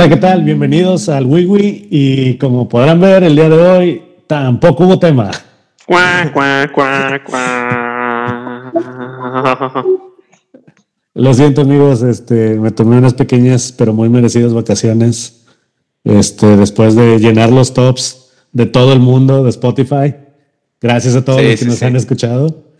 [0.00, 0.42] Hola, ¿qué tal?
[0.44, 5.30] Bienvenidos al Wiwi y como podrán ver el día de hoy tampoco hubo tema.
[5.86, 8.72] Cuá, cuá, cuá, cuá.
[11.12, 15.44] Lo siento amigos, este, me tomé unas pequeñas pero muy merecidas vacaciones
[16.04, 20.14] este, después de llenar los tops de todo el mundo de Spotify.
[20.80, 21.84] Gracias a todos Sí, los que sí, nos sí.
[21.84, 22.72] han escuchado.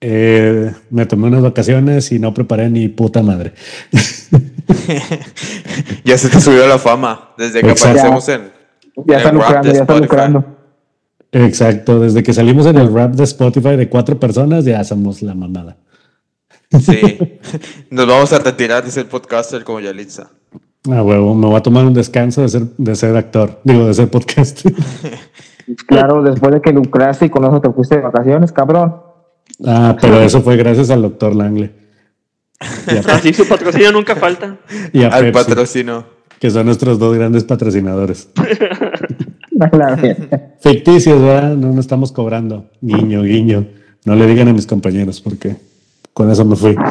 [0.00, 3.52] Eh, me tomé unas vacaciones y no preparé ni puta madre.
[6.04, 8.00] ya se te subió la fama desde que Exacto.
[8.00, 8.52] aparecemos en.
[9.06, 10.02] Ya en está el rap lucrando, ya está Spotify.
[10.02, 10.44] lucrando.
[11.32, 15.34] Exacto, desde que salimos en el rap de Spotify de cuatro personas ya somos la
[15.34, 15.76] mamada.
[16.80, 17.18] Sí.
[17.90, 20.30] Nos vamos a retirar de ser podcaster como Yalitza.
[20.90, 23.94] Ah, huevo, me voy a tomar un descanso de ser, de ser actor, digo, de
[23.94, 24.66] ser podcast.
[25.86, 28.96] Claro, después de que lucraste y con eso te fuiste de vacaciones, cabrón.
[29.66, 31.72] ah, pero eso fue gracias al doctor Langle.
[32.60, 34.56] Y a, Así su patrocinio nunca falta.
[34.92, 36.04] y a Al Pepsi, patrocino.
[36.38, 38.28] que son nuestros dos grandes patrocinadores.
[40.60, 41.54] Ficticios, ¿verdad?
[41.56, 42.70] No nos estamos cobrando.
[42.80, 43.66] Guiño, guiño.
[44.04, 45.56] No le digan a mis compañeros porque
[46.12, 46.74] con eso me fui.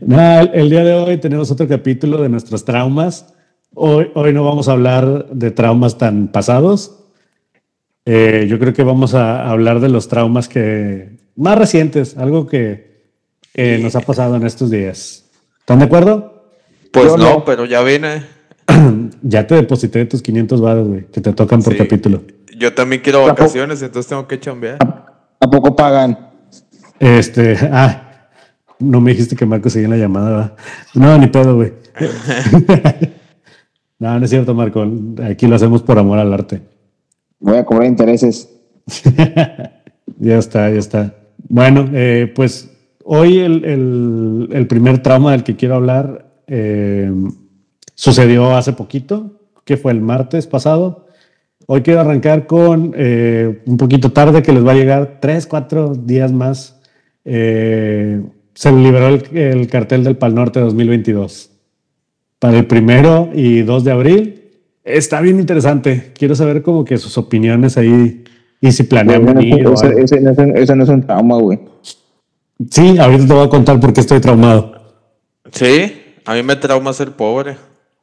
[0.00, 3.34] Nada, el, el día de hoy tenemos otro capítulo de nuestros traumas.
[3.74, 7.02] Hoy, hoy no vamos a hablar de traumas tan pasados.
[8.06, 13.04] Eh, yo creo que vamos a hablar de los traumas que más recientes, algo que
[13.54, 15.24] eh, nos ha pasado en estos días.
[15.60, 16.50] ¿Están de acuerdo?
[16.92, 17.44] Pues no, no.
[17.44, 18.22] pero ya vine.
[19.22, 21.78] Ya te deposité tus 500 baros, güey, que te tocan por Sí.
[21.78, 22.22] capítulo.
[22.56, 24.78] Yo también quiero vacaciones, entonces tengo que chambear.
[25.40, 26.30] ¿A poco pagan?
[27.00, 28.28] Este, ah,
[28.78, 30.56] no me dijiste que Marco seguía en la llamada, ¿verdad?
[30.94, 31.72] No, ni pedo, güey.
[33.98, 34.86] no, no es cierto, Marco.
[35.28, 36.62] Aquí lo hacemos por amor al arte.
[37.38, 38.48] Voy a cobrar intereses.
[40.18, 41.14] Ya está, ya está.
[41.48, 42.70] Bueno, eh, pues
[43.04, 47.10] hoy el, primer trauma del que quiero hablar eh,
[47.94, 51.06] sucedió hace poquito, que fue el martes pasado.
[51.66, 55.94] Hoy quiero arrancar con eh, un poquito tarde, que les va a llegar tres, cuatro
[55.94, 56.80] días más.
[57.24, 61.50] Se liberó el, el cartel del Pal Norte 2022
[62.38, 64.42] para el primero y 2 de abril.
[64.84, 66.12] Está bien interesante.
[66.16, 68.22] Quiero saber como que sus opiniones ahí
[68.60, 71.58] y si planean venir o Ese, no es un- ese no es un trauma, güey.
[72.70, 74.72] Sí, ahorita te voy a contar por qué estoy traumado.
[75.52, 77.56] Sí, a mí me trauma ser pobre.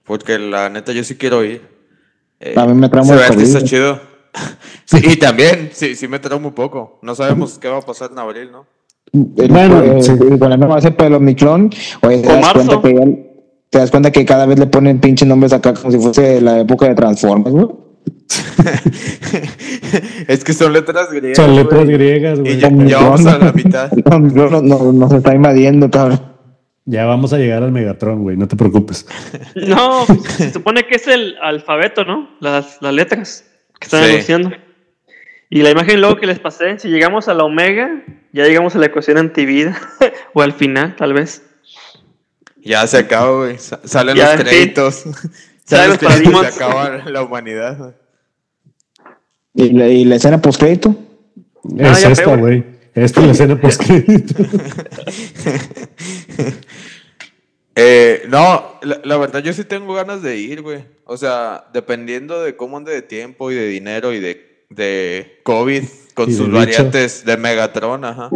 [0.05, 1.61] Porque la neta yo sí quiero ir.
[2.39, 3.99] Eh, A mí me trauma Se el ve que COVID, está chido.
[4.85, 6.99] Sí, y también, sí, sí me trauma un poco.
[7.03, 8.65] No sabemos qué va a pasar en abril, ¿no?
[9.13, 10.11] El- Bueno, eh, sí.
[10.39, 11.69] Con el nuevo ese pelo Miclón,
[12.01, 12.81] oye, te O das, marzo.
[12.81, 13.17] cuenta que ya-
[13.69, 16.59] te das cuenta que cada vez le ponen pinches nombres acá como si fuese la
[16.59, 17.67] época de Transformers, güey.
[20.27, 21.37] es que son letras griegas.
[21.37, 22.89] Son letras griegas, Y güey.
[22.89, 23.91] ya, vamos a la mitad.
[24.09, 26.33] No, no, no, nos está invadiendo, cabrón.
[26.85, 29.05] Ya vamos a llegar al Megatron, güey, no te preocupes.
[29.55, 30.05] No,
[30.37, 32.29] se supone que es el alfabeto, ¿no?
[32.39, 33.45] Las, las letras
[33.79, 34.11] que están Sí.
[34.11, 34.51] anunciando.
[35.49, 38.79] Y la imagen luego que les pasé, si llegamos a la omega, ya llegamos a
[38.79, 39.79] la ecuación antivida.
[40.33, 41.43] o al final, tal vez.
[42.65, 43.59] Ya se acaba, güey.
[43.59, 45.03] Sa- Salen Ya, los créditos.
[45.67, 46.53] Créditos paradigmas.
[46.53, 47.95] se acaba la humanidad.
[49.53, 50.95] ¿Y la, y la escena postcrédito?
[51.79, 52.63] Ah, es esta, güey.
[52.93, 54.35] Esta es la escena postcrédito.
[57.75, 60.83] Eh, no, la, la verdad yo sí tengo ganas de ir, güey.
[61.05, 65.83] O sea, dependiendo de cómo ande de tiempo y de dinero y de, de COVID
[66.13, 68.29] con de sus variantes de Megatron, ajá.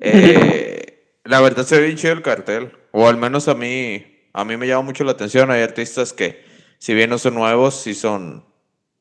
[0.00, 2.70] Eh, la verdad se ve bien chido el cartel.
[2.92, 5.50] O al menos a mí, a mí me llama mucho la atención.
[5.50, 6.44] Hay artistas que,
[6.78, 8.44] si bien no son nuevos, sí son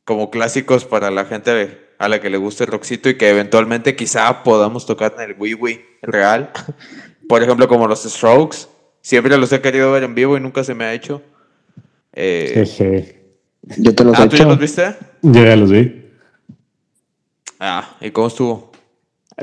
[0.04, 3.96] como clásicos para la gente a la que le guste el rockcito y que eventualmente
[3.96, 6.52] quizá podamos tocar en el Wii Wii real.
[7.28, 8.68] Por ejemplo, como los Strokes.
[9.02, 11.22] Siempre los he querido ver en vivo y nunca se me ha hecho.
[12.14, 13.22] Eh, Jeje.
[13.78, 14.96] Yo te los he ah, ¿tú ya los viste?
[15.22, 16.06] Yo ya los vi.
[17.60, 18.72] Ah, ¿y cómo estuvo?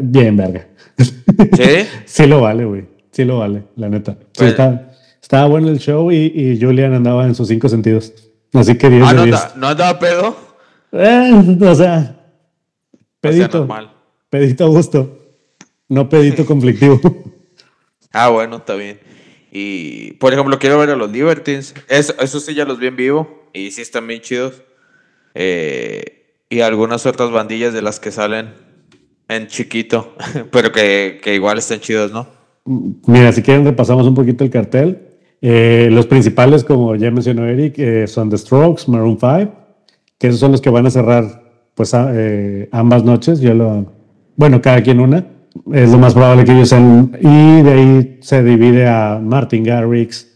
[0.00, 0.66] Bien, verga.
[0.96, 1.86] ¿Sí?
[2.06, 2.86] Sí lo vale, güey.
[3.10, 4.12] Sí lo vale, la neta.
[4.12, 4.56] Sí, Pues-
[5.20, 8.12] estaba bueno el show y, y Julian andaba en sus cinco sentidos.
[8.54, 9.36] Así que 10 Ah, de ¿no, 10.
[9.36, 10.36] anda- ¿no andaba pedo?
[10.92, 12.16] Eh, o sea, O sea,
[13.20, 13.58] pedito.
[13.58, 13.92] normal.
[14.28, 15.18] pedito a gusto.
[15.88, 17.00] No pedito conflictivo.
[18.12, 19.00] Ah, bueno, está bien.
[19.50, 21.74] Y, por ejemplo, quiero ver a los Libertines.
[21.88, 23.48] Eso, eso sí ya los vi en vivo.
[23.54, 24.62] Y sí están bien chidos.
[25.34, 28.54] Eh, y algunas otras bandillas de las que salen
[29.28, 30.14] en chiquito.
[30.50, 32.26] Pero que, que igual están chidos, ¿no?
[33.06, 35.08] Mira, si quieren repasamos un poquito el cartel.
[35.44, 39.52] Eh, los principales, como ya mencionó Eric, eh, son The Strokes, Maroon 5,
[40.18, 41.42] que esos son los que van a cerrar
[41.74, 43.40] pues a- eh, ambas noches.
[43.40, 43.92] Yo lo,
[44.36, 45.26] bueno, cada quien una.
[45.72, 47.10] Es lo más probable que ellos sean.
[47.20, 50.28] Y de ahí se divide a Martin Garrix,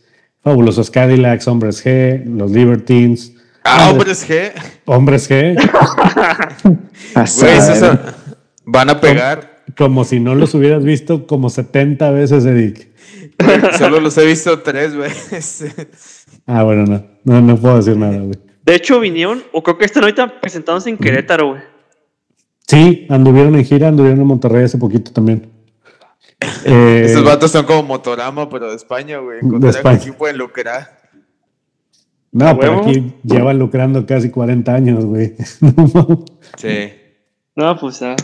[0.43, 3.33] Fabulosos Cadillacs, Hombres G, Los Libertines.
[3.65, 4.51] Ah, hombres G.
[4.87, 5.57] Hombres G,
[7.15, 8.01] Güey, son-
[8.65, 9.63] van a pegar.
[9.77, 12.89] como si no los hubieras visto como 70 veces, Eric.
[13.79, 16.27] Solo los he visto tres veces.
[16.47, 18.39] Ah, bueno, no, no, no puedo decir nada, güey.
[18.65, 21.63] De hecho, vinieron, o creo que están ahorita presentándose en Querétaro, güey.
[22.67, 25.51] Sí, anduvieron en gira, anduvieron en Monterrey hace poquito también.
[26.67, 29.39] Eh, Estos vatos son como Motorama, pero de España, güey.
[29.41, 29.97] Encontrar España.
[29.97, 30.99] aquí pueden lucrar.
[32.31, 32.89] no, ¿A pero huevo?
[32.91, 35.35] aquí llevan lucrando casi 40 años, güey.
[36.59, 36.93] Sí.
[37.55, 38.17] No, pues, ah,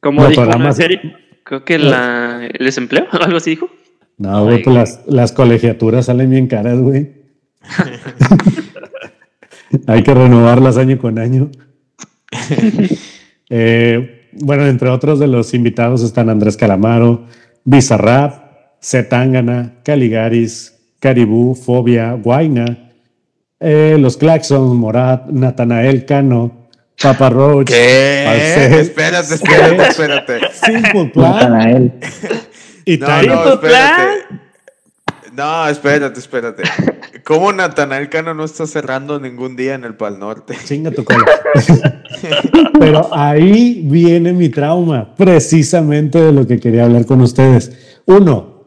[0.00, 1.00] como dijo una serie,
[1.44, 3.68] creo que la, el desempleo, algo así dijo.
[4.20, 7.10] No, güey, pues las, las colegiaturas salen bien caras, güey.
[9.86, 11.50] Hay que renovarlas año con año.
[13.52, 17.26] Eh, bueno, entre otros de los invitados están Andrés Calamaro,
[17.64, 18.44] Bizarrap,
[18.80, 22.92] Zetangana, Caligaris, Caribú, Fobia, Guaina,
[23.58, 26.68] eh, Los Claxons, Morat, Natanael Cano,
[27.02, 28.22] Papa Roach, ¿Qué?
[28.24, 30.40] Falset, Espérate, espérate, espérate.
[30.52, 31.92] Simple Plan Natanael.
[32.94, 34.24] Y No, no, espérate.
[35.36, 36.62] No, espérate, espérate.
[37.24, 40.54] ¿Cómo Natanael Cano no está cerrando ningún día en el Pal Norte?
[40.64, 41.24] Chinga tu cola.
[42.80, 48.00] Pero ahí viene mi trauma, precisamente de lo que quería hablar con ustedes.
[48.06, 48.64] Uno,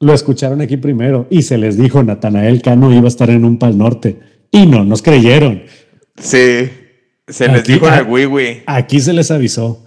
[0.00, 3.58] lo escucharon aquí primero y se les dijo Natanael Cano iba a estar en un
[3.58, 4.20] Pal Norte
[4.50, 5.62] y no nos creyeron.
[6.18, 6.70] Sí.
[7.28, 8.62] Se les Aquí- dijo en el Wiwi.
[8.66, 9.84] Aquí se les avisó.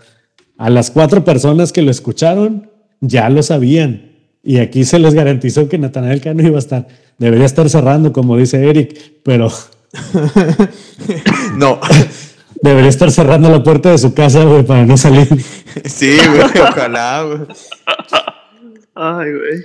[0.58, 2.72] A las cuatro personas que lo escucharon
[3.02, 4.12] ya lo sabían
[4.44, 6.88] y aquí se les garantizó que Natanael Cano iba a estar.
[7.18, 9.50] Debería estar cerrando, como dice Eric, pero
[11.58, 11.80] No.
[12.62, 15.28] debería estar cerrando la puerta de su casa, güey, para no salir.
[15.84, 17.40] Sí, güey, ojalá, güey.
[18.94, 19.62] Ay, güey.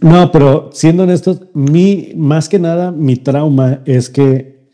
[0.00, 4.66] No, pero siendo honestos, mi, más que nada, mi trauma es que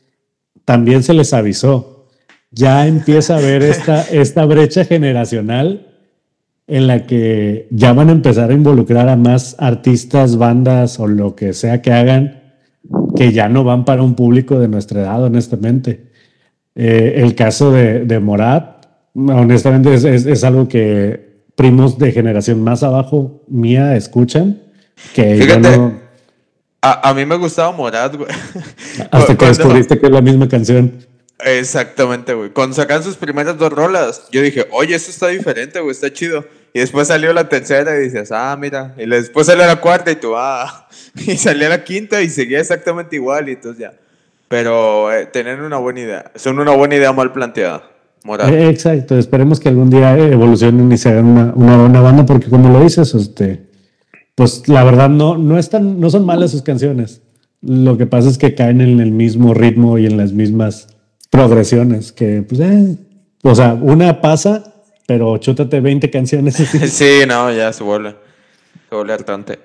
[0.64, 2.08] también se les avisó.
[2.50, 5.89] Ya empieza a haber esta, esta brecha generacional
[6.70, 11.34] en la que ya van a empezar a involucrar a más artistas, bandas o lo
[11.34, 12.40] que sea que hagan,
[13.16, 16.10] que ya no van para un público de nuestra edad, honestamente.
[16.74, 22.62] Eh, el caso de, de Morat, honestamente, es, es- es algo que primos de generación
[22.62, 24.60] más abajo mía escuchan,
[25.14, 25.92] que yo no,
[26.82, 28.30] A, a mí me gustaba Morat, güey.
[29.10, 30.92] hasta que descubriste que es la misma canción.
[31.44, 32.50] Exactamente, güey.
[32.50, 36.44] Cuando sacan sus primeras dos rolas, yo dije, oye, esto está diferente, güey, está chido.
[36.72, 38.94] Y después salió la tercera y dices, ah, mira.
[38.96, 40.88] Y después salió la cuarta y tú, ah.
[41.14, 43.92] Y salió la quinta y seguía exactamente igual y entonces ya.
[44.48, 46.32] Pero eh, tener una buena idea.
[46.34, 47.90] Son una buena idea mal planteada.
[48.24, 48.50] Morat.
[48.50, 52.50] Eh, Exacto, esperemos que algún día evolucionen y se hagan una, una buena banda, porque
[52.50, 53.70] como lo dices, este,
[54.34, 57.22] pues la verdad no, no, están, no son malas sus canciones.
[57.62, 60.88] Lo que pasa es que caen en el mismo ritmo y en las mismas
[61.30, 62.96] progresiones, que pues, eh,
[63.42, 64.74] o sea, una pasa,
[65.06, 66.60] pero chútate 20 canciones.
[66.60, 66.78] así.
[66.88, 68.16] Sí, no, ya se vuelve.
[68.88, 69.58] Se vuelve hartante.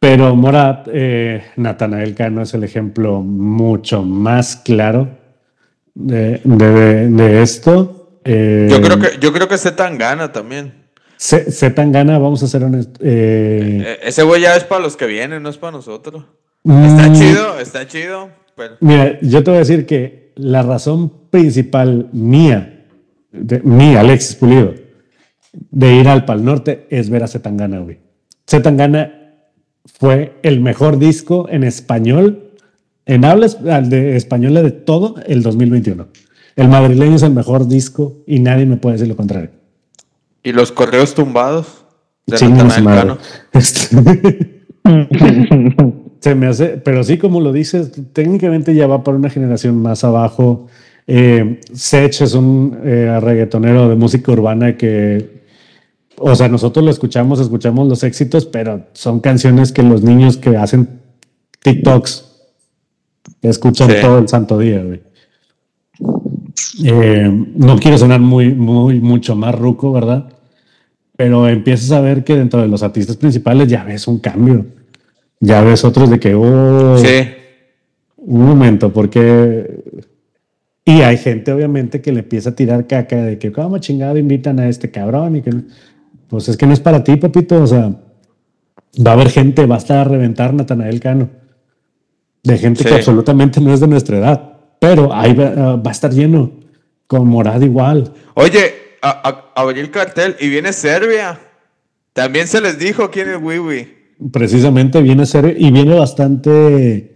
[0.00, 5.08] Pero Morat, eh, Natanael Cano es el ejemplo mucho más claro
[5.94, 8.20] de, de, de esto.
[8.24, 10.74] Eh, Yo creo que, yo creo que Z gana también.
[11.16, 13.00] Se, se tan gana, vamos a ser honestos.
[13.02, 16.24] eh, Eh, ese güey ya es para los que vienen, no es para nosotros.
[16.62, 21.12] mm, Está chido, está chido, pero Mira, yo te voy a decir que la razón
[21.30, 22.86] principal mía,
[23.32, 24.74] de, mía, Alexis Pulido,
[25.52, 27.98] de ir al Pal Norte es ver a Zetangana, güey.
[28.48, 29.34] Zetangana
[29.84, 32.52] fue el mejor disco en español,
[33.06, 36.08] en habla de española de todo el 2021.
[36.56, 39.50] El madrileño es el mejor disco y nadie me puede decir lo contrario.
[40.42, 41.84] ¿Y los correos tumbados?
[42.26, 43.14] De Natanael madre.
[46.20, 50.02] Se me hace, pero sí, como lo dices, técnicamente ya va para una generación más
[50.04, 50.66] abajo.
[51.06, 55.42] Eh, Sech es un eh, reggaetonero de música urbana que,
[56.16, 60.56] o sea, nosotros lo escuchamos, escuchamos los éxitos, pero son canciones que los niños que
[60.56, 60.88] hacen
[61.62, 62.24] TikToks
[63.42, 63.96] escuchan Sí.
[64.02, 65.00] todo el santo día, güey.
[66.84, 70.28] Eh, no quiero sonar muy, muy, mucho más ruco, ¿verdad?
[71.16, 74.66] Pero empiezas a ver que dentro de los artistas principales ya ves un cambio.
[75.40, 77.28] Ya ves otros de que, oh, Sí,
[78.16, 79.82] un momento, porque.
[80.84, 84.58] Y hay gente, obviamente, que le empieza a tirar caca de que, ¿cómo chingado invitan
[84.58, 85.36] a este cabrón?
[85.36, 85.62] Y que, no-
[86.28, 87.62] pues es que no es para ti, papito.
[87.62, 87.92] O sea,
[89.06, 91.28] va a haber gente, va a estar a reventar Natanael Cano.
[92.42, 92.88] De gente Sí.
[92.88, 94.52] que absolutamente no es de nuestra edad.
[94.80, 96.52] Pero ahí va, va a estar lleno.
[97.06, 98.12] Con Morad igual.
[98.34, 101.38] Oye, a- a- abrí el cartel y viene Serbia.
[102.12, 103.88] También se les dijo aquí en el Wiwi.
[104.32, 107.14] Precisamente viene a ser y viene bastante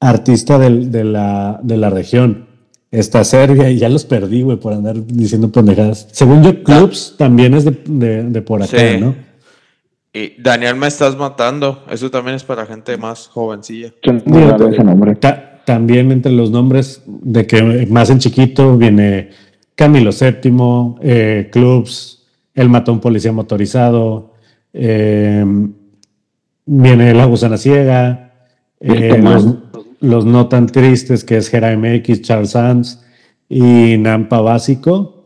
[0.00, 2.46] artista del- de, la, de la región.
[2.90, 6.08] Está Serbia y ya los perdí, güey, por andar diciendo pendejadas.
[6.12, 9.00] Según yo, Clubs también es de, de- de por acá, Sí.
[9.00, 9.14] ¿no?
[10.12, 11.84] Y Daniel, me estás matando.
[11.88, 13.94] Eso también es para gente más jovencilla.
[15.20, 19.30] Ta- también entre los nombres de que más en chiquito viene
[19.76, 24.32] Camilo VII, eh, Clubs, El Matón Policía Motorizado,
[24.72, 25.44] eh,
[26.72, 28.32] viene La Gusana Ciega,
[28.80, 29.20] eh,
[30.00, 33.02] los, No Tan Tristes, que es Jera MX, Charles Sands
[33.48, 35.16] y Nampa Básico.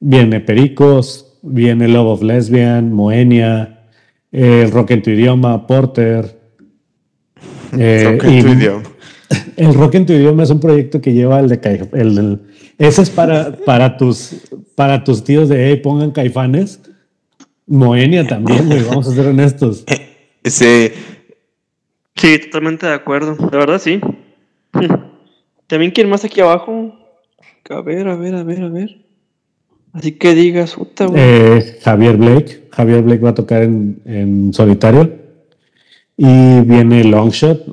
[0.00, 3.86] Viene Pericos, viene Love of Lesbian, Moenia,
[4.30, 6.38] eh, el Rock en tu idioma, Porter.
[7.78, 8.82] eh, Rock en y- tu idioma.
[9.56, 12.40] el rock en tu idioma es un proyecto que lleva el de Caif- el, del-
[12.78, 14.36] ese es para, para tus
[14.74, 16.80] para tus tíos de hey, pongan caifanes.
[17.66, 19.84] Moenia también, güey, vamos a ser honestos.
[20.50, 20.90] Sí,
[22.16, 23.36] Sí, totalmente de acuerdo.
[23.36, 24.00] De verdad, sí.
[25.68, 26.92] También quién más aquí abajo.
[27.70, 29.04] A ver, a ver, a ver, a ver.
[29.92, 31.20] Así que digas, puta, güey.
[31.22, 32.68] Eh, Javier Blake.
[32.72, 35.12] Javier Blake va a tocar en, en solitario.
[36.16, 37.64] Y viene Longshot.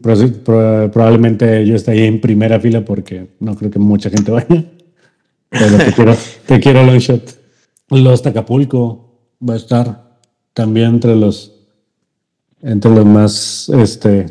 [0.00, 4.30] Pro- pro- probablemente yo esté ahí en primera fila porque no creo que mucha gente
[4.30, 4.64] vaya.
[5.48, 6.14] Pero te quiero,
[6.46, 7.36] te quiero Longshot.
[7.90, 10.18] Los Acapulco va a estar
[10.52, 11.57] también entre los
[12.62, 14.26] entre los más este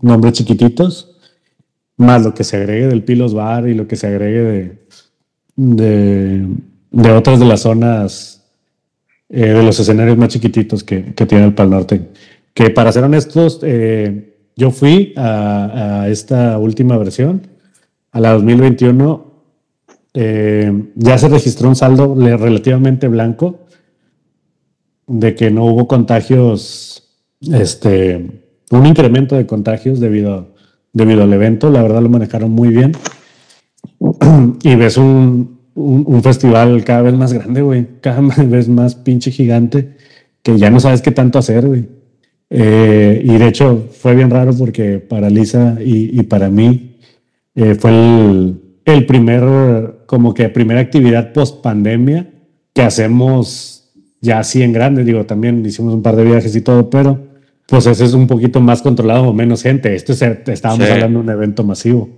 [0.00, 1.16] nombres chiquititos.
[1.96, 4.78] Más lo que se agregue del Pilos Bar y lo que se agregue de,
[5.56, 6.46] de,
[6.90, 8.42] de otras de las zonas
[9.28, 12.10] eh, de los escenarios más chiquititos que, que tiene el Pal Norte.
[12.52, 17.46] Que para ser honestos, eh, yo fui a, esta última versión,
[18.10, 19.32] a la 2021.
[20.14, 23.60] eh, ya se registró un saldo relativamente blanco
[25.06, 27.01] de que no hubo contagios,
[27.50, 30.54] este, un incremento de contagios debido,
[30.92, 31.70] debido al evento.
[31.70, 32.92] La verdad lo manejaron muy bien.
[34.62, 37.86] y ves un, un, festival cada vez más grande, güey.
[38.00, 39.96] Cada vez más pinche gigante
[40.42, 41.88] que ya no sabes qué tanto hacer, güey.
[42.50, 46.98] Eh, y de hecho fue bien raro porque para Lisa y, y para mí
[47.54, 52.30] eh, fue el, el primer, como que primera actividad post pandemia
[52.74, 55.04] que hacemos ya así en grande.
[55.04, 57.31] Digo, también hicimos un par de viajes y todo, pero
[57.66, 59.94] pues ese es un poquito más controlado o menos gente.
[59.94, 60.92] Esto es, estábamos Sí.
[60.92, 62.08] hablando de un evento masivo.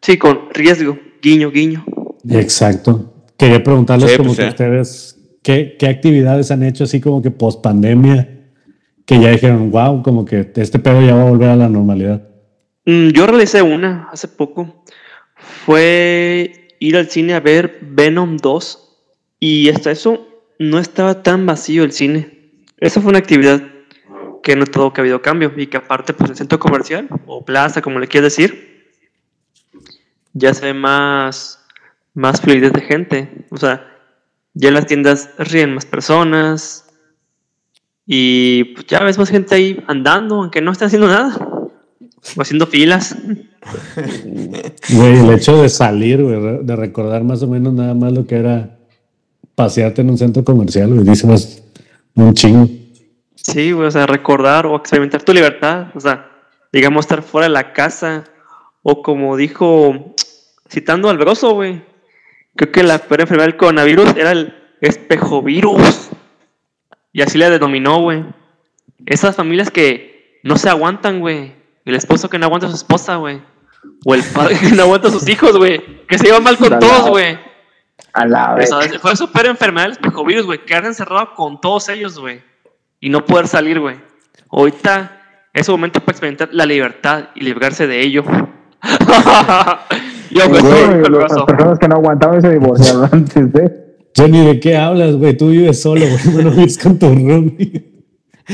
[0.00, 0.98] Sí, con riesgo.
[1.22, 1.84] Guiño, guiño.
[2.28, 3.12] Exacto.
[3.36, 4.48] Quería preguntarles Sí, como pues, que sí.
[4.48, 8.28] ustedes, ¿qué, ¿qué actividades han hecho así como que post pandemia?
[9.04, 12.22] Que ya dijeron, wow, como que este pedo ya va a volver a la normalidad.
[12.86, 14.84] Mm, Yo realicé una hace poco.
[15.66, 18.78] Fue ir al cine a ver Venom 2.
[19.40, 20.26] Y hasta eso
[20.58, 22.52] no estaba tan vacío el cine.
[22.78, 23.62] Esa fue una actividad
[24.42, 25.52] que he notado que ha habido cambio.
[25.56, 28.90] Y que aparte, pues el centro comercial o plaza, como le quieras decir,
[30.32, 31.64] ya se ve más,
[32.14, 33.46] más fluidez de gente.
[33.50, 33.86] O sea,
[34.54, 36.86] ya en las tiendas ríen más personas.
[38.06, 41.36] Y pues, ya ves más gente ahí andando, aunque no estén haciendo nada.
[42.36, 43.16] O haciendo filas.
[44.90, 48.76] Güey, el hecho de salir, de recordar más o menos nada más lo que era
[49.54, 51.62] pasearte en un centro comercial, güey, dice más
[52.14, 52.68] un chingo.
[53.42, 55.86] Sí, güey, o sea, recordar o experimentar tu libertad.
[55.94, 56.30] O sea,
[56.72, 58.24] digamos, estar fuera de la casa.
[58.82, 60.14] O como dijo,
[60.68, 61.84] citando al Broso, güey.
[62.56, 66.10] Creo que la peor enfermedad del coronavirus era el espejovirus.
[67.12, 68.24] Y así le denominó, güey.
[69.06, 71.54] Esas familias que no se aguantan, güey.
[71.84, 73.42] El esposo que no aguanta a su esposa, güey.
[74.04, 76.06] O el padre que no aguanta a sus hijos, güey.
[76.06, 77.38] Que se llevan mal con todos, güey.
[78.12, 78.68] A la O vez.
[78.68, 80.64] sea, fue súper enfermedad el espejovirus, güey.
[80.64, 82.42] Quedar encerrado con todos ellos, güey.
[83.02, 83.96] Y no poder salir, güey.
[84.50, 85.20] Ahorita
[85.52, 88.22] es un momento para experimentar la libertad y librarse de ello.
[90.30, 93.82] Yo, güey, Güey, las personas que no aguantaban se divorciaron antes de.
[94.14, 95.36] Jenny, ¿de qué hablas, güey?
[95.36, 97.90] Tú vives solo, güey, bueno, vives con tu roomie.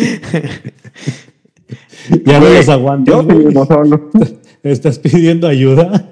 [2.24, 3.46] ya no los aguantas, Yo güey.
[3.46, 4.10] vivo solo.
[4.62, 6.10] ¿Estás pidiendo ayuda?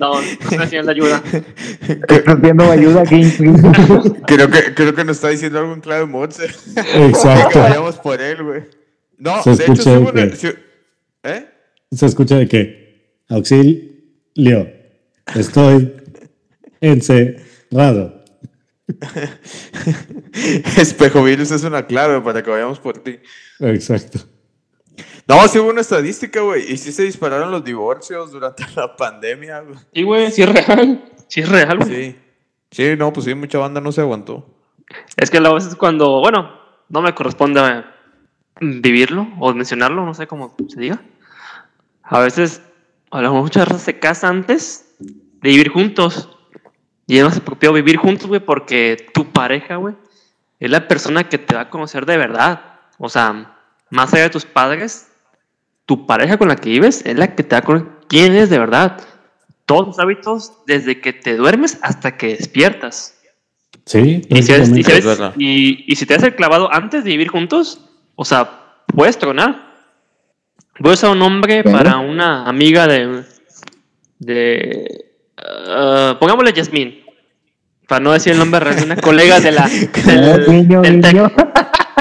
[0.00, 1.22] No, no estoy haciendo ayuda.
[2.40, 3.22] Viendo ayuda aquí.
[4.26, 6.46] creo que, creo que nos está diciendo algo en clave Monse.
[6.74, 7.58] que Exacto.
[7.60, 8.62] vayamos por él, güey.
[9.18, 10.48] No, Se de hecho, una- que- sí-
[11.22, 11.46] ¿Eh?
[11.92, 14.68] Se escucha de que, auxilio,
[15.34, 15.94] estoy
[16.80, 18.24] encerrado.
[20.76, 23.18] Espejo virus es una clave para que vayamos por ti.
[23.60, 24.18] Exacto.
[25.26, 26.70] No, sí hubo una estadística, güey.
[26.70, 29.78] Y sí se dispararon los divorcios durante la pandemia, güey.
[29.92, 31.04] Sí, güey, sí es real.
[31.28, 31.90] Sí es real, güey.
[31.90, 32.18] Sí.
[32.70, 34.44] Sí, no, pues sí, mucha banda no se aguantó.
[35.16, 37.84] Es que a veces cuando, bueno, no me corresponde
[38.60, 41.00] vivirlo o mencionarlo, no sé cómo se diga.
[42.02, 42.62] A veces,
[43.12, 46.36] a lo mejor muchas veces se casa antes de vivir juntos.
[47.06, 49.94] Y es más apropiado vivir juntos, güey, porque tu pareja, güey,
[50.58, 52.80] es la persona que te va a conocer de verdad.
[52.98, 53.56] O sea,
[53.90, 55.12] más allá de tus padres,
[55.86, 58.50] tu pareja con la que vives es la que te va a conocer quién eres
[58.50, 59.00] de verdad.
[59.66, 63.18] Todos los hábitos, desde que te duermes hasta que despiertas.
[63.86, 64.92] Sí, Y si, eres- y si prácticamente.
[64.92, 65.34] eres- Es verdad.
[65.38, 67.80] y- y si te das el clavado antes de vivir juntos,
[68.14, 68.50] o sea,
[68.86, 69.72] puedes tronar.
[70.80, 73.24] Voy a usar un nombre para una amiga de.
[74.18, 75.04] de
[75.38, 77.00] ah, pongámosle Yasmín.
[77.86, 79.68] Para no decir el nombre real de una colega de la.
[80.06, 81.00] del- Niño, del.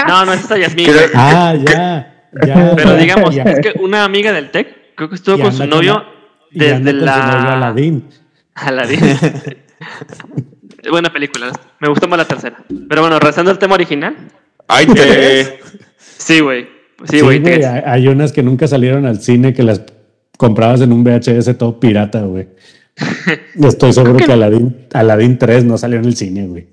[0.08, 0.90] No, no es esa Yasmín.
[1.14, 2.13] Ah, ya,
[2.46, 2.74] ya.
[2.76, 3.44] Pero digamos, ya.
[3.44, 6.04] es que una amiga del TEC, creo que estuvo Y con su novio
[6.52, 7.54] la- y anda desde con su novio la.
[7.54, 8.06] Aladín.
[8.56, 9.00] Aladín.
[10.90, 11.52] Buena película.
[11.80, 12.58] Me gustó más la tercera.
[12.90, 14.16] Pero bueno, regresando al tema original.
[14.68, 15.60] Ay, ¿qué?
[15.98, 16.68] Sí, güey.
[17.06, 17.46] Sí, güey.
[17.46, 19.82] hay, hay unas que nunca salieron al cine que las
[20.38, 22.48] comprabas en un VHS todo pirata, güey.
[23.62, 26.68] Estoy seguro que Aladdin, Aladdin 3 no salió en el cine, güey.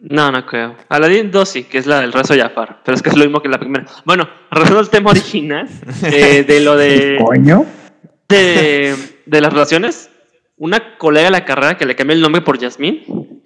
[0.00, 0.76] No, no creo.
[0.88, 2.80] Aladdin 2 sí, que es la del rezo Jafar.
[2.84, 3.84] Pero es que es lo mismo que la primera.
[4.04, 5.68] Bueno, regresando al tema original
[6.04, 7.66] eh, de lo de, Coño.
[8.28, 10.10] de, de las relaciones.
[10.56, 13.42] Una colega de la carrera que le cambié el nombre por Yasmín.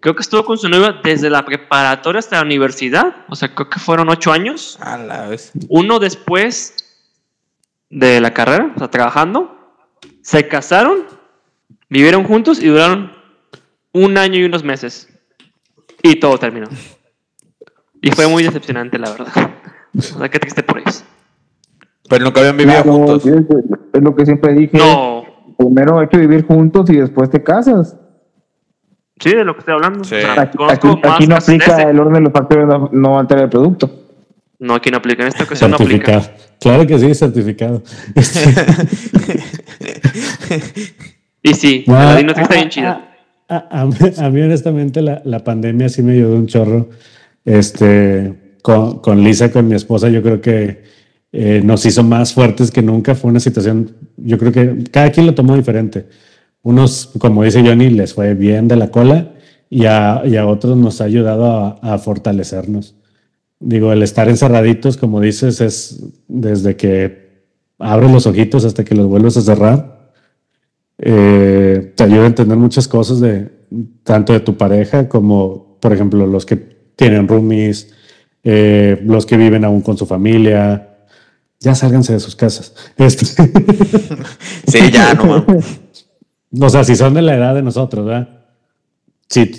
[0.00, 3.24] Creo que estuvo con su novio desde la preparatoria hasta la universidad.
[3.28, 4.78] O sea, creo que fueron ocho años.
[4.80, 5.52] A la vez.
[5.68, 6.86] Uno después
[7.88, 9.74] de la carrera, o sea, trabajando.
[10.22, 11.06] Se casaron,
[11.88, 13.12] vivieron juntos y duraron
[13.92, 15.08] un año y unos meses.
[16.02, 16.66] Y todo terminó.
[18.02, 19.50] Y fue muy decepcionante, la verdad.
[19.98, 21.04] O sea, qué triste por ellos.
[22.08, 23.24] Pero nunca habían vivido Claro, juntos.
[23.26, 24.76] es, lo que siempre dije.
[24.76, 25.24] No,
[25.56, 27.96] Primero hay que vivir juntos y después te casas.
[29.18, 30.04] sí, de lo que estoy hablando.
[30.04, 30.16] Sí.
[30.16, 31.82] O sea, Aquí, no aplica ese.
[31.88, 33.90] el orden de los factores, no, no altera el producto.
[34.58, 35.22] No, aquí no aplica.
[35.22, 36.20] En esta ocasión no aplica.
[36.60, 37.82] Claro que sí, certificado.
[41.42, 43.05] Y sí, No, no está bien a- chida.
[43.48, 46.88] A, mí, honestamente, la, la pandemia sí me ayudó un chorro.
[47.44, 50.82] Este, con, con Lisa, con mi esposa, yo creo que
[51.32, 53.14] eh, nos hizo más fuertes que nunca.
[53.14, 56.06] Fue una situación, yo creo que cada quien lo tomó diferente.
[56.62, 59.32] Unos, como dice Johnny, les fue bien de la cola
[59.70, 62.96] y a, y a otros nos ha ayudado a, a fortalecernos.
[63.60, 67.44] Digo, el estar encerraditos, como dices, es desde que
[67.78, 69.95] abres los ojitos hasta que los vuelves a cerrar
[70.98, 73.50] eh, te ayuda a entender muchas cosas de
[74.02, 76.56] tanto de tu pareja como, por ejemplo, los que
[76.96, 77.92] tienen roomies,
[78.44, 80.92] eh, los que viven aún con su familia.
[81.60, 82.74] Ya sálganse de sus casas.
[82.96, 83.24] Este,
[84.66, 85.80] Sí, ya, no mames.
[86.60, 88.28] o sea, si son de la edad de nosotros, ¿verdad?
[89.28, 89.50] Si,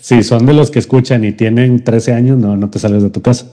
[0.00, 3.10] si son de los que escuchan y tienen 13 años, no, no te sales de
[3.10, 3.46] tu casa.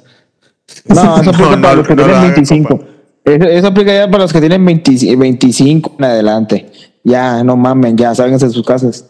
[0.88, 2.68] No, eso aplica No, para no, los que no tienen hagan, 25.
[2.68, 2.86] compa.
[3.24, 6.72] Eso, eso aplica ya para los que tienen 20 25 en adelante.
[7.04, 9.10] Ya, no mamen, ya, sálganse de sus casas.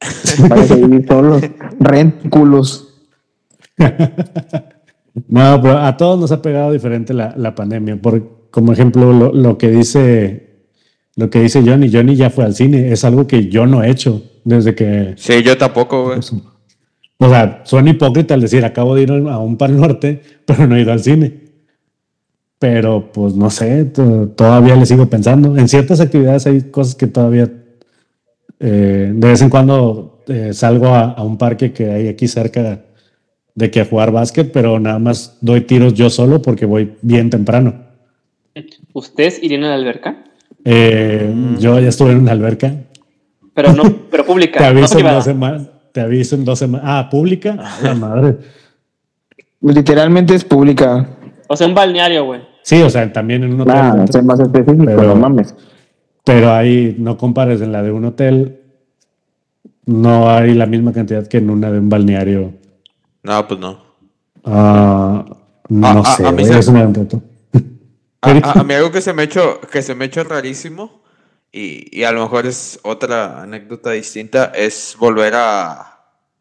[0.48, 1.42] Váyanse a vivir solos.
[1.78, 2.88] Rentculos.
[5.26, 8.00] No, pero a todos nos ha pegado diferente la, la pandemia.
[8.00, 10.48] Por, como ejemplo, lo, lo que dice
[11.18, 12.92] lo que dice Johnny, Johnny ya fue al cine.
[12.92, 15.14] Es algo que yo no he hecho desde que.
[15.16, 16.20] Sí, yo tampoco, güey.
[17.18, 20.76] O sea, suena hipócrita al decir acabo de ir a un par norte, pero no
[20.76, 21.47] he ido al cine.
[22.58, 25.56] Pero pues no sé, to- todavía le sigo pensando.
[25.56, 27.48] En ciertas actividades hay cosas que todavía
[28.60, 32.80] eh, de vez en cuando eh, salgo a, a un parque que hay aquí cerca
[33.54, 37.30] de que a jugar básquet, pero nada más doy tiros yo solo porque voy bien
[37.30, 37.86] temprano.
[38.92, 40.24] ¿Ustedes irían a la alberca?
[40.64, 42.74] Eh, Yo ya estuve en una alberca.
[43.54, 44.58] Pero no, pero pública.
[44.58, 45.68] Te no aviso en dos semanas.
[45.92, 46.86] Te aviso en dos semanas.
[46.88, 47.56] Ah, pública.
[47.58, 48.36] Ah, la madre.
[49.60, 51.08] Literalmente es pública.
[51.48, 52.40] O sea, un balneario, güey.
[52.68, 53.76] Sí, o sea, también en un hotel.
[53.76, 55.54] Nah, ser más específico, Pero- no mames.
[56.22, 58.60] Pero ahí no compares en la de un hotel.
[59.86, 62.52] No hay la misma cantidad que en una de un balneario.
[63.22, 63.78] No, pues no.
[64.44, 65.24] Ah,
[65.70, 67.22] no ah, sé, a mí güey, se- reto.
[68.20, 70.22] A, a- a mí algo que se me ha hecho, que se me ha hecho
[70.24, 71.00] rarísimo,
[71.50, 75.97] y, y a lo mejor es otra anécdota distinta, es volver a,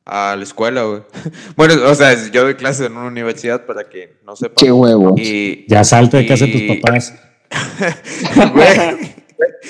[0.08, 1.02] a la escuela, güey.
[1.56, 4.56] Bueno, o sea, yo doy clases en una universidad para que no sepa.
[4.62, 5.15] Qué huevo.
[5.17, 7.13] Y, Ya salte de casa de tus papás.
[8.54, 9.15] güey,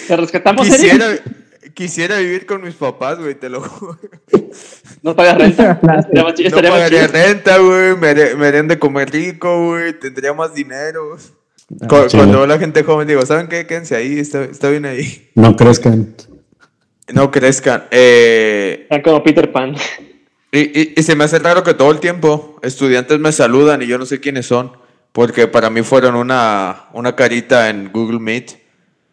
[0.08, 1.06] Te rescatamos, quisiera,
[1.73, 3.97] quisiera vivir con mis papás, güey, te lo juro.
[5.04, 5.71] No pagas renta.
[6.00, 9.67] Estaría más chido, No más pagaría renta, güey, me, haría- me harían de comer rico,
[9.67, 11.17] güey, tendría más dinero.
[11.82, 12.23] Ah, Cu- chido.
[12.23, 13.67] Cuando veo la gente joven, digo, ¿saben qué?
[13.67, 15.30] Quédense ahí, está, está bien ahí.
[15.36, 16.15] No crezcan.
[17.13, 17.86] No crezcan.
[17.91, 19.76] Eh, Están como Peter Pan.
[20.60, 23.88] Y, y- y se me hace raro que todo el tiempo estudiantes me saludan y
[23.88, 24.72] yo no sé quiénes son.
[25.12, 28.52] porque para mí fueron una, una carita en Google Meet.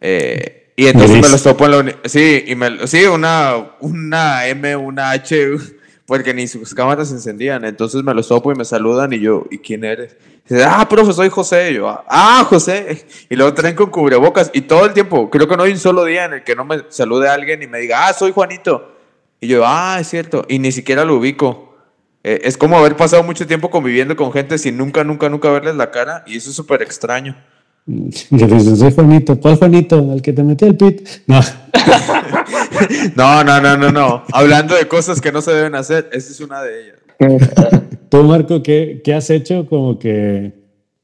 [0.01, 4.75] eh, y entonces me los topo en la Sí, y me, sí una, una M,
[4.75, 5.51] una H,
[6.05, 7.63] porque ni sus cámaras se encendían.
[7.63, 10.17] Entonces me los topo y me saludan y yo, ¿y quién eres?
[10.47, 11.71] Dice, ah, profe, soy José.
[11.71, 13.05] Y yo, ah, José.
[13.29, 14.51] Y luego traen con cubrebocas.
[14.53, 16.65] Y todo el tiempo, creo que no hay un solo día en el que no
[16.65, 18.94] me salude alguien y me diga, ah, soy Juanito.
[19.45, 20.43] Y yo, ah, es cierto.
[20.49, 21.75] Y ni siquiera lo ubico.
[22.23, 25.75] Eh, es como haber pasado mucho tiempo conviviendo con gente sin nunca, nunca, nunca verles
[25.75, 26.23] la cara.
[26.25, 27.35] Y eso es súper extraño.
[27.85, 29.39] Que dicen, soy Juanito.
[29.39, 30.13] ¿Cuál Juanito?
[30.13, 31.07] ¿El que te metió el pit?
[31.27, 31.39] No.
[33.15, 34.23] No, no, no, no, no.
[34.33, 36.99] Hablando de cosas que no se deben hacer, esa es una de ellas.
[38.09, 40.51] Tú, Marco, ¿qué, qué has hecho como que,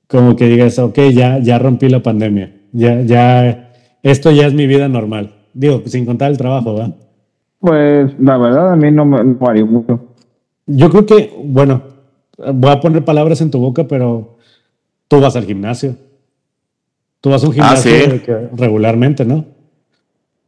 [0.07, 3.73] como que digas, ok, ya, ya rompí la pandemia, ya, ya,
[4.03, 5.33] esto ya es mi vida normal?
[5.53, 6.93] Digo, sin contar el trabajo, ¿va?
[7.61, 9.99] Pues la verdad a mí no me varía mucho.
[10.65, 11.81] Yo creo que, bueno,
[12.53, 14.37] voy a poner palabras en tu boca, pero
[15.07, 15.95] tú vas al gimnasio.
[17.21, 19.45] Tú vas a un Ah, gimnasio regularmente, ¿no?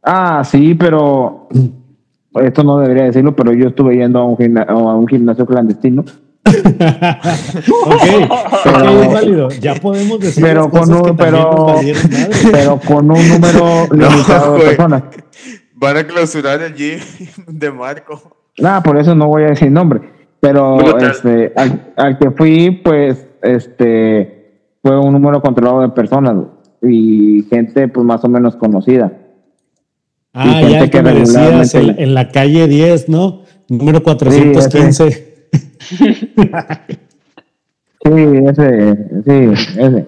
[0.02, 1.48] Ah, sí, pero
[2.42, 6.04] esto no debería decirlo, pero yo estuve yendo a un, gimna- a un gimnasio clandestino.
[6.44, 8.02] Ok,
[8.66, 9.48] ok, es válido.
[9.60, 11.76] Ya podemos decir Pero con un, pero,
[12.52, 15.02] pero con un número limitado de personas.
[15.84, 16.98] Van a clausurar el gym
[17.46, 18.36] de Marco.
[18.58, 20.00] Nada, por eso no voy a decir nombre.
[20.40, 26.36] Pero este, al, al que fui, pues, este, fue un número controlado de personas
[26.82, 29.12] y gente, pues, más o menos conocida.
[30.32, 33.42] Ah, y ya que que me decías regularmente- en, en la calle 10, ¿no?
[33.68, 35.34] Número 415.
[38.06, 40.06] Sí, ese, sí, ese.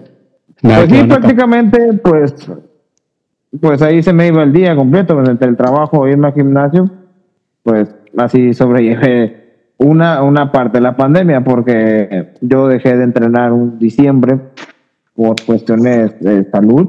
[0.62, 2.34] Nah, Pues sí, prácticamente, pues,
[3.60, 6.34] pues ahí se me iba el día completo, pues, entre el trabajo y irme al
[6.34, 6.90] gimnasio,
[7.62, 9.46] pues así sobrellevé
[9.78, 14.38] una, una parte de la pandemia, porque yo dejé de entrenar un diciembre
[15.14, 16.88] por cuestiones de salud,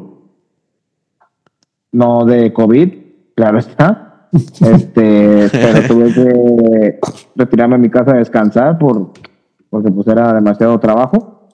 [1.92, 2.94] no de COVID,
[3.36, 4.04] claro está.
[4.34, 7.00] Este, pero tuve que
[7.34, 9.14] retirarme a mi casa a descansar por,
[9.70, 11.48] porque pues era demasiado trabajo.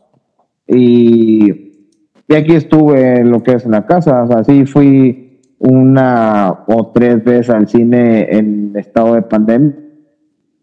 [0.68, 1.63] Y,
[2.28, 6.64] y aquí estuve en lo que es en la casa, o sea, sí fui una
[6.68, 9.74] o tres veces al cine en estado de pandemia,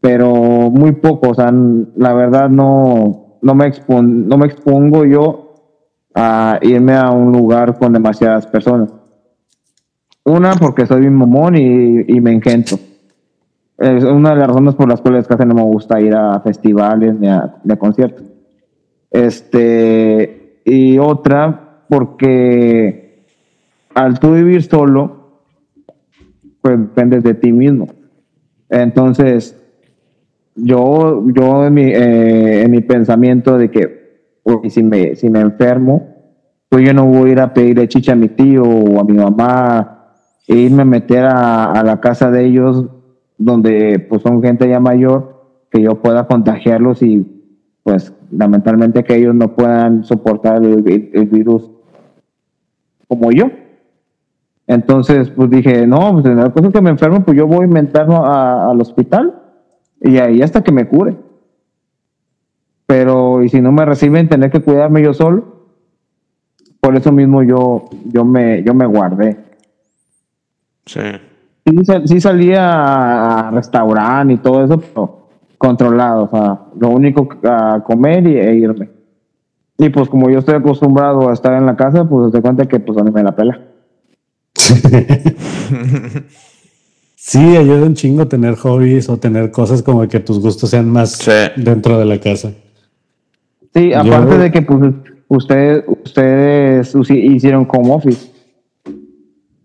[0.00, 0.30] pero
[0.70, 5.54] muy poco, o sea, la verdad no, no, me, expon, no me expongo yo
[6.14, 8.92] a irme a un lugar con demasiadas personas.
[10.24, 12.78] Una, porque soy un momón y, y me engento.
[13.80, 17.18] Es una de las razones por las cuales casi no me gusta ir a festivales
[17.18, 18.24] ni a, ni a conciertos.
[19.10, 23.24] Este, y otra, porque
[23.94, 25.40] al tú vivir solo,
[26.60, 27.88] pues dependes de ti mismo.
[28.68, 29.56] Entonces,
[30.54, 34.00] yo, yo en mi, eh, en mi pensamiento de que
[34.68, 36.16] si, me, si me enfermo,
[36.68, 39.14] pues yo no voy a ir a pedirle chicha a mi tío o a mi
[39.14, 40.14] mamá
[40.46, 42.86] e irme a meter a, a la casa de ellos
[43.38, 47.39] donde pues son gente ya mayor que yo pueda contagiarlos y
[47.82, 50.82] pues lamentablemente que ellos no puedan soportar el,
[51.30, 51.70] virus
[53.08, 53.50] como yo.
[54.66, 57.64] Entonces pues dije, no, pues en la cosa que me enfermo pues yo voy a
[58.24, 59.34] a- al hospital
[60.00, 61.16] y ahí hasta que me cure.
[62.86, 65.60] Pero y si no me reciben tener que cuidarme yo solo,
[66.80, 69.36] por eso mismo yo, yo, me, yo me guardé.
[70.86, 71.00] Sí.
[71.66, 75.19] Sí, sal- sí salía a, a restaurante y todo eso, pero
[75.60, 76.24] controlado.
[76.24, 78.88] O sea, lo único que- a comer y, e irme.
[79.78, 82.80] Y pues como yo estoy acostumbrado a estar en la casa, pues te cuenta que
[82.80, 83.60] pues a mí me la pela.
[87.22, 91.12] Sí, ayuda un chingo tener hobbies o tener cosas como que tus gustos sean más
[91.12, 91.30] Sí.
[91.56, 92.50] dentro de la casa.
[93.74, 94.94] Sí, Yo- aparte de que pues
[95.28, 98.32] ustedes, ustedes hicieron home office.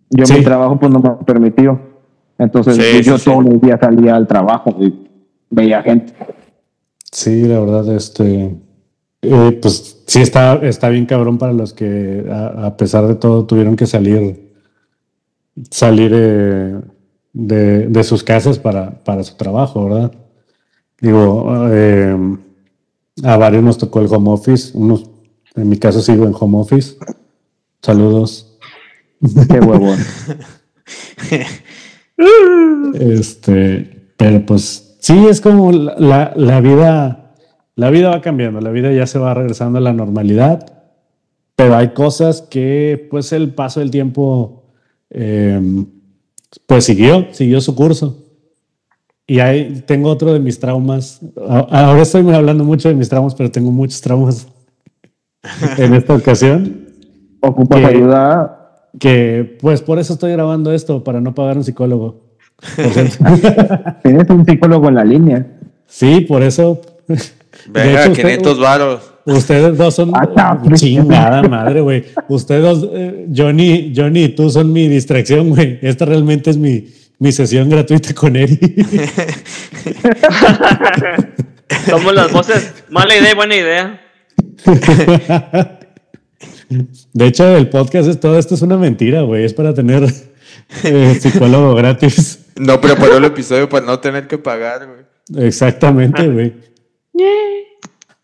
[0.10, 0.34] Yo Sí.
[0.36, 1.80] mi trabajo pues no me permitió.
[2.38, 3.30] Entonces Sí, yo sí, sí.
[3.32, 4.94] todos los días salía al trabajo y
[5.50, 6.14] veía gente.
[7.12, 8.56] Sí, la verdad, este,
[9.22, 13.46] eh, pues sí está, está bien cabrón para los que a, a pesar de todo
[13.46, 14.54] tuvieron que salir,
[15.72, 16.82] salir eh,
[17.34, 20.12] de, de sus casas para, para su trabajo, ¿verdad?
[21.00, 22.18] Digo, eh,
[23.24, 25.10] a varios nos tocó el home office, unos,
[25.56, 26.96] en mi caso sigo en home office.
[27.82, 28.58] Saludos.
[29.50, 30.00] Qué huevón.
[32.94, 37.34] Este, pero pues sí, es como la, la- la vida,
[37.76, 40.66] la vida va cambiando, la vida ya se va regresando a la normalidad,
[41.56, 44.64] pero hay cosas que pues el paso del tiempo
[45.10, 45.62] eh,
[46.68, 48.22] pues siguió, siguió su curso.
[49.28, 51.20] Y ahí tengo otro de mis traumas.
[51.72, 54.48] Ahora estoy hablando mucho de mis traumas, pero tengo muchos traumas.
[55.78, 56.86] en esta ocasión.
[57.42, 58.62] Ocupas Que- ayuda.
[59.00, 62.25] Que pues por eso estoy grabando esto, para no pagar un psicólogo.
[64.04, 65.46] Tienes un psicólogo en la línea.
[65.88, 66.82] sí, por eso.
[67.68, 69.12] Venga, hecho, usted- 500 varos.
[69.28, 70.76] Ustedes dos son Ah, no.
[70.76, 72.06] chingada madre, güey.
[72.28, 75.80] Ustedes dos, eh, Johnny, Johnny y tú son mi distracción, güey.
[75.82, 78.60] Esta realmente es mi, mi sesión gratuita con Eri.
[81.90, 82.72] Somos las voces.
[82.90, 84.02] Mala idea, buena idea.
[87.14, 89.44] De hecho, el podcast es todo esto es una mentira, güey.
[89.46, 90.04] Es para tener
[90.84, 92.45] eh, psicólogo gratis.
[92.58, 95.46] No preparó el episodio para no tener que pagar, güey.
[95.48, 96.54] Exactamente, güey.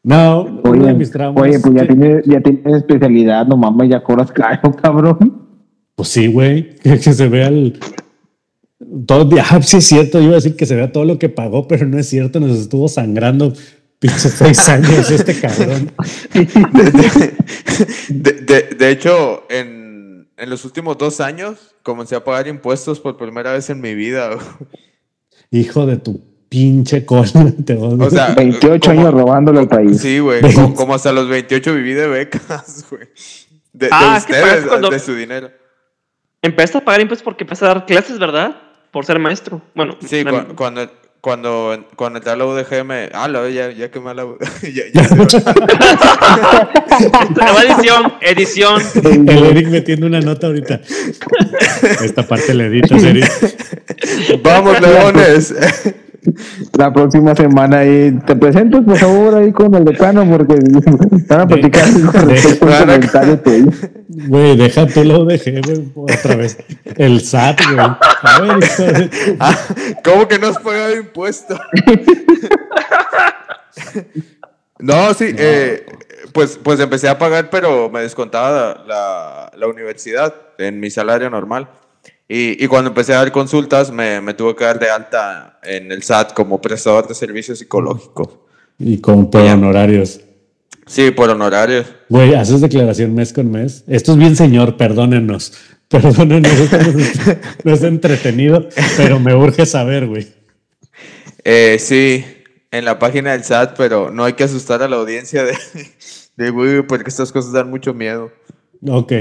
[0.04, 1.44] No, uno de Oye, mis traumas.
[1.44, 5.48] oye, pues ya tienes, ya tienes especialidad, no mames, ya cobras caro, cabrón.
[5.96, 6.76] Pues sí, güey.
[6.84, 7.80] Que, que se vea el.
[9.06, 11.30] Todo, ah, sí es cierto, yo iba a decir que se vea todo lo que
[11.30, 13.54] pagó, pero no es cierto, nos estuvo sangrando
[14.00, 15.92] pinches seis años este cabrón.
[18.10, 23.18] De, de- de hecho, en, en los últimos dos años comencé a pagar impuestos por
[23.18, 24.38] primera vez en mi vida.
[25.50, 27.24] Hijo de tu pinche cola.
[28.00, 30.02] O sea, 28 como- años robándole al país.
[30.02, 30.42] Sí, güey.
[30.42, 33.08] Como, como hasta los 28 viví de becas, güey.
[33.74, 35.52] De, de Ah, que ustedes, cuando- de su dinero.
[36.42, 38.56] Empezaste a pagar impuestos porque empezaste a dar clases, ¿verdad?
[38.92, 39.62] Por ser maestro.
[39.76, 40.90] Bueno, Sí, cu- cuando,
[41.22, 43.12] cuando, cuando entré a la UDGM.
[43.14, 44.24] Ah, la, ya, ya quemé la.
[44.64, 45.28] ya, ya se va.
[47.36, 48.82] Nueva edición, edición.
[49.30, 50.82] El Eric metiendo una nota ahorita.
[52.04, 53.32] Esta parte le editas, Eric.
[54.44, 55.54] Vamos, leones.
[56.78, 60.56] La próxima semana ahí te presento, por favor, ahí con el decano, porque
[61.28, 63.72] van a platicar con de- respecto comentario tuyo.
[64.08, 65.62] Güey, deja tú lo dejé
[65.96, 66.58] otra vez.
[66.96, 67.80] El SAT, güey.
[67.80, 69.58] A ver, Ah,
[70.04, 71.60] ¿Cómo que no has pagado impuesto?
[74.80, 75.86] no, sí, eh,
[76.34, 81.68] pues, pues empecé a pagar, pero me descontaba la, la universidad en mi salario normal.
[82.34, 85.92] Y, y cuando empecé a dar consultas, me, me tuve que dar de alta en
[85.92, 88.30] el SAT como prestador de servicios psicológicos.
[88.80, 90.22] Y con por honorarios.
[90.86, 91.88] Sí, por honorarios.
[92.08, 93.84] Güey, haces declaración mes con mes.
[93.88, 95.54] Esto es bien, señor, perdónenos.
[95.90, 97.20] Perdónenos, esto no es,
[97.66, 100.26] no es entretenido, pero me urge saber, güey.
[101.44, 102.24] Eh, sí,
[102.72, 105.54] en la página del SAT, pero no hay que asustar a la audiencia de,
[106.38, 108.32] de güey, porque estas cosas dan mucho miedo.
[108.88, 109.12] Ok,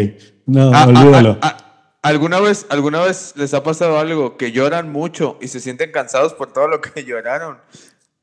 [0.47, 1.39] no, Ah, ah, olvídalo.
[1.43, 1.70] ah, ah,
[2.03, 6.33] ¿Alguna vez, ¿Alguna vez les ha pasado algo que lloran mucho y se sienten cansados
[6.35, 7.59] por todo lo que lloraron?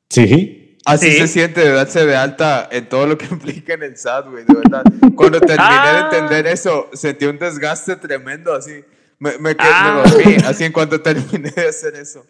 [0.10, 1.18] Sí, Así Sí.
[1.18, 4.46] se siente de darse de alta en todo lo que implica en el SAT, güey,
[4.46, 4.84] de verdad.
[5.16, 6.10] Cuando terminé Ah.
[6.10, 8.86] de entender eso, sentí un desgaste tremendo, así.
[9.20, 10.02] Me, me, quedé- Ah.
[10.06, 12.26] me dormí, así en cuanto terminé de hacer eso.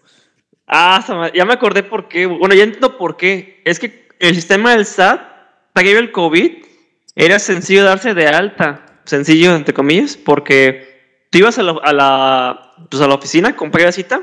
[0.65, 2.25] Ah, ya me acordé por qué.
[2.25, 3.62] Bueno, ya entiendo por qué.
[3.63, 5.21] Es que el sistema del SAT,
[5.73, 6.51] previo el COVID,
[7.15, 8.86] era sencillo darse de alta.
[9.05, 10.96] Sencillo, entre comillas, porque
[11.29, 14.21] tú ibas a la, a la, pues a la oficina, compré cita,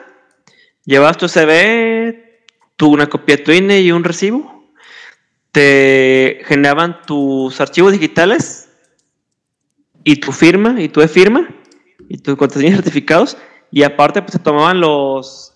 [0.85, 2.43] llevabas tu CV,
[2.77, 4.73] tu, una copia de tu INE y un recibo,
[5.53, 8.69] te generaban tus archivos digitales
[10.03, 11.49] y tu firma y tu e-firma
[12.09, 13.37] y tus contraseñas certificados
[13.71, 15.55] y aparte pues te tomaban los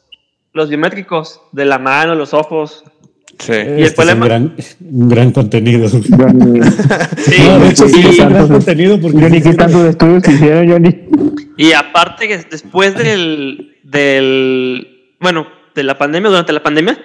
[0.52, 2.84] los biométricos de la mano, los ojos.
[3.38, 3.52] Sí.
[3.52, 5.88] este el es un gran, un gran contenido.
[5.90, 6.00] Sí,
[7.42, 10.68] No, de hecho, sí, sí, es un gran contenido porque Johnny, ¿qué tantos estudios hicieron,
[10.70, 11.04] Johnny?
[11.56, 16.98] y aparte que después del del bueno, de la pandemia, durante la pandemia,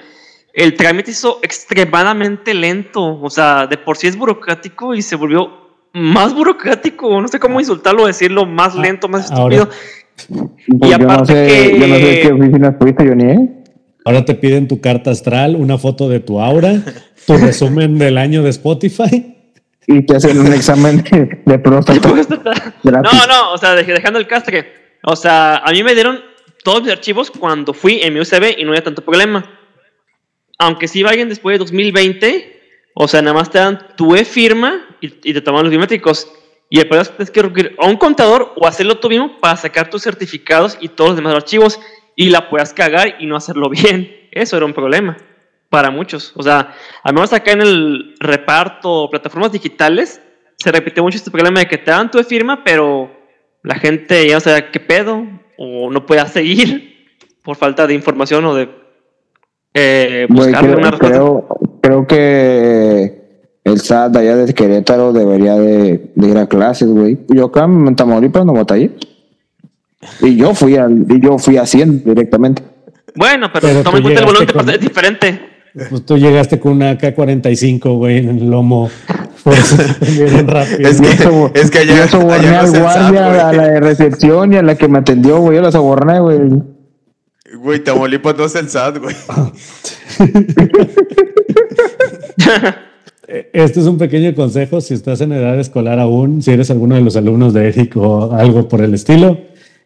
[0.54, 5.50] el trámite hizo extremadamente lento, o sea, de por sí es burocrático y se volvió
[5.93, 9.69] más burocrático, no sé cómo insultarlo, decirlo más lento, más Ahora- estúpido.
[10.80, 13.50] Pues yo no aparte sé, que- yo no sé qué oficinas fuiste, Johnny, ¿eh?
[14.06, 16.82] Ahora te piden tu carta astral, una foto de tu aura,
[17.26, 19.36] tu resumen del año de Spotify.
[19.88, 21.04] Y te hacen un examen
[21.46, 22.74] de, próstata.
[22.84, 24.98] No, no, o sea, dej- dejando el castre.
[25.04, 26.22] O sea, a mí me dieron
[26.63, 29.60] todos mis archivos cuando fui en mi USB y no había tanto problema.
[30.58, 32.62] Aunque si alguien después de 2020,
[32.96, 36.30] o sea, nada más te dan tu e-firma y, y te toman los biométricos.
[36.70, 39.38] Y el problema es que tienes que recurrir a un contador o hacerlo tú mismo
[39.42, 41.80] para sacar tus certificados y todos los demás archivos.
[42.15, 44.12] Y la puedas cagar y no hacerlo bien.
[44.32, 45.17] Eso era un problema
[45.69, 46.34] para muchos.
[46.36, 46.71] O sea,
[47.04, 50.21] al menos acá en el reparto plataformas digitales,
[50.58, 53.10] se repite mucho este problema de que te dan tu firma, pero
[53.63, 55.26] la gente ya no sabe qué pedo
[55.58, 57.08] o no pueda seguir
[57.43, 58.69] por falta de información o de
[59.73, 61.08] eh, buscar una respuesta.
[61.08, 61.47] creo,
[61.82, 63.23] creo que
[63.63, 67.17] el SAT de allá de Querétaro debería de, de ir a clases, güey.
[67.30, 68.91] Yo acá en Tamaulipas no batallé.
[70.22, 72.62] Y yo fui al, y yo fui haciendo directamente.
[73.16, 75.39] Bueno, pero, Pero toma en cuenta el volumen con- es diferente.
[75.89, 78.89] Pues tú llegaste con una K-45, güey, en el lomo,
[79.44, 80.88] Por eso se vendieron rápido.
[80.89, 83.80] Es que- Yo es que allá- yo soborné allá no al guardia, a la de
[83.80, 85.58] recepción y a la que me atendió, güey.
[85.58, 86.39] Yo la soborné, güey.
[87.58, 89.16] Güey, Tamaulipas no es el SAT, güey.
[93.28, 97.02] Este es un pequeño consejo si estás en edad escolar aún, si eres alguno de
[97.02, 99.38] los alumnos de Eric o algo por el estilo.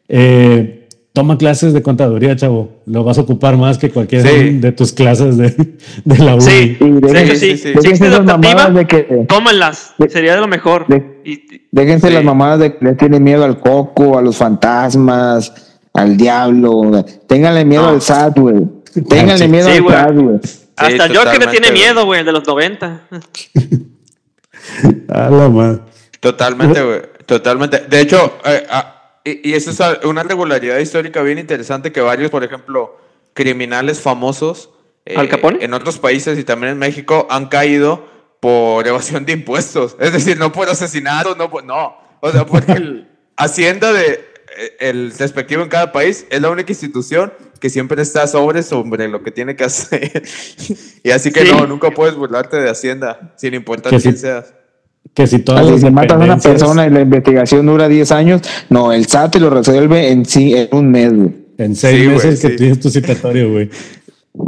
[0.09, 2.69] Eh, toma clases de contaduría, chavo.
[2.85, 4.59] Lo vas a ocupar más que cualquier Sí.
[4.59, 5.49] de tus clases de,
[6.05, 6.39] de la.
[6.39, 7.57] Sí, de sí, sí.
[7.57, 9.25] Si existe de que.
[9.27, 9.93] tómenlas.
[9.97, 10.85] de- Sería de lo mejor.
[10.87, 12.13] de- Y- Déjense Sí.
[12.13, 15.53] las mamadas de que le tienen miedo al coco, a los fantasmas,
[15.93, 17.03] al diablo.
[17.27, 17.89] Ténganle miedo No.
[17.89, 18.55] al SAT, güey.
[19.09, 19.95] Ténganle Sí, miedo sí, al güey.
[19.95, 20.35] SAT, güey.
[20.77, 23.01] hasta Joker le totalmente, tiene miedo, güey, el de los 90.
[25.09, 25.79] A la madre.
[26.19, 27.01] Totalmente, güey.
[27.25, 27.79] Totalmente.
[27.89, 28.96] De hecho, eh, ah,
[29.43, 32.97] y, y eso es una regularidad histórica bien interesante que varios, por ejemplo,
[33.33, 34.71] criminales famosos
[35.05, 35.63] eh, ¿Al Capone?
[35.63, 38.07] en otros países y también en México han caído
[38.39, 39.95] por evasión de impuestos.
[39.99, 41.97] Es decir, no por asesinato, no por, no.
[42.21, 44.13] O sea, porque el Hacienda de
[44.57, 49.07] eh, el respectivo en cada país es la única institución que siempre está sobre sobre
[49.07, 50.23] lo que tiene que hacer.
[51.03, 51.51] y así que Sí.
[51.51, 54.03] no, nunca puedes burlarte de Hacienda, sin importar Que sí.
[54.09, 54.53] quién seas.
[55.17, 58.11] Que si todas Así las se matan a una persona y la investigación dura 10
[58.11, 58.41] años.
[58.69, 61.31] No, el SAT te lo resuelve en, sí, en un mes, güey.
[61.57, 62.55] En seis Sí, meses que sí.
[62.55, 63.67] tienes tu citatorio, güey.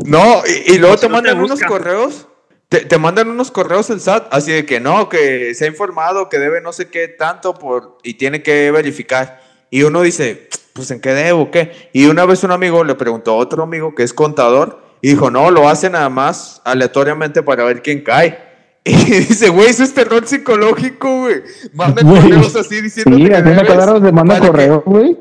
[0.05, 2.27] No, y, y luego si te mandan te unos correos,
[2.67, 6.29] te, te mandan unos correos el SAT, así de que no, que se ha informado
[6.29, 9.41] que debe no sé qué tanto por y tiene que verificar.
[9.71, 11.71] Y uno dice, pues en qué debo, qué.
[11.93, 15.31] Y una vez un amigo le preguntó a otro amigo que es contador y dijo,
[15.31, 18.48] no, lo hace nada más aleatoriamente para ver quién cae.
[19.07, 21.35] Y dice, güey, eso es terror psicológico, güey.
[21.73, 22.21] Mandan Güey.
[22.23, 25.17] correos así diciendo Sí, que Hacienda debes cada te manda para que- correo, güey.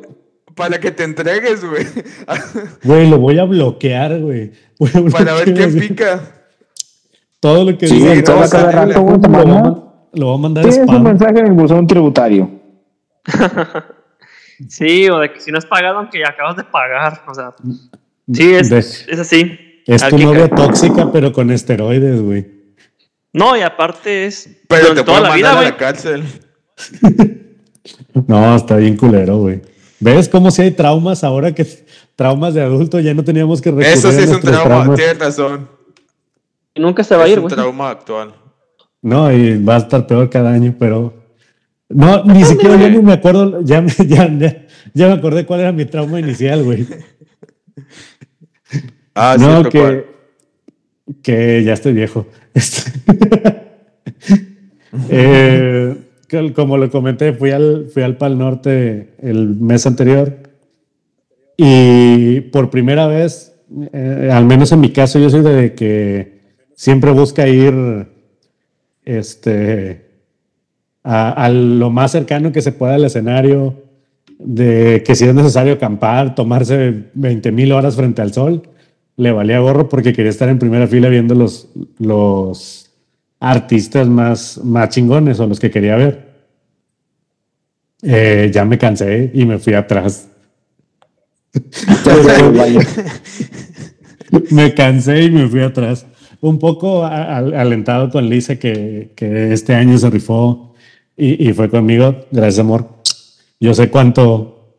[0.54, 1.86] para que te entregues, güey.
[2.84, 4.52] Güey, lo voy a bloquear, güey.
[4.80, 5.88] A para ver güey.
[5.88, 6.20] pica.
[7.40, 9.46] Todo lo que Sí, diga, todo a cada sale, rato, güey, te lo voy a
[9.46, 9.62] manda.
[9.70, 11.02] man- Lo voy a mandar Tienes un spam.
[11.04, 12.50] mensaje en el buzón tributario.
[14.68, 17.22] Sí, o de que si no has pagado, aunque acabas de pagar.
[17.28, 17.54] O sea,
[18.32, 19.56] sí, es, De- es así.
[19.86, 22.57] Es tu novia tóxica, pero con esteroides, güey.
[23.38, 24.48] No, y aparte es.
[24.68, 26.24] Pero te toda la mandar vida, a la cárcel.
[28.26, 29.62] No, está bien culero, güey.
[30.00, 31.66] ¿Ves cómo si hay traumas ahora que
[32.16, 34.96] traumas de adulto ya no teníamos que recurrir Eso sí a es un trauma, traumas?
[34.96, 35.68] tienes razón.
[36.74, 37.54] Y nunca se va a es ir, un güey.
[37.54, 38.34] trauma actual.
[39.00, 41.14] No, y va a estar peor cada año, pero
[41.88, 45.60] no, ni siquiera yo ni me acuerdo, ya, me- ya, ya, ya me acordé cuál
[45.60, 46.86] era mi trauma inicial, güey.
[49.14, 50.06] Ah, no, sí, que, cual.
[51.22, 52.26] Que ya estoy viejo.
[52.54, 52.92] Este-
[55.10, 55.94] Eh,
[56.54, 60.38] como lo comenté, fui al, fui al Pal Norte el mes anterior
[61.56, 63.54] y por primera vez,
[63.92, 66.40] eh, al menos en mi caso, yo soy de que
[66.74, 68.06] siempre busca ir
[69.04, 70.06] este,
[71.02, 73.82] a, a lo más cercano que se pueda al escenario,
[74.38, 78.62] de que si es necesario acampar, tomarse 20 mil horas frente al sol,
[79.18, 82.90] le valía gorro porque quería estar en primera fila viendo los, los
[83.40, 86.28] artistas más, más chingones o los que quería ver.
[88.02, 90.28] Eh, ya me cansé y me fui atrás.
[94.50, 96.06] Me cansé y me fui atrás.
[96.40, 100.74] Un poco a- alentado con Lisa que, que este año se rifó
[101.16, 102.26] y, y fue conmigo.
[102.30, 102.88] Gracias, amor.
[103.58, 104.76] Yo sé cuánto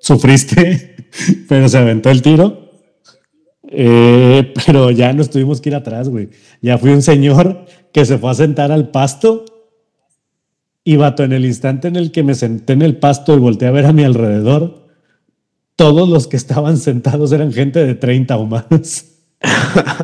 [0.00, 0.96] sufriste,
[1.48, 2.67] pero se aventó el tiro.
[3.70, 6.30] Eh, pero ya nos tuvimos que ir atrás, güey.
[6.60, 9.44] Ya fui un señor que se fue a sentar al pasto
[10.84, 13.68] y vato, en el instante en el que me senté en el pasto y volteé
[13.68, 14.88] a ver a mi alrededor,
[15.76, 19.04] todos los que estaban sentados eran gente de 30 o más.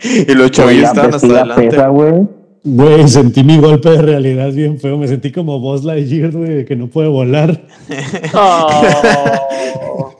[0.00, 1.68] Y los chavillos estaban hasta adelante.
[1.68, 2.26] pesa, güey.
[2.64, 4.96] Güey, sentí mi golpe de realidad bien feo.
[4.96, 7.66] Me sentí como Buzz Lightyear, güey, que no puede volar.
[8.34, 10.17] Oh.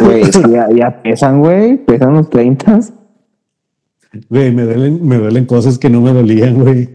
[0.00, 1.76] Güey, es que ya, ya pesan, güey.
[1.76, 2.80] Pesan los 30.
[4.28, 6.88] Güey, me duelen, me duelen cosas que no me dolían, güey.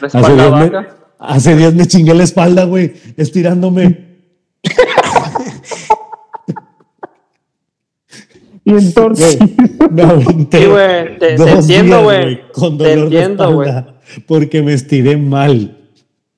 [0.00, 0.86] La Hace espalda días, me,
[1.18, 4.06] hace días me chingué la espalda, güey, estirándome.
[8.64, 9.38] Y entonces.
[9.90, 12.40] Me aventé Sí, güey, te- te entiendo, güey.
[12.52, 13.68] Con Te dolor entiendo, de güey.
[13.68, 14.00] espalda.
[14.26, 15.78] Porque me estiré mal.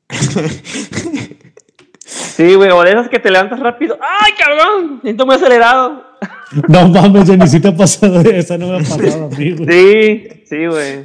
[2.40, 3.98] Sí, güey, o de esas que te levantas rápido.
[4.00, 5.00] ¡Ay, cabrón!
[5.02, 6.04] Siento muy acelerado.
[6.68, 9.52] No mames, ya ni si te ha pasado esa, no me ha pasado a mí,
[9.52, 9.68] güey.
[9.68, 11.04] Sí, sí, güey.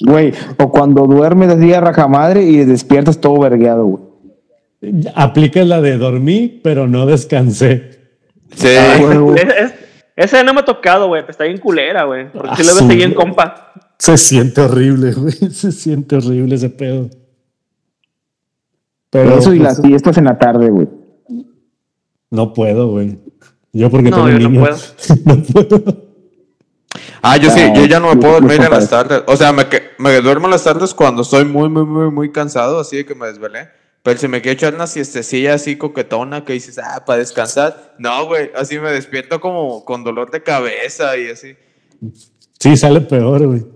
[0.00, 4.02] Güey, o cuando duermes así a rajamadre y despiertas todo vergueado, güey.
[5.16, 7.98] Aplicas la de dormí, pero no descansé.
[8.54, 8.68] Sí.
[8.78, 9.40] Ah, güey.
[9.40, 9.74] Es- es-
[10.14, 12.30] Ese no me ha tocado, güey, pero está bien culera, güey.
[12.30, 13.72] Porque Ah, si lo ves su- seguir en compa.
[13.98, 15.32] Se siente horrible, güey.
[15.50, 17.08] Se siente horrible ese pedo.
[19.12, 20.88] Pero Eso y pues, las fiestas en la tarde, güey.
[22.30, 23.18] no puedo, güey.
[23.70, 24.94] Yo porque No, tengo yo no niños.
[25.26, 25.82] No puedo.
[27.20, 29.22] Ah, yo sí, yo ya no me puedo dormir en las tardes.
[29.26, 32.96] O sea, me duermo en las tardes cuando estoy muy, muy, muy, muy cansado, así
[32.96, 33.68] de que me desvelé.
[34.02, 37.94] Pero si me quiero echar una siestecilla así coquetona que dices, ah, para descansar.
[37.98, 41.54] No, güey, así me despierto como con dolor de cabeza y así.
[42.58, 43.66] Sí, sale peor, güey.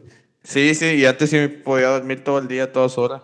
[0.43, 3.21] Sí, sí, y antes sí me podía dormir todo el día, todas horas.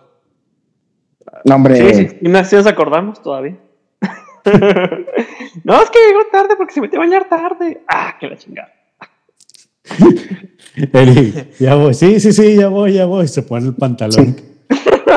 [1.45, 1.75] No, hombre.
[1.75, 3.57] Sí, sí, y así nos acordamos todavía.
[5.63, 7.81] no, es que llegó tarde porque se metió a bañar tarde.
[7.87, 8.73] Ah, que la chingada.
[10.75, 11.93] Eric, ya voy.
[11.93, 13.27] Sí, sí, sí, ya voy, ya voy.
[13.27, 14.35] Se pone el pantalón.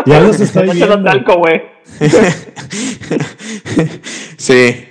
[0.04, 1.02] Ya los estoy viendo.
[1.02, 1.62] talco, güey.
[4.36, 4.84] Sí,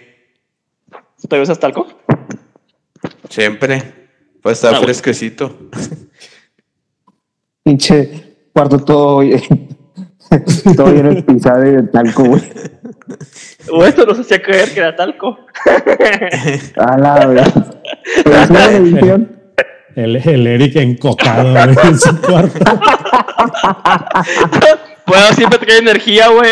[1.30, 1.88] ¿Te usas talco?
[3.30, 4.10] siempre.
[4.42, 5.70] Pues está Ah, fresquecito.
[7.64, 9.22] Pinche cuarto todo,
[10.76, 12.42] todo lleno de pisada y de talco, güey.
[13.72, 15.40] O esto nos hacía creer que era talco.
[16.78, 17.82] A la verdad.
[18.24, 19.32] Pero es una edición.
[19.96, 22.80] El, el Eric encocado güey, en su cuarto.
[25.06, 26.52] Bueno, siempre trae energía, güey.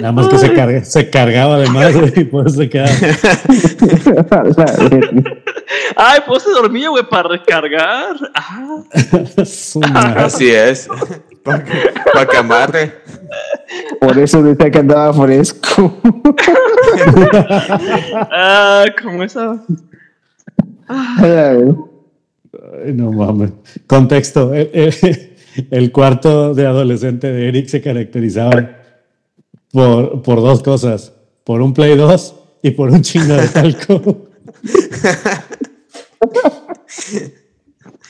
[0.00, 2.90] Nada más que se, carga, se cargaba de más, güey, y por eso se quedaba.
[5.96, 8.14] Ay, pues se dormía, güey, para recargar.
[8.34, 8.82] Ah.
[10.16, 10.88] Así es.
[11.42, 11.72] Para que,
[12.12, 12.92] pa' que amarre.
[14.00, 15.98] Por eso decía que andaba fresco.
[18.30, 19.62] ah como esa.
[20.88, 21.74] Ay,
[22.94, 23.52] no mames.
[23.86, 24.52] Contexto.
[24.54, 25.36] El, el-
[25.70, 28.75] el cuarto de adolescente de Eric se caracterizaba
[29.76, 31.12] por, por dos cosas.
[31.44, 34.00] Por un Play 2 y por un chingo de talco.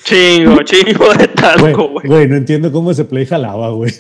[0.05, 2.07] Chingo, chingo de talco, güey.
[2.07, 3.91] güey, no entiendo cómo ese Play jalaba, güey.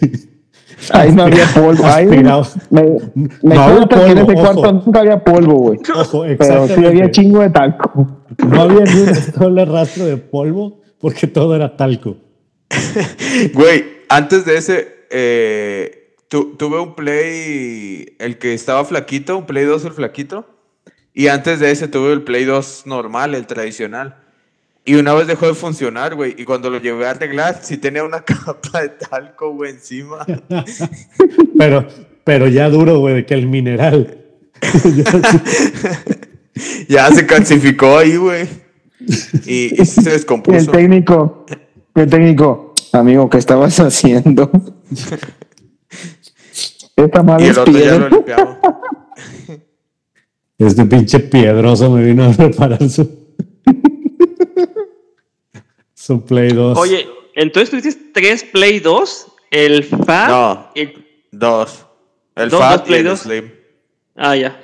[0.92, 1.84] Ahí no había polvo.
[1.84, 5.80] Ahí me, me No había consta que en polvo, ese cuarto nunca había polvo, güey.
[6.38, 8.22] Pero sí había chingo de talco.
[8.48, 12.18] No había ni un solo rastro de polvo porque todo era talco.
[13.54, 15.95] Güey, antes de ese, eh,
[16.28, 20.48] tu- tuve un Play, el que estaba flaquito, un Play 2 el flaquito.
[21.14, 24.16] Y antes de ese tuve el Play 2 normal, el tradicional.
[24.84, 26.34] Y una vez dejó de funcionar, güey.
[26.38, 30.24] Y cuando lo llevé a arreglar, sí tenía una capa de talco, güey, encima.
[31.58, 31.88] Pero,
[32.22, 34.18] pero ya duro, güey, de que el mineral.
[36.88, 38.46] ya se calcificó ahí, güey.
[39.46, 40.70] Y, y se Y el descompuso.
[40.70, 41.46] técnico,
[41.94, 44.50] el técnico, amigo, ¿qué estabas haciendo?
[46.96, 48.08] Esta Y madre el es otro ya lo piedra.
[48.08, 48.60] limpiaba.
[50.58, 53.06] Este pinche piedroso me vino a preparar su.
[55.94, 56.78] su Play 2.
[56.78, 60.28] Oye, entonces tú dices tres Play 2, el FAT.
[60.28, 60.66] No.
[60.74, 61.84] el- Dos.
[62.34, 63.20] El Dos, Fat dos y Play el dos.
[63.20, 63.44] Slim.
[64.14, 64.58] Ah, ya.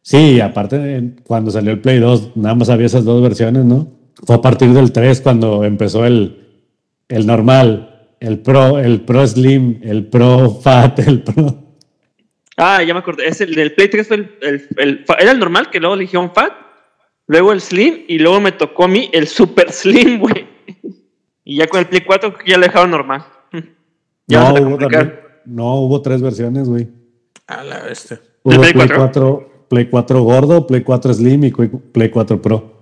[0.00, 3.88] Sí, aparte, cuando salió el Play 2, nada más había esas dos versiones, ¿no?
[4.26, 6.62] Fue a partir del 3 cuando empezó el,
[7.08, 11.63] el normal, el Pro, el Pro Slim, el Pro Fat, el Pro.
[12.56, 13.26] Ah, ya me acordé.
[13.26, 15.94] Es el del Play 3 fue el, el- el fa- era el normal, que luego
[15.94, 16.52] eligieron Fat,
[17.26, 20.46] luego el Slim, y luego me tocó a mí el Super Slim, güey.
[21.44, 23.24] Y ya con el Play 4 ya lo dejaron normal.
[24.26, 26.88] Ya no, hubo también- no, hubo tres versiones, güey.
[27.46, 28.18] A la bestia.
[28.42, 28.96] Hubo Play Play 4?
[28.96, 32.72] 4, Play 4 gordo, Play 4 Slim y Play- Play 4 Pro.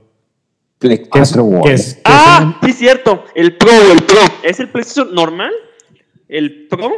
[0.78, 1.62] Play Que es- 4, güey.
[1.62, 3.24] que es- Ah, sí, cierto.
[3.34, 4.20] El Pro, el Pro.
[4.44, 5.50] Es el PlayStation normal,
[6.28, 6.90] el Pro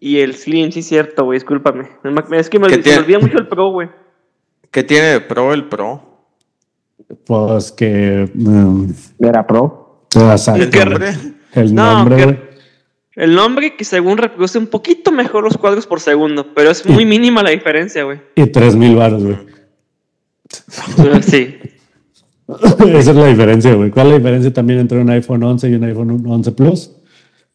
[0.00, 1.36] y el Slim, sí, cierto, güey.
[1.38, 1.88] Discúlpame.
[2.32, 3.88] Es que me, ¿Qué se me olvida mucho el Pro, güey.
[4.70, 6.26] ¿Qué tiene de pro el pro?
[7.08, 8.30] es- pues que.
[8.34, 8.84] mm,
[9.18, 10.06] Era pro.
[10.14, 10.62] exacto.
[10.62, 11.12] ¿El que- nombre?
[11.52, 12.50] El No, nombre.
[13.16, 17.04] El nombre que según reproduce un poquito mejor los cuadros por segundo, pero es muy
[17.04, 18.20] mínima la diferencia, güey.
[18.36, 19.36] Y 3000 baros, güey.
[21.22, 21.58] Sí.
[22.88, 23.90] Esa es la diferencia, güey.
[23.90, 26.90] ¿Cuál es la diferencia también entre un iPhone 11 y un iPhone 11 Plus?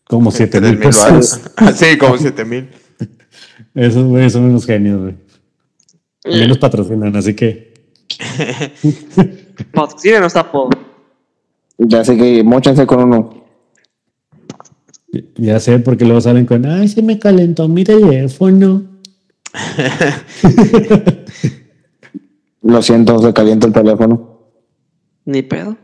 [0.08, 1.40] Como 7000 Tres mil varos.
[1.40, 1.78] pesos.
[1.80, 2.70] Sí, como siete mil.
[3.74, 5.16] Esos güeyes son unos genios, güey.
[6.22, 7.74] También nos patrocinan, así que.
[9.74, 10.70] Patrocínenos Apple.
[11.78, 13.46] Ya sé que mochanse con uno.
[15.36, 16.66] Ya sé, porque luego salen con.
[16.66, 18.84] Ay, se me calentó mi teléfono.
[22.62, 24.40] Lo siento, se calienta el teléfono.
[25.26, 25.78] Ni pedo.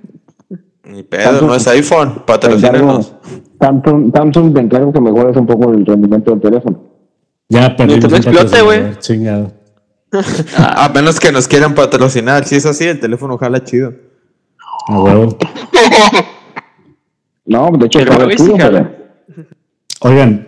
[0.83, 2.23] Ni pedo, no es iPhone.
[2.25, 3.13] Patrocínanos.
[3.61, 6.83] Samsung, Samsung te encargo que mejores un poco el rendimiento del teléfono.
[7.47, 8.81] Ya Mientras no explote, güey.
[8.99, 9.51] Chingado.
[10.57, 12.45] A menos que nos quieran patrocinar.
[12.45, 13.93] Si es así, el teléfono jala chido.
[14.87, 15.37] A huevo.
[17.45, 18.91] No, de hecho, Pero chido, jala.
[19.27, 19.47] pero-
[20.03, 20.47] Oigan,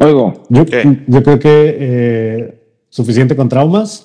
[0.00, 4.04] Oigo, yo creo que eh, suficiente con traumas.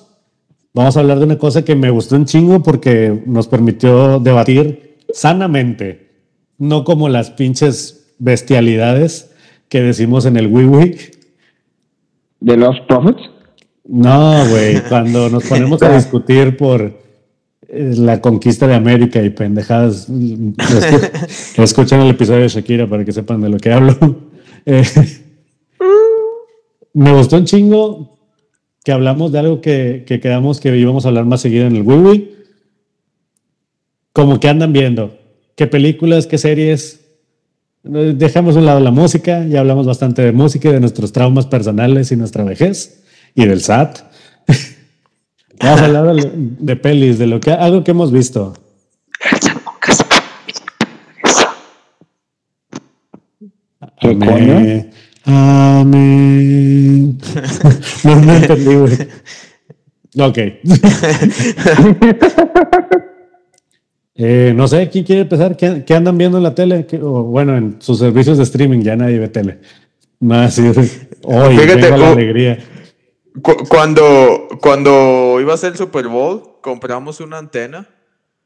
[0.72, 4.98] Vamos a hablar de una cosa que me gustó un chingo porque nos permitió debatir
[5.12, 6.24] sanamente,
[6.58, 9.30] no como las pinches bestialidades
[9.68, 10.96] que decimos en el Wii
[12.40, 13.30] de los Prophets.
[13.86, 16.82] No, güey, cuando nos ponemos a discutir por
[17.68, 21.10] eh, la conquista de América y pendejadas, escu-
[21.62, 23.96] escuchen el episodio de Shakira para que sepan de lo que hablo.
[24.66, 24.82] Eh,
[26.94, 28.16] me gustó un chingo
[28.84, 31.82] que hablamos de algo que, que quedamos que íbamos a hablar más seguido en el
[31.82, 32.34] Wii
[34.12, 35.18] Como que andan viendo,
[35.56, 37.03] qué películas, qué series.
[37.84, 41.46] Dejamos a un lado la música, ya hablamos bastante de música y de nuestros traumas
[41.46, 43.02] personales y nuestra vejez
[43.34, 44.00] y del SAT.
[45.60, 48.54] Vamos a hablar de, de pelis, de lo que algo que hemos visto.
[54.00, 54.90] ¿Qué Amén.
[55.24, 57.18] Amén.
[58.04, 59.08] no, no entendí, güey.
[60.18, 60.38] Ok.
[64.16, 65.56] Eh, no sé, ¿quién quiere empezar?
[65.56, 66.86] ¿Qué, qué andan viendo en la tele?
[66.86, 69.58] ¿Qué- o, bueno, en sus servicios de streaming ya nadie ve tele.
[70.20, 72.58] Más hoy, Fíjate, venga la alegría.
[73.42, 77.88] Cu- Cuando, cuando iba a ser el Super Bowl, compramos una antena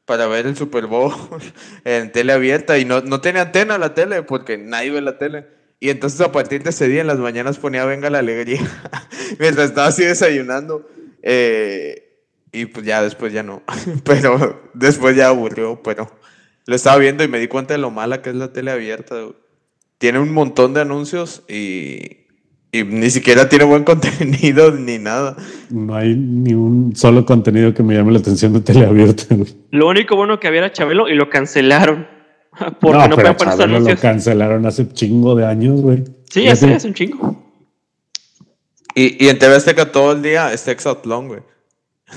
[0.05, 1.13] para ver el Super Bowl
[1.85, 5.45] en tele abierta y no, no tenía antena la tele porque nadie ve la tele.
[5.79, 8.59] Y entonces a partir de ese día en las mañanas ponía Venga la Alegría
[9.39, 10.85] mientras estaba así desayunando.
[11.21, 12.08] Eh,
[12.51, 13.61] y pues ya después ya no.
[14.03, 16.09] Pero después ya aburrió, pero
[16.65, 19.15] lo estaba viendo y me di cuenta de lo mala que es la tele abierta.
[19.21, 19.35] güey.
[19.97, 22.27] Tiene un montón de anuncios y,
[22.71, 25.35] y ni siquiera tiene buen contenido ni nada.
[25.69, 29.23] No hay ni un solo contenido que me llame la atención de tele abierta.
[29.35, 29.55] güey.
[29.71, 32.07] Lo único bueno que había era Chabelo y lo cancelaron.
[32.79, 33.99] Porque no, no, pero Chabelo lo anuncios.
[33.99, 36.03] cancelaron hace chingo de años, güey.
[36.29, 37.45] Sí, ya sé, es un chingo.
[38.95, 41.41] Y, y en TV Azteca todo el día está Exatlón, güey.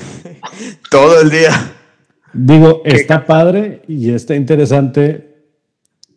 [0.90, 1.51] todo el día.
[2.32, 5.34] Digo, está padre y está interesante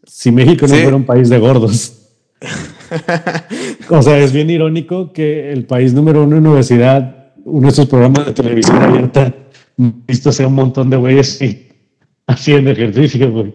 [0.06, 0.82] si México no Sí.
[0.82, 2.02] fuera un país de gordos.
[3.90, 7.86] o sea, es bien irónico que el país número uno en obesidad, uno de sus
[7.88, 9.34] programas de televisión abierta,
[9.78, 11.68] visto sea un montón de güeyes y
[12.28, 13.54] haciendo ejercicio, güey.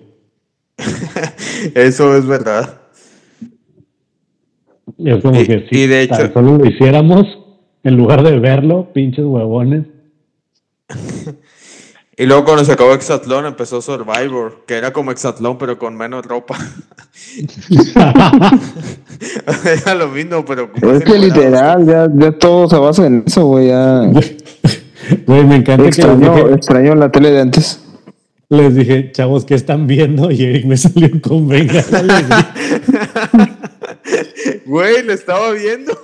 [1.74, 2.80] Eso es verdad.
[4.98, 7.26] Y es como Y- que si y de hecho- solo lo hiciéramos,
[7.84, 9.86] en lugar de verlo, pinches huevones.
[12.20, 16.26] Y luego cuando se acabó Exatlón empezó Survivor, que era como Exatlón pero con menos
[16.26, 16.58] ropa.
[19.64, 23.46] era lo mismo, pero como Es que literal, ya, ya todo se basa en eso,
[23.46, 23.68] güey.
[23.68, 24.02] Ya.
[25.26, 27.80] Güey, me encanta que Extraño, dije, extraño la tele de antes.
[28.50, 30.30] les dije, chavos, ¿qué están viendo?
[30.30, 31.82] Y Eric me salió con venga.
[34.66, 35.98] Güey, lo estaba viendo.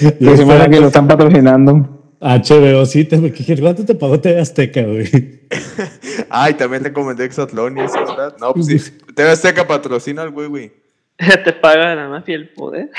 [0.00, 1.97] Y Que se que lo están patrocinando.
[2.20, 5.08] HBO, sí, te, ¿qué- ¿cuánto te pagó TV Azteca, güey?
[6.30, 8.36] Ay, también recomendé Exatlón y eso, ¿verdad?
[8.40, 8.78] No, pues sí.
[9.14, 10.72] TV Azteca patrocina al güey, güey.
[11.44, 12.90] Te paga la mafia el poder.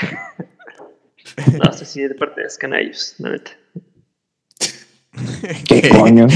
[1.64, 3.50] no sé si de parte de canallos, la neta.
[5.66, 6.26] ¿Qué coño?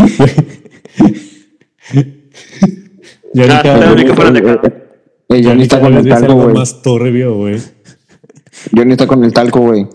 [3.32, 4.72] Y Ah, ahorita, fuera de acá.
[5.30, 6.55] Eh, Johnny está con el talco, güey.
[6.55, 7.61] más turbio, güey.
[8.76, 9.87] Johnny está con el talco, güey.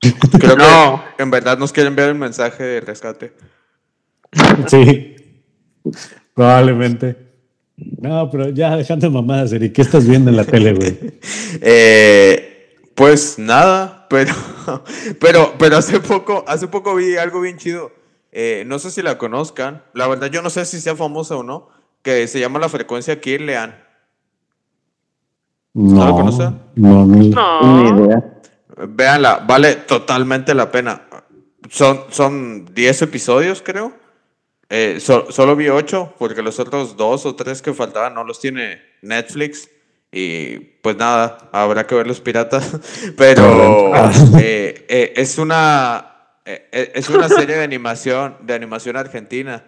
[0.00, 1.02] Creo No.
[1.16, 3.32] que en verdad nos quieren enviar un mensaje de rescate.
[4.68, 5.16] Sí,
[6.34, 7.16] probablemente.
[7.76, 10.98] No, pero ya dejando de mamadas, Eric, ¿qué estás viendo en la tele, güey?
[11.62, 14.34] Eh, pues nada, pero,
[15.20, 17.90] pero, pero hace poco, hace poco vi algo bien chido.
[18.32, 19.82] Eh, no sé si la conozcan.
[19.94, 21.70] La verdad, yo no sé si sea famosa o no.
[22.02, 23.74] Que se llama la frecuencia Kirlian.
[25.74, 26.58] No, lo conocen?
[26.74, 27.16] No, no.
[27.16, 28.04] Ni No.
[28.04, 28.37] idea.
[28.86, 31.02] Véanla, vale totalmente la pena.
[31.70, 33.92] Son, son 10 episodios, creo.
[34.70, 38.40] Eh, so- solo vi 8, porque los otros dos o tres que faltaban no los
[38.40, 39.68] tiene Netflix.
[40.12, 42.70] Y pues nada, habrá que ver los piratas.
[43.16, 43.92] Pero
[44.38, 46.04] eh, eh, es una
[46.72, 49.66] es una serie de animación, de animación argentina.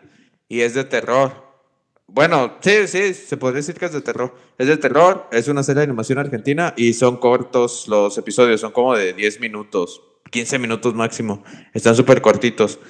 [0.48, 1.49] Y es de terror.
[2.12, 4.34] Bueno, sí, sí, se podría decir que es de terror.
[4.58, 8.72] Es de terror, es una serie de animación argentina y son cortos los episodios, son
[8.72, 11.44] como de 10 minutos, 15 minutos máximo.
[11.72, 12.80] Están súper cortitos.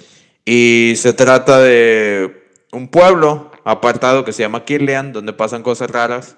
[0.47, 6.37] Y se trata de un pueblo apartado que se llama Kirlian, donde pasan cosas raras.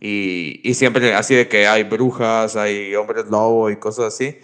[0.00, 4.40] Y, y siempre así de que hay brujas, hay hombres lobo y cosas así.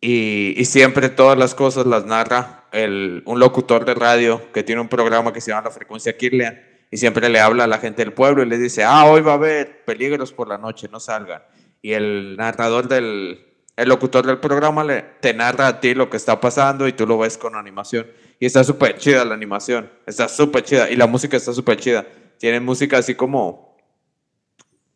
[0.00, 4.80] Y, y siempre todas las cosas las narra el, un locutor de radio que tiene
[4.80, 8.04] un programa que se llama La Frecuencia Kirlian y siempre le habla a la gente
[8.04, 11.00] del pueblo y le dice, ah, hoy va a haber peligros por la noche, no
[11.00, 11.42] salgan.
[11.82, 13.44] Y el narrador del,
[13.76, 17.06] el locutor del programa le, te narra a ti lo que está pasando y tú
[17.06, 18.06] lo ves con animación.
[18.38, 22.06] Y está súper chida la animación, está súper chida y la música está súper chida.
[22.38, 23.76] Tienen música así como,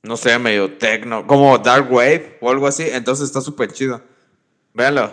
[0.02, 4.02] no sé, medio techno, como Dark Wave o algo así, entonces está súper chido.
[4.74, 5.12] Véanlo.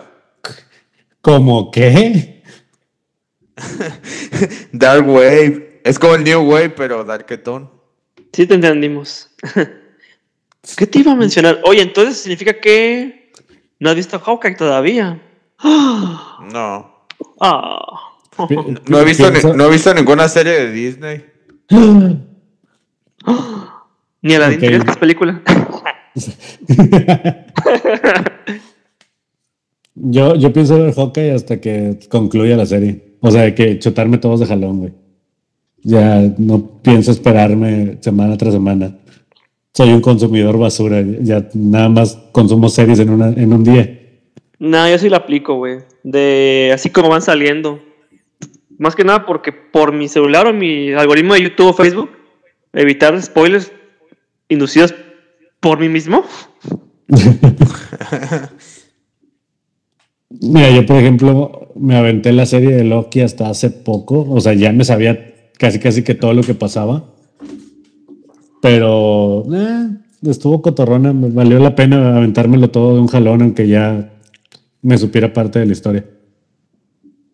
[1.20, 2.42] ¿Cómo qué?
[4.72, 5.67] Dark Wave.
[5.88, 7.70] Es como el New Wave, pero Darketón.
[8.34, 9.30] Sí, te entendimos.
[10.76, 11.60] ¿Qué te iba a mencionar?
[11.64, 13.32] Oye, entonces significa que
[13.80, 15.22] no has visto Hawkeye todavía.
[16.52, 17.04] No.
[17.40, 17.78] Ah.
[18.88, 21.24] No he, visto ni- no he visto ninguna serie de Disney.
[24.22, 24.52] Ni a la Ok.
[24.54, 25.42] de ¿Qué película?
[29.94, 33.16] Yo, yo pienso ver Hawkeye hasta que concluya la serie.
[33.20, 34.92] O sea, que chutarme todos de jalón, güey.
[35.88, 38.98] Ya no pienso esperarme semana tras semana.
[39.72, 41.02] Soy un consumidor basura.
[41.22, 43.98] Ya nada más consumo series en, una, en un día.
[44.58, 45.78] No, yo sí la aplico, güey.
[46.02, 47.80] De así como van saliendo.
[48.76, 52.10] Más que nada porque por mi celular o mi algoritmo de YouTube o Facebook,
[52.74, 53.72] evitar spoilers
[54.50, 54.94] inducidos
[55.58, 56.22] por mí mismo.
[60.28, 64.26] Mira, yo por ejemplo me aventé la serie de Loki hasta hace poco.
[64.28, 65.28] O sea, ya me sabía
[65.58, 67.04] casi casi que todo lo que pasaba.
[68.62, 69.90] Pero eh,
[70.22, 71.12] estuvo cotorrona.
[71.12, 74.10] Me valió la pena aventármelo todo de un jalón, aunque ya
[74.80, 76.04] me supiera parte de la historia.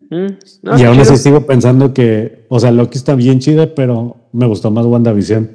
[0.09, 0.27] Mm,
[0.63, 4.45] no, y aún así sigo pensando que, o sea, Loki está bien chida, pero me
[4.45, 5.49] gustó más WandaVision.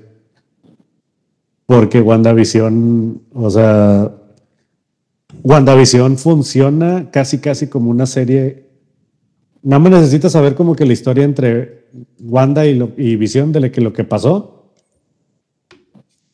[1.67, 4.13] Porque WandaVision, o sea,
[5.45, 8.70] WandaVision funciona casi, casi como una serie.
[9.63, 11.87] Nada más necesitas saber como que la historia entre
[12.21, 14.73] Wanda y, lo, y Vision de que, lo que pasó.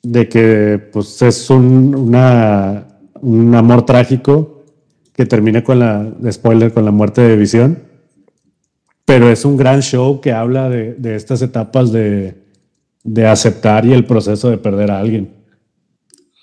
[0.03, 4.65] De que, pues, es un, amor trágico
[5.13, 7.87] que termina con la, spoiler, con la muerte de Vision
[9.07, 12.35] pero es un gran show que habla de, estas etapas de,
[13.05, 15.31] de aceptar y el proceso de perder a alguien.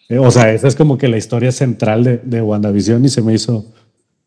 [0.07, 3.21] Eh, O sea, esa es como que la historia central de, de WandaVision y se
[3.21, 3.73] me hizo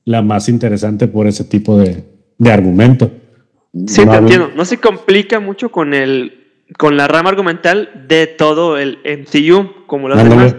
[0.04, 2.04] la más interesante por ese tipo de,
[2.38, 3.10] de argumento.
[3.86, 4.50] Sí, No te entiendo.
[4.56, 6.42] No se complica mucho con el
[6.78, 10.52] con la rama argumental de todo el MCU como los Ándale.
[10.52, 10.56] demás.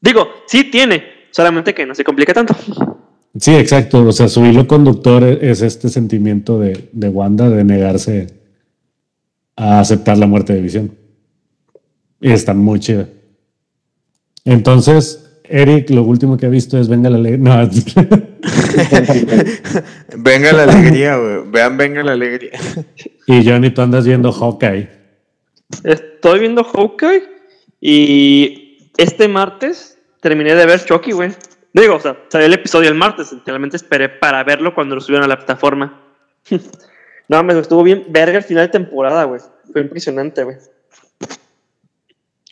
[0.00, 2.54] Digo, sí tiene, solamente que no se complica tanto.
[3.38, 4.06] Sí, exacto.
[4.06, 8.28] O sea, su hilo conductor e- es este sentimiento de, de Wanda de negarse
[9.56, 10.94] a aceptar la muerte de Visión.
[12.20, 13.08] Y está muy chida.
[14.46, 17.36] Entonces, Eric, lo último que ha visto es Venga la Ley.
[17.38, 17.68] No,
[20.16, 21.50] Venga la alegría, güey.
[21.50, 22.52] Vean, venga la alegría.
[23.26, 24.88] y Johnny, tú andas viendo Hawkeye.
[25.82, 27.22] Estoy viendo Hawkeye
[27.80, 31.32] y este martes terminé de ver Chucky, güey.
[31.72, 35.24] Digo, o sea, salió el episodio el martes, literalmente esperé para verlo cuando lo subieron
[35.24, 36.00] a la plataforma.
[37.28, 39.40] no, me estuvo bien verga el final de temporada, güey.
[39.72, 40.56] Fue impresionante, güey.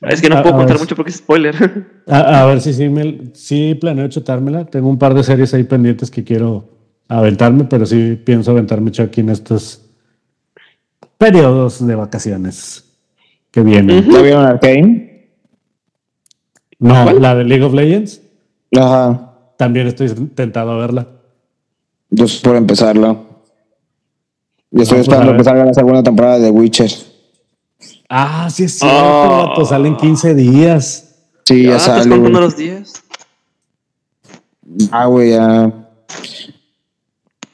[0.03, 1.55] Es que no Ah, puedo ah, contar mucho porque es spoiler.
[2.09, 4.65] A, a ver si sí, me, sí planeo chutármela.
[4.67, 6.69] Tengo un par de series ahí pendientes que quiero
[7.09, 9.83] aventarme, pero sí pienso aventarme Chucky en estos
[11.19, 12.85] periodos de vacaciones
[13.51, 14.11] que vienen.
[14.11, 15.29] ¿Ya vieron Arcane?
[16.81, 17.23] No, ¿Cuál?
[17.23, 18.21] la de League of Legends,
[18.77, 19.35] Ajá.
[19.57, 21.07] también estoy tentado a verla.
[22.11, 23.17] Yo estoy por empezarla.
[24.73, 25.37] Y estoy Vamos a esperando ver.
[25.39, 26.91] que salga la segunda temporada de Witcher.
[28.15, 29.47] Ah, sí es cierto, Ah.
[29.49, 31.15] vato, salen 15 días.
[31.47, 32.11] Sí, ya ah, estás sale.
[32.11, 32.43] contando güey.
[32.43, 33.03] los días.
[34.91, 35.73] Ah, güey, ya.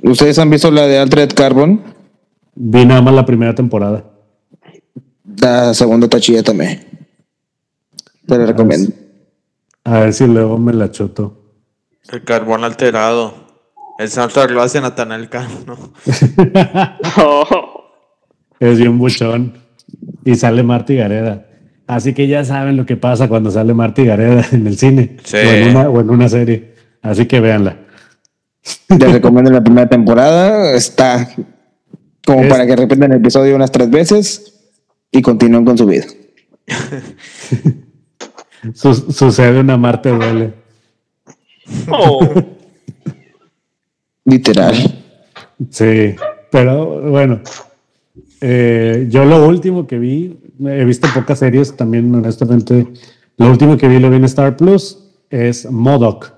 [0.03, 1.81] ¿Ustedes han visto la de Altered Carbon?
[2.57, 4.05] Vi nada más la primera temporada.
[5.41, 6.85] La segunda está chida también.
[8.27, 8.93] Te la recomiendo.
[9.85, 11.41] A ver si luego me la chuto.
[12.11, 13.33] El carbón alterado.
[13.99, 15.51] El Santa Claus de Natanael Cano.
[17.17, 17.75] Oh.
[18.61, 19.68] Es bien buchón.
[20.31, 21.47] Y sale Marty Gareda.
[21.87, 25.37] Así que ya saben lo que pasa cuando sale Marty Gareda en el cine Sí.
[25.37, 26.75] o, en una, o en una serie.
[27.01, 27.77] Así que véanla.
[28.89, 30.75] Te recomiendo la primera temporada.
[30.75, 31.31] Está
[32.27, 34.55] como Es- para que repiten el episodio unas tres veces
[35.11, 36.05] y continúen con su vida.
[38.75, 40.53] Su- sucede una Marte duele.
[41.91, 42.29] Oh.
[44.25, 44.75] Literal.
[45.71, 46.15] Sí,
[46.51, 47.41] pero bueno.
[48.41, 52.87] Eh, yo lo último que vi, he visto pocas series también, honestamente.
[53.37, 56.33] Lo último que vi lo vi en Star Plus es Modoc.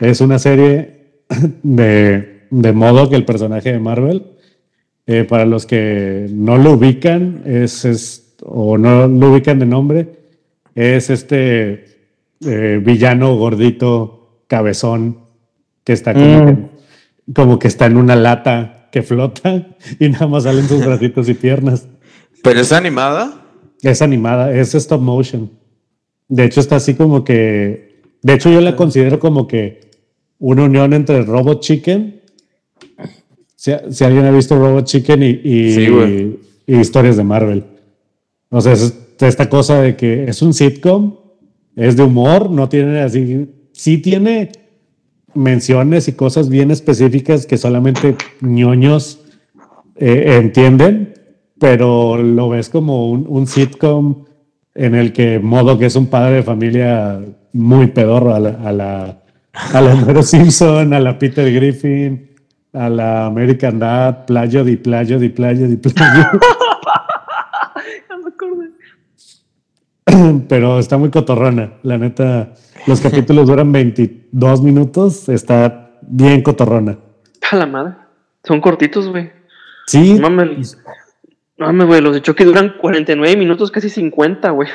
[0.00, 1.22] Es una serie
[1.62, 4.26] de de modo que el personaje de Marvel.
[5.06, 10.08] Eh, para los que no lo ubican, es, es, o no lo ubican de nombre,
[10.74, 11.84] es este
[12.46, 15.18] eh, villano gordito, cabezón,
[15.84, 16.46] que está como, Mm.
[16.46, 19.66] que, como que está en una lata que flota
[19.98, 21.88] y nada más salen sus bracitos y piernas.
[22.44, 23.44] ¿Pero es animada?
[23.82, 25.50] Es animada, es stop motion.
[26.28, 28.00] De hecho, está así como que.
[28.22, 29.80] De hecho, yo la considero como que
[30.38, 32.20] una unión entre Robot Chicken.
[33.56, 36.38] Si, si alguien ha visto Robot Chicken y, y- Sí, güey.
[36.66, 37.64] y historias de Marvel.
[38.50, 41.16] O sea, es esta cosa de que es un sitcom,
[41.76, 43.48] es de humor, no tiene así.
[43.72, 44.52] Sí tiene
[45.34, 49.20] menciones y cosas bien específicas que solamente ñoños
[49.96, 51.14] eh, entienden,
[51.58, 54.24] pero lo ves como un, un sitcom
[54.74, 57.20] en el que Modo, que es un padre de familia
[57.52, 59.22] muy pedorro a la, a la,
[59.52, 62.30] a la Simpson, a la Peter Griffin,
[62.72, 66.30] a la American Dad, playo di playo di playo di playo.
[70.48, 71.74] Pero está muy cotorrona.
[71.82, 72.54] La neta,
[72.86, 76.98] los capítulos duran 22 minutos, está bien cotorrona.
[77.50, 77.94] A la madre.
[78.44, 79.30] Son cortitos, güey.
[79.86, 80.76] Sí, No mames.
[81.56, 82.00] Güey.
[82.00, 84.68] Los de Chucky duran 49 minutos, casi 50, güey.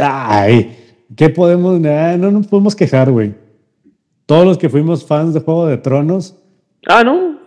[0.00, 0.76] Ay,
[1.16, 1.80] ¿qué podemos?
[1.80, 3.34] No nos podemos quejar, güey.
[4.26, 6.36] Todos los que fuimos fans de Juego de Tronos,
[6.86, 7.38] Ah, no.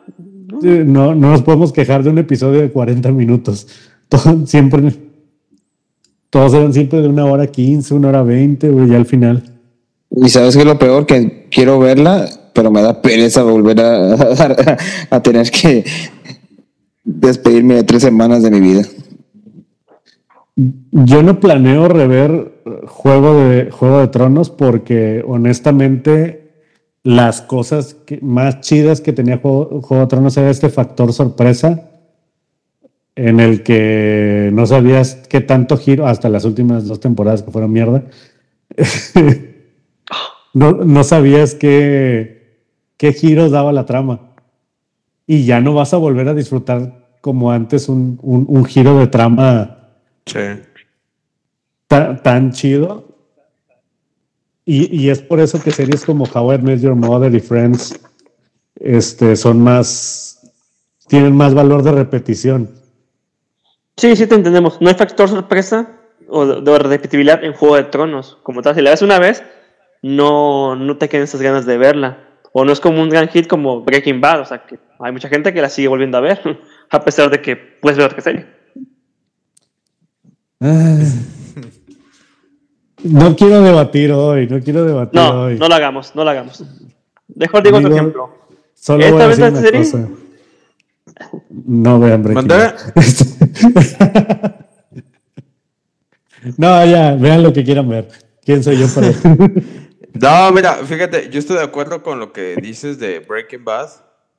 [0.63, 3.67] eh, no, no nos podemos quejar de un episodio de 40 minutos.
[4.09, 4.81] Todo- siempre,
[6.33, 9.43] todos eran siempre de una hora 15, una hora 20, güey, ya al final.
[10.09, 14.13] Y sabes que es lo peor, que quiero verla, pero me da pereza volver a,
[14.15, 14.77] a-
[15.11, 15.85] a tener que
[17.03, 18.81] despedirme de tres semanas de mi vida.
[20.91, 22.51] Yo no planeo rever
[22.87, 26.51] Juego de, Juego de Tronos porque honestamente
[27.03, 31.91] las cosas que- más chidas que tenía Juego, Juego de Tronos era este factor sorpresa
[33.15, 37.71] en el que no sabías qué tanto giro, hasta las últimas dos temporadas que fueron
[37.71, 38.03] mierda,
[40.53, 42.59] no, no sabías qué,
[42.97, 44.31] qué giros daba la trama.
[45.25, 49.07] Y ya no vas a volver a disfrutar como antes un, un- un giro de
[49.07, 49.79] trama
[50.25, 50.39] Sí.
[51.87, 53.09] tan, tan chido.
[54.65, 57.99] Y, y es por eso que series como How I Met Your Mother y Friends
[58.75, 60.39] este, son más.
[61.07, 62.69] tienen más valor de repetición.
[63.97, 64.81] Sí, sí te entendemos.
[64.81, 65.87] No hay factor sorpresa
[66.27, 68.37] o de, de repetibilidad en Juego de Tronos.
[68.43, 69.43] Como tal, si la ves una vez,
[70.01, 72.17] no, no te quedan esas ganas de verla.
[72.53, 74.41] O no es como un gran hit como Breaking Bad.
[74.41, 76.39] O sea, que hay mucha gente que la sigue volviendo a ver,
[76.89, 78.45] a pesar de que puedes ver otra serie.
[83.03, 85.57] No quiero debatir hoy, no quiero debatir No, hoy.
[85.57, 86.63] no lo hagamos, no lo hagamos.
[87.35, 88.29] Mejor digo otro Digo, ejemplo.
[88.73, 89.79] Solo ¿Esta voy a vez decir la una serie?
[89.81, 90.07] cosa.
[91.49, 92.47] No vean Breaking.
[92.47, 92.75] Bad.
[96.57, 98.09] no, ya, vean lo que quieran ver.
[98.45, 99.11] ¿Quién soy yo para
[100.13, 103.89] No, mira, fíjate, yo estoy de acuerdo con lo que dices de Breaking Bad.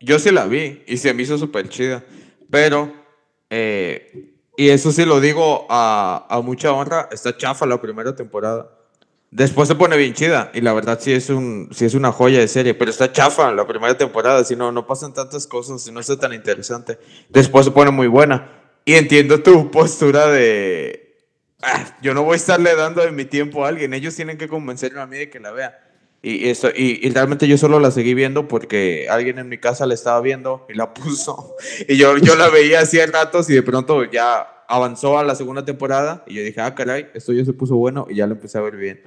[0.00, 2.04] Yo sí la vi y se me hizo súper chida.
[2.50, 2.92] Pero,
[3.50, 8.70] eh, y eso sí lo digo a, a mucha honra, está chafa la primera temporada.
[9.34, 12.38] Después se pone bien chida y la verdad sí es, un, sí es una joya
[12.38, 15.90] de serie, pero está chafa la primera temporada, si no, no pasan tantas cosas, si
[15.90, 17.00] no está tan interesante.
[17.30, 18.63] Después se pone muy buena.
[18.84, 21.16] Y entiendo tu postura de,
[21.62, 24.48] "Ah, yo no voy a estarle dando de mi tiempo a alguien, ellos tienen que
[24.48, 25.80] convencerme a mí de que la vea.
[26.22, 29.86] Y, eso, y, y realmente yo solo la seguí viendo porque alguien en mi casa
[29.86, 31.54] la estaba viendo y la puso.
[31.86, 35.64] Y yo, yo la veía hacía ratos y de pronto ya avanzó a la segunda
[35.64, 38.56] temporada y yo dije, ah, caray, esto ya se puso bueno y ya lo empecé
[38.58, 39.02] a ver bien.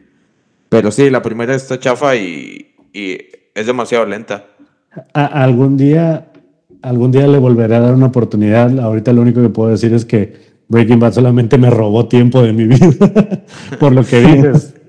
[0.70, 3.18] Pero sí, la primera está chafa y, y
[3.56, 4.46] es demasiado lenta.
[5.14, 6.32] Algún día,
[6.82, 8.80] algún día le volveré a dar una oportunidad.
[8.80, 12.54] Ahorita lo único que puedo decir es que Breaking Bad solamente me robó tiempo de
[12.54, 13.44] mi vida,
[13.80, 14.74] por lo que dices.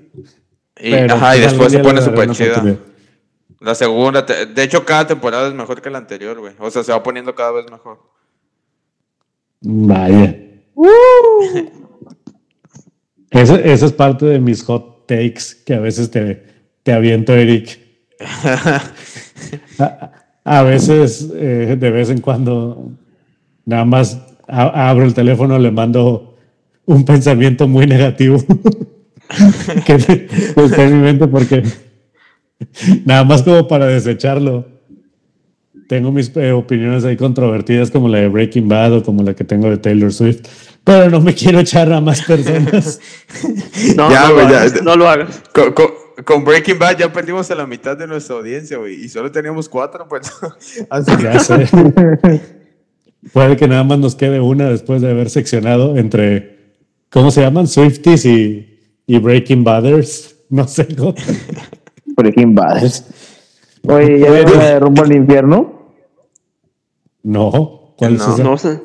[0.81, 2.77] Y, Pero, ajá, y pues, después se pone súper chida.
[3.59, 6.53] La segunda, de hecho, cada temporada es mejor que la anterior, güey.
[6.57, 7.99] O sea, se va poniendo cada vez mejor.
[9.59, 10.37] Vaya.
[13.29, 16.45] Eso, eso es parte de mis hot takes que a veces te,
[16.83, 17.77] te aviento, Eric.
[20.43, 22.91] A, veces, eh, de vez en cuando,
[23.65, 26.35] nada más a- abro el teléfono, le mando
[26.85, 28.43] un pensamiento muy negativo
[29.85, 29.93] que
[30.55, 31.61] está en mi mente porque
[33.05, 34.65] nada más como para desecharlo.
[35.87, 39.43] Tengo mis eh, opiniones ahí controvertidas como la de Breaking Bad o como la que
[39.43, 40.41] tengo de Taylor Swift,
[40.83, 42.99] pero no me quiero echar a más personas.
[43.95, 44.47] No, Ya, no, lo ya.
[44.47, 45.41] hagas, no lo hagas.
[45.53, 45.93] Co- co-
[46.25, 49.03] con Breaking Bad ya perdimos a la mitad de nuestra audiencia, güey.
[49.05, 50.31] Y solo teníamos cuatro, pues.
[50.89, 51.67] Así sé.
[53.33, 56.77] Puede que nada más nos quede una después de haber seccionado entre,
[57.09, 57.67] ¿cómo se llaman?
[57.67, 60.35] Swifties y, y Breaking Badders.
[60.51, 60.87] No sé.
[60.95, 61.13] ¿cómo?
[62.17, 62.91] Breaking Bad.
[63.83, 65.93] Oye, ¿ya vieron la de rumbo al infierno?
[67.21, 67.93] No.
[67.99, 68.33] ¿Cuál es No.
[68.33, 68.43] esa?
[68.43, 68.81] No sé.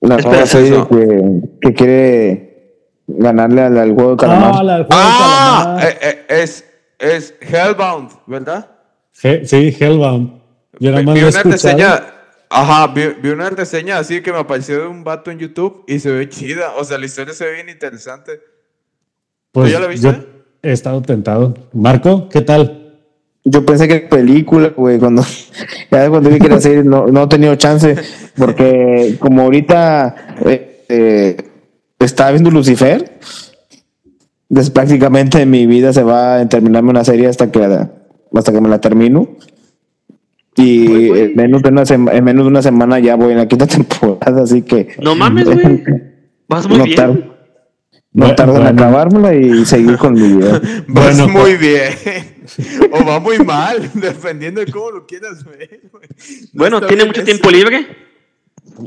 [0.00, 2.51] La que, que quiere
[3.06, 4.52] ganarle al, al juego de calamar.
[4.56, 5.84] Ah, la del juego de Ah, calamar.
[5.88, 6.64] eh, eh, es,
[6.98, 8.70] es Hellbound, ¿verdad?
[9.22, 10.40] He- sí, Hellbound.
[10.78, 12.02] Yo nada Vi, más una reseña,
[12.48, 15.98] ajá, vi, vi una reseña así que me apareció de un vato en YouTube y
[15.98, 16.72] se ve chida.
[16.78, 18.40] O sea, la historia se ve bien interesante.
[19.52, 20.08] Pues, ¿Tú ya la viste?
[20.08, 20.14] yo
[20.62, 21.54] he estado tentado.
[21.72, 22.78] Marco, ¿qué tal?
[23.44, 25.22] Yo pensé que película, güey, cuando
[25.90, 27.96] ya cuando vi que era serie no, no he tenido chance,
[28.36, 31.36] porque como ahorita eh, eh,
[32.04, 33.18] estaba viendo Lucifer,
[34.48, 37.90] pues prácticamente mi vida se va a terminarme una serie hasta que la-
[38.34, 39.28] hasta que me la termino.
[40.56, 41.20] Y Uy, güey.
[41.22, 43.66] en menos, de una sema- en menos de una semana ya voy en la quinta
[43.78, 45.82] temporada, así que No mames, güey.
[46.48, 46.96] Vas muy no bien.
[46.96, 47.24] tardo, no
[48.12, 48.82] Bueno, tardo en bueno.
[48.82, 50.60] acabármela y seguir con mi vida.
[50.88, 51.92] Vas Bueno, muy bien.
[52.92, 55.80] o va muy mal, dependiendo de cómo lo quieras ver.
[55.90, 56.04] güey.
[56.52, 57.26] No Bueno, tiene mucho eso.
[57.26, 57.86] tiempo libre.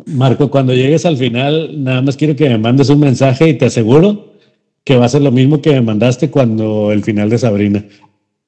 [0.07, 3.65] Marco, cuando llegues al final, nada más quiero que me mandes un mensaje y te
[3.65, 4.33] aseguro
[4.83, 7.83] que va a ser lo mismo que me mandaste cuando el final de Sabrina.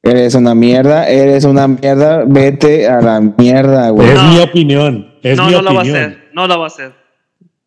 [0.04, 4.08] Eres una mierda, eres una mierda, vete a la mierda, güey.
[4.10, 4.32] Es No.
[4.34, 5.08] mi opinión.
[5.24, 5.98] Es no, mi no lo va a opinión.
[5.98, 6.18] hacer.
[6.34, 6.92] No lo va a hacer.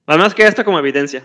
[0.06, 1.24] Además que esto como evidencia.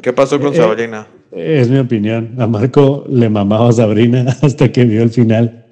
[0.00, 1.06] ¿Qué pasó con Eh, Sabrina?
[1.32, 2.34] Es mi opinión.
[2.38, 5.66] A Marco le mamaba a Sabrina hasta que vio el final.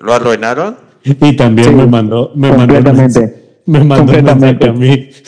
[0.00, 0.76] ¿Lo arruinaron?
[1.04, 3.20] Y también Sí, me mandó, me mandó, completamente.
[3.20, 4.66] mensaje- me mandó un Completamente.
[4.66, 5.10] mensaje a mí.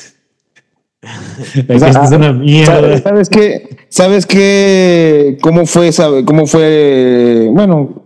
[1.38, 2.98] Es que O sea, esto es una mierda.
[2.98, 3.76] ¿Sabes, qué?
[3.90, 5.36] ¿Sabes qué?
[5.40, 5.92] ¿Cómo fue?
[5.92, 7.48] sabe- ¿Cómo fue?
[7.52, 8.04] Bueno,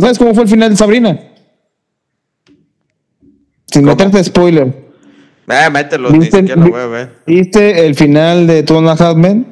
[0.00, 1.20] ¿sabes cómo fue el final de Sabrina?
[3.66, 3.92] Sin ¿Cómo?
[3.96, 4.66] meterte spoiler.
[5.48, 7.12] Eh, mételo, ¿Viste, lo voy a ver.
[7.26, 9.46] ¿Viste el final de Two and a Half Men?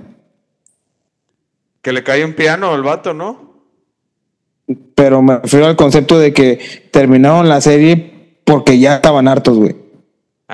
[1.81, 3.53] Que le cae un piano al vato, ¿no?
[4.95, 6.59] Pero me refiero al concepto de que
[6.91, 9.77] terminaron la serie porque ya estaban hartos, güey.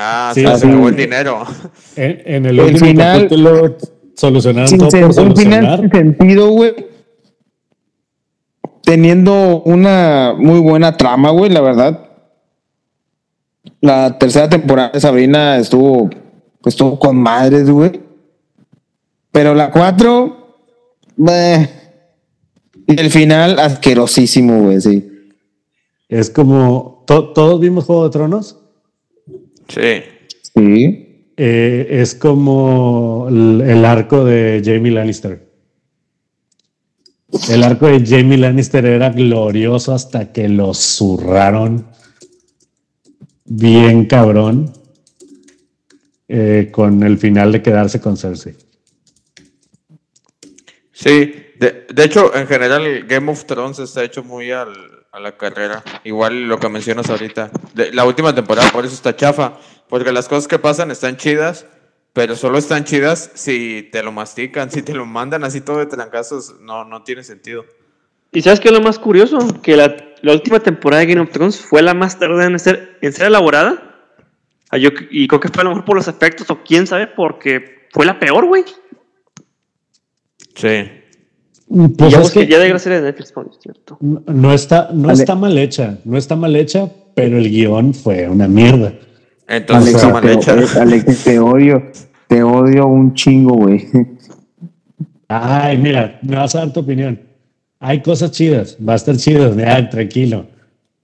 [0.01, 1.43] Ah, Sí, se así- acabó el dinero.
[1.97, 3.77] En, en el, El último final- capítulo
[4.15, 5.81] solucionaron Sin todo sen- por un final solucionar.
[5.81, 6.75] sin sentido, güey.
[8.85, 12.09] Teniendo una muy buena trama, güey, la verdad.
[13.81, 16.09] La tercera temporada de Sabrina estuvo,
[16.63, 18.01] pues, estuvo con madres, güey.
[19.31, 20.57] Pero la cuatro,
[21.17, 25.11] y el final asquerosísimo, güey, sí.
[26.09, 28.59] Es como, to- todos vimos Juego de Tronos.
[29.69, 30.03] Sí.
[30.55, 31.33] Sí.
[31.37, 35.49] Eh, es como el, el arco de Jamie Lannister.
[37.49, 41.87] El arco de Jamie Lannister era glorioso hasta que lo zurraron
[43.45, 44.73] bien cabrón
[46.27, 48.55] eh, con el final de quedarse con Cersei.
[50.93, 55.21] Sí, de, de hecho, en general, el Game of Thrones está hecho muy al, a
[55.21, 55.83] la carrera.
[56.05, 57.51] Igual lo que mencionas ahorita.
[57.75, 59.59] De- la última temporada, por eso está chafa.
[59.89, 61.67] Porque las cosas que pasan están chidas,
[62.13, 65.87] pero solo están chidas si te lo mastican, si te lo mandan así todo de
[65.87, 67.65] trancazos, no, no tiene sentido.
[68.33, 69.39] ¿Y sabes qué es lo más curioso?
[69.63, 72.99] Que la, la última temporada de Game of Thrones fue la más tardada en ser,
[73.01, 73.85] en ser elaborada.
[74.71, 77.07] Ah, yo- y creo que fue a lo mejor por los efectos o quién sabe,
[77.07, 78.65] porque fue la peor, güey.
[80.55, 80.91] Sí.
[81.69, 83.99] Pues ya, es busqué- que ya de gracia de Netflix, por cierto.
[84.01, 88.29] no- no está, no está mal hecha, no está mal hecha, pero el guion fue
[88.29, 88.95] una mierda.
[89.47, 90.83] Entonces Alex, está mal te, hecha.
[90.83, 91.83] Alex, te odio.
[92.27, 93.87] Te odio un chingo, güey.
[95.29, 97.21] Ay, mira, me vas a dar tu opinión.
[97.81, 100.47] Hay cosas chidas, va a estar chidas, ay, tranquilo.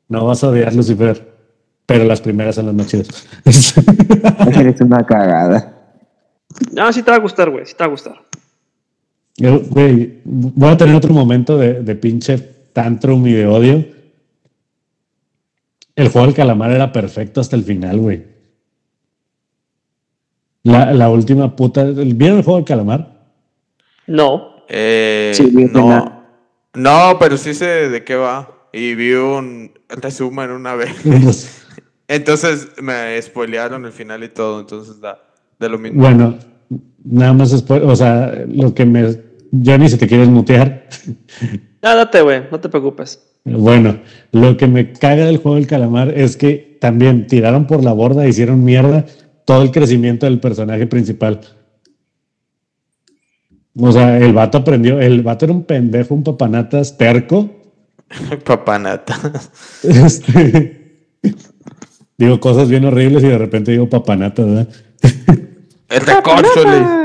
[0.09, 1.35] No vas a odiar Lucifer,
[1.87, 3.09] pero las primeras son las más chidas.
[4.59, 5.73] Eres una cagada.
[6.73, 7.65] No, sí te va a gustar, güey.
[7.67, 8.15] Sí te va a gustar.
[9.37, 12.39] Yo, güey, voy a tener otro momento de, de pinche
[12.73, 13.85] tantrum y de odio.
[15.97, 18.25] El juego del calamar era perfecto hasta el final, güey.
[20.63, 21.85] La, la última puta.
[21.85, 23.15] ¿Vieron el juego del calamar?
[24.07, 24.55] No.
[24.69, 26.25] Eh, Sí, no,
[26.75, 28.51] no, pero sí sé de qué va.
[28.73, 31.61] Y vi un resumen una vez.
[32.09, 35.19] Entonces me spoilearon el final y todo, entonces da
[35.59, 36.03] de lo mismo.
[36.03, 36.37] Bueno,
[37.03, 39.17] nada más o sea, lo que me.
[39.61, 40.89] Ya ni si te quieres mutear.
[41.85, 42.45] Ya, date, güey.
[42.51, 43.23] No te preocupes.
[43.45, 43.99] Bueno,
[44.33, 48.27] lo que me caga del juego del calamar es que también tiraron por la borda,
[48.27, 49.05] hicieron mierda
[49.45, 51.43] todo el crecimiento del personaje principal.
[53.77, 57.51] O sea, el vato aprendió, el vato era un pendejo, un papanatas terco,
[58.45, 59.17] Papanata.
[59.83, 61.09] Este,
[62.17, 64.69] digo cosas bien horribles y de repente digo papanata, ¿verdad?
[65.89, 67.04] El recorcholis.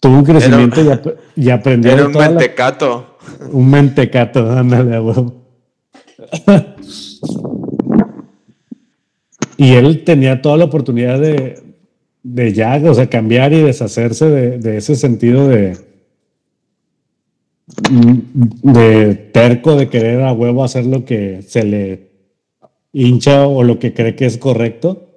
[0.00, 3.16] Tuvo un crecimiento y, ap- y aprendió Era un la- mentecato.
[3.52, 5.34] un mentecato, ándale huevo.
[9.56, 11.62] y él tenía toda la oportunidad de,
[12.22, 15.76] de ya, o sea, cambiar y deshacerse de, de ese sentido de,
[18.62, 22.10] de terco, de querer a huevo hacer lo que se le
[22.92, 25.10] hincha o lo que cree que es correcto,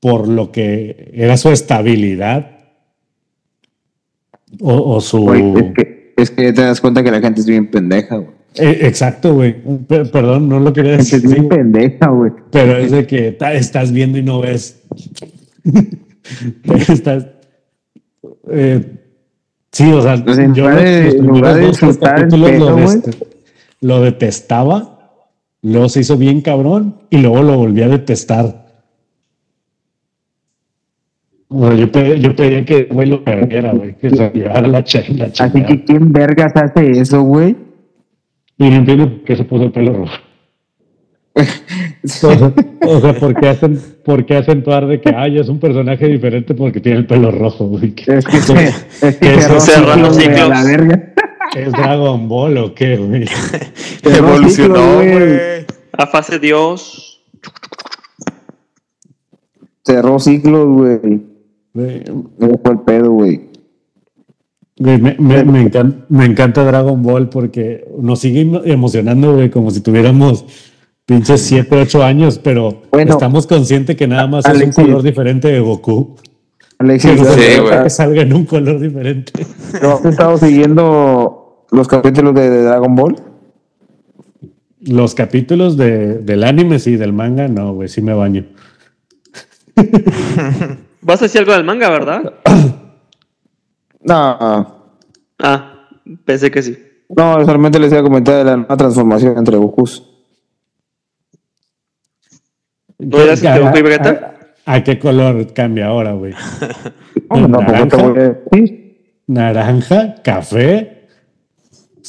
[0.00, 2.57] por lo que era su estabilidad
[4.60, 5.32] o, o su...
[5.32, 8.30] Es, que, es que te das cuenta que la gente es bien pendeja, güey.
[8.56, 9.54] Eh, exacto, güey.
[9.86, 12.32] Pe- Perdón, no lo quería decir, es bien pendeja, güey.
[12.50, 14.82] pero es de que estás viendo y no ves.
[16.88, 17.26] estás.
[18.50, 18.84] eh,
[19.72, 20.82] sí, o sea, Pues en yo los-
[21.14, 22.76] los de disfrutar el lo,
[23.80, 25.20] lo detestaba,
[25.62, 28.67] luego se hizo bien cabrón y luego lo volví a detestar.
[31.50, 34.84] Bueno, yo, pedí, yo pedía que el güey lo perdiera, güey, que se llevara la,
[34.84, 37.56] ch la Así que, ¿quién vergas hace eso, güey?
[38.58, 40.12] Y no entiendo por qué se puso el pelo rojo.
[42.04, 42.52] O sea,
[42.86, 46.54] o sea, ¿por, qué hacen, ¿por qué acentuar de que ay, es un personaje diferente
[46.54, 47.66] porque tiene el pelo rojo?
[47.66, 47.90] güey?
[47.92, 49.60] ¿Qué- Es que, se, es ¿Qué que es eso?
[49.60, 50.48] Cerró ciclos, güey, a ciclos.
[50.48, 51.12] la verga.
[51.56, 53.24] ¿Es Dragon Ball o qué, güey?
[54.04, 55.66] Evolucionó, güey.
[55.92, 57.20] A fase Dios.
[59.84, 61.20] Cerró ciclos, güey.
[61.78, 62.02] Güey,
[62.38, 63.40] No fue el pedo, güey.
[64.78, 69.48] güey, Me, me, me encanta, me encanta Dragon Ball porque nos sigue emo- emocionando, güey,
[69.50, 70.44] como si tuviéramos
[71.06, 73.12] pinches 7, 8 años, pero Bueno.
[73.12, 76.16] estamos conscientes que nada más es un color diferente de Goku.
[76.78, 77.82] Alexis, Que, Sí, ¿has- güey.
[77.84, 79.32] que salga en un color diferente.
[79.82, 83.16] ¿no has estado siguiendo los capítulos de, de Dragon Ball?
[84.80, 88.46] Los capítulos de, del anime, sí, del manga, no, güey, sí me baño.
[91.00, 92.34] Vas a decir algo del manga, ¿verdad?
[94.00, 94.78] No,
[95.40, 95.88] Ah,
[96.24, 96.78] pensé que sí.
[97.08, 100.04] no, solamente les iba a comentar de la nueva transformación entre Gokus.
[102.98, 104.34] ¿No eras entre Goku y Vegeta?
[104.64, 106.32] ¿A, a qué color cambia ahora, güey?
[107.30, 109.20] No, tampoco te voy a decir.
[109.26, 111.08] Naranja, café,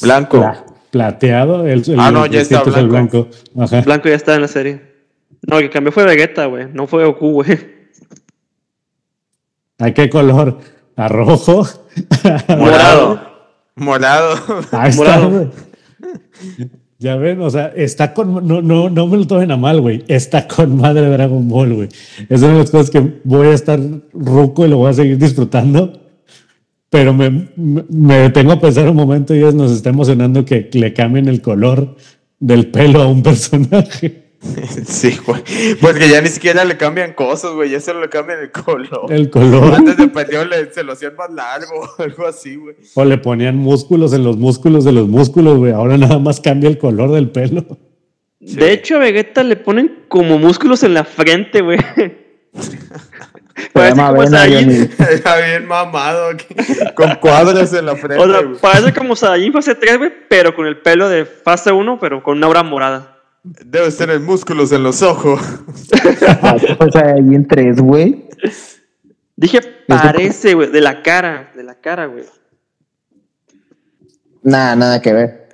[0.00, 0.38] Blanco.
[0.38, 1.66] pla- plateado.
[1.66, 3.28] El, el- Ah, no, ya está distinto es el blanco.
[3.54, 3.64] blanco.
[3.76, 3.82] Ajá.
[3.82, 4.80] Blanco ya está en la serie.
[5.46, 6.68] No, el que cambió fue Vegeta, güey.
[6.72, 7.79] No fue Goku, güey.
[9.80, 10.58] ¿A qué color?
[10.94, 11.66] ¿A rojo?
[12.48, 13.20] Morado.
[13.76, 14.34] Morado.
[14.72, 15.30] Ahí está, Morado.
[15.30, 15.48] güey.
[16.98, 18.46] Ya ven, o sea, está con.
[18.46, 20.04] No, no, no me lo tomen a mal, güey.
[20.06, 21.88] Está con madre Dragon Ball, güey.
[22.28, 23.80] Es una de las cosas que voy a estar
[24.12, 25.98] ruco y lo voy a seguir disfrutando.
[26.90, 30.68] Pero me, me, me detengo a pensar un momento y es nos está emocionando que
[30.74, 31.96] le cambien el color
[32.38, 34.19] del pelo a un personaje.
[34.86, 35.42] Sí, güey.
[35.80, 37.70] Porque ya ni siquiera le cambian cosas, güey.
[37.70, 39.12] Ya solo le cambian el color.
[39.12, 39.74] El color.
[39.74, 40.40] Antes de perdió
[40.72, 42.76] se lo hacían más largo o algo así, güey.
[42.94, 45.72] O le ponían músculos en los músculos de los músculos, güey.
[45.72, 47.64] Ahora nada más cambia el color del pelo.
[48.40, 51.78] De hecho, a Vegeta le ponen como músculos en la frente, güey.
[53.74, 54.90] Parece como Saiyajin.
[54.98, 56.30] Era bien mamado.
[56.30, 56.46] aquí,
[56.94, 58.16] Con cuadros en la frente.
[58.16, 61.98] O sea, parece como Saiyajin fase 3, güey, pero con el pelo de fase 1,
[62.00, 63.09] pero con una aura morada.
[63.42, 65.40] Debes tener músculos en los ojos.
[66.80, 68.28] O sea, ahí en tres, güey.
[69.36, 72.24] Dije, parece, güey, de la cara, de la cara, güey.
[74.42, 75.48] Nada, nada que ver.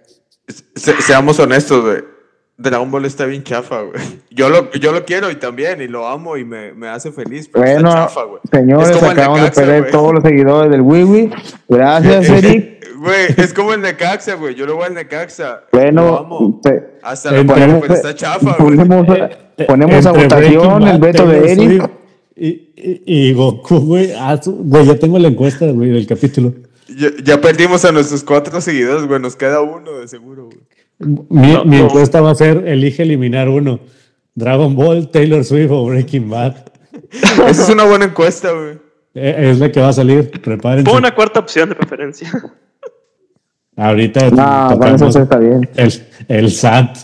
[0.76, 2.15] Se- seamos honestos, güey.
[2.58, 4.00] Dragon Ball está bien chafa, güey.
[4.30, 7.48] Yo lo, yo lo quiero y también, y lo amo y me, me hace feliz,
[7.52, 8.40] pero Bueno, está chafa, güey.
[8.50, 9.92] señores, acabamos de perder güey.
[9.92, 11.30] todos los seguidores del Wiwi.
[11.68, 12.76] Gracias, Eric.
[12.98, 14.54] Güey, es como el Necaxa, güey.
[14.54, 15.64] Yo lo voy al Necaxa.
[15.70, 16.60] lo Bueno, amo.
[16.62, 18.76] te- Hasta lo ponemos, pero está chafa, güey.
[18.76, 19.06] ponemos,
[19.66, 21.90] ponemos a Entre votación el veto de Eric.
[22.38, 24.12] Y, y, y Goku, güey.
[24.16, 26.54] ah, Güey, ya tengo la encuesta, güey, del capítulo.
[26.88, 29.20] Ya, ya perdimos a nuestros cuatro seguidores, güey.
[29.20, 30.58] Nos queda uno de seguro, güey.
[30.98, 31.84] Mi, No, mi no.
[31.86, 33.80] encuesta va a ser: elige eliminar uno.
[34.34, 36.56] Dragon Ball, Taylor Swift o Breaking Bad.
[37.10, 38.78] Esa es una buena encuesta, güey.
[39.14, 40.30] Eh, Es la que va a salir.
[40.42, 40.90] Prepárense.
[40.90, 42.30] Pon una cuarta opción de preferencia.
[43.76, 45.68] Ahorita No, eso está bien.
[45.76, 45.92] el,
[46.28, 46.96] el SAT.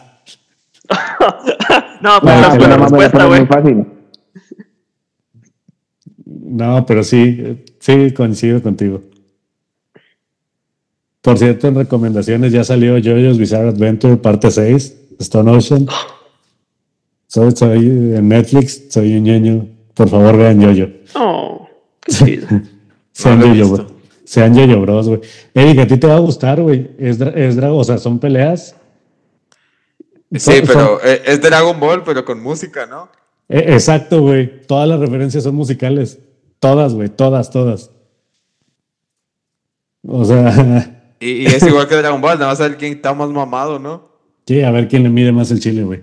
[2.02, 3.40] no, pues la que buena respuesta, güey.
[3.40, 3.86] muy fácil.
[6.26, 9.02] No, pero sí, sí, coincido contigo.
[11.22, 15.86] Por cierto, en recomendaciones ya salió JoJo's Bizarre Adventure parte 6, Stone Ocean.
[17.28, 19.66] Soy, soy en Netflix, soy un ñeño.
[19.94, 20.90] Por favor, vean JoJo.
[21.14, 21.68] Oh,
[22.00, 22.48] qué chido.
[23.12, 23.86] Sean No JoJo, güey.
[24.24, 25.20] sean Yoyo Bros, güey.
[25.54, 26.90] Eric, a ti te va a gustar, güey.
[26.98, 28.74] Es, es o sea, son peleas.
[30.32, 33.10] Sí, Son- pero eh, es Dragon Ball, pero con música, ¿no?
[33.50, 34.62] Eh, Exacto, güey.
[34.66, 36.18] Todas las referencias son musicales.
[36.58, 37.10] Todas, güey.
[37.10, 37.90] Todas, todas.
[40.06, 43.14] O sea, Y, y es igual que Dragon Ball, nada más a ver quién está
[43.14, 44.10] más mamado, ¿no?
[44.46, 46.00] sí, a ver quién le mide más el chile, güey.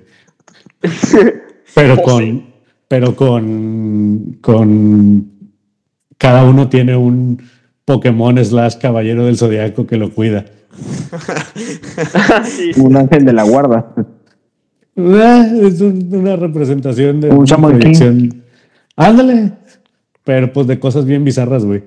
[1.75, 2.45] Pero con,
[2.87, 5.31] pero con, con
[6.17, 7.41] cada uno tiene un
[7.85, 10.45] Pokémon slash caballero del zodiaco que lo cuida.
[12.45, 12.71] Sí.
[12.77, 13.93] Un ángel de la guarda.
[14.97, 18.43] Ah, es un- una representación de Un una proyección.
[18.95, 19.53] Ándale.
[20.23, 21.83] Pero pues de cosas bien bizarras, güey.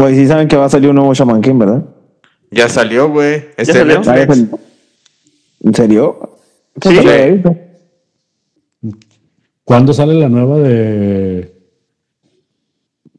[0.00, 1.84] Güey, sí saben que va a salir un nuevo Shaman King, ¿verdad?
[2.50, 3.50] Ya salió, güey.
[3.54, 4.00] Este salió?
[4.00, 4.48] Netflix.
[5.62, 6.38] ¿En serio?
[6.80, 6.98] Sí.
[9.62, 11.54] ¿Cuándo sale la nueva de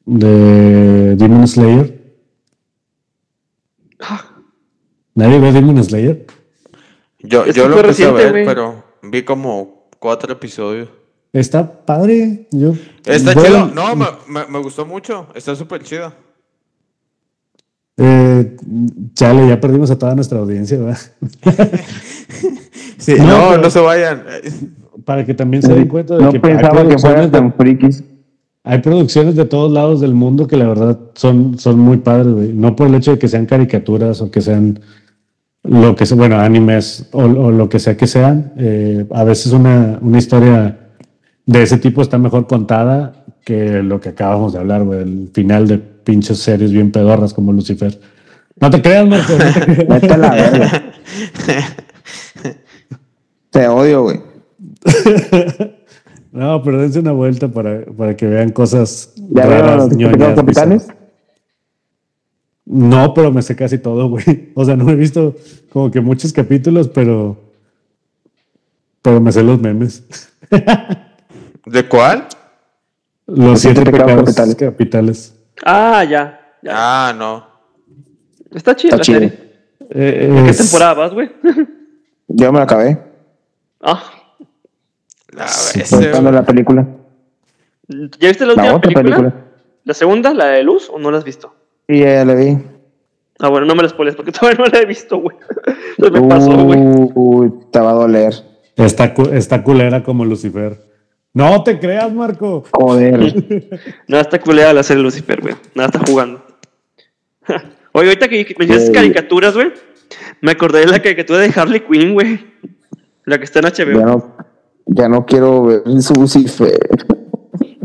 [0.06, 2.02] de Demon Slayer?
[5.14, 6.26] ¿Nadie ve Demon Slayer?
[7.20, 10.90] Yo, yo lo empecé a ver, pero vi como cuatro episodios.
[11.32, 12.48] Está padre.
[12.50, 12.74] Yo
[13.06, 13.68] Está chido.
[13.68, 15.28] No, me, me, me gustó mucho.
[15.36, 16.12] Está súper chido.
[17.98, 18.56] Eh,
[19.14, 20.98] chale, ya perdimos a toda nuestra audiencia, ¿verdad?
[22.98, 24.24] Sí, No, no, no, se vayan.
[25.06, 27.30] Para que también se den cuenta de No que hay pensaba que producciones fuera de-
[27.30, 28.04] tan frikis.
[28.64, 32.54] Hay producciones de todos lados del mundo que la verdad son, son muy padres, güey.
[32.54, 34.80] No por el hecho de que sean caricaturas o que sean
[35.64, 38.54] lo que sea, bueno, animes o, o lo que sea que sean.
[38.58, 40.78] eh, a veces una, una historia
[41.48, 45.00] de ese tipo está mejor contada que lo que acabamos de hablar, güey.
[45.02, 48.00] El final de pinches series bien pedorras como Lucifer.
[48.60, 49.34] No te creas, Marco.
[49.34, 49.88] no te creas.
[50.02, 50.94] Vete a la verga.
[53.50, 54.22] Te odio, güey.
[56.32, 60.88] No, pero dense una vuelta para, para que vean cosas ¿Ya raras, los ñoñas, bizarras.
[62.66, 64.52] No, pero me sé casi todo, güey.
[64.56, 65.36] O sea, no he visto
[65.72, 67.38] como que muchos capítulos, pero.
[69.02, 70.06] Pero me sé los memes.
[71.66, 72.28] ¿De cuál?
[73.28, 74.56] Los siete siete pecados, pecados capitales.
[74.56, 75.41] capitales.
[75.66, 76.40] Ah, ya.
[76.62, 76.72] ya.
[76.74, 77.46] Ah, no.
[78.54, 79.20] Está chida Está la chido.
[79.20, 79.52] serie.
[79.90, 81.30] Eh, ¿Qué es- temporada vas, güey?
[82.28, 82.98] Yo me la acabé.
[83.82, 84.02] Ah,
[85.32, 86.86] La Sí, buscando la película.
[87.88, 89.18] ¿Ya viste la La última otra película?
[89.30, 89.46] película.
[89.84, 91.54] ¿La segunda, la de luz, o no la has visto?
[91.88, 92.58] Y ya la vi.
[93.40, 95.36] Ah, bueno, no me la spoiles porque todavía no la he visto, güey.
[95.98, 96.80] Me pasó, güey.
[97.16, 98.34] Uy, te va a doler.
[98.76, 100.80] está, cu- está culera como Lucifer.
[101.34, 102.64] No te creas, Marco.
[102.74, 103.20] Joder.
[104.08, 105.56] Nada está culeada la serie Lucifer, güey.
[105.76, 106.46] Nada está jugando.
[107.94, 108.94] Oye, ahorita que me dices Güey.
[108.94, 109.72] caricaturas, güey.
[110.42, 112.46] Me acordé de la caricatura de Harley Quinn, güey.
[113.26, 114.00] La que está en HBO.
[114.00, 114.38] ya no,
[114.88, 116.78] ya no quiero ver Lucifer.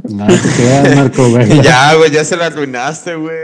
[0.09, 1.61] No te creas, Marco, güey.
[1.63, 3.37] Ya, güey, ya se la arruinaste, güey.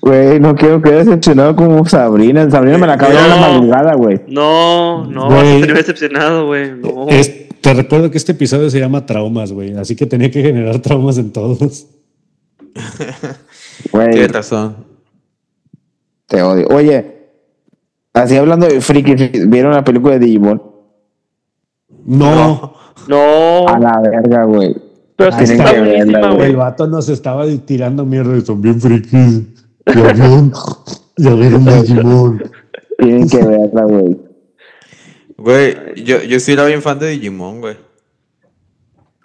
[0.00, 2.50] Güey, no quiero quedar decepcionado como Sabrina.
[2.50, 3.40] Sabrina me la acabé en la No.
[3.40, 4.20] madrugada, güey.
[4.28, 5.36] No, no, Güey.
[5.36, 6.72] vas a estar decepcionado, güey.
[6.78, 7.08] No.
[7.08, 9.74] Es- te recuerdo que este episodio se llama Traumas, güey.
[9.76, 11.86] Así que tenía que generar traumas en todos.
[13.92, 14.76] Güey, Tienes razón.
[16.26, 16.66] te odio.
[16.68, 17.28] Oye,
[18.12, 20.62] así hablando de frikis, ¿vieron la película de Digimon?
[22.06, 22.74] No.
[23.08, 23.68] No.
[23.68, 24.74] A la verga, güey.
[25.16, 26.34] Pero está que verla, buenísima, güey.
[26.36, 26.50] güey.
[26.50, 29.42] El vato nos estaba tirando mierda y son bien frikis.
[29.86, 30.52] Ya vieron,
[31.16, 32.42] ya vieron Digimon.
[32.98, 34.16] Tienen que verla, güey.
[35.36, 37.76] Güey, yo, yo sí era bien fan de Digimon, güey.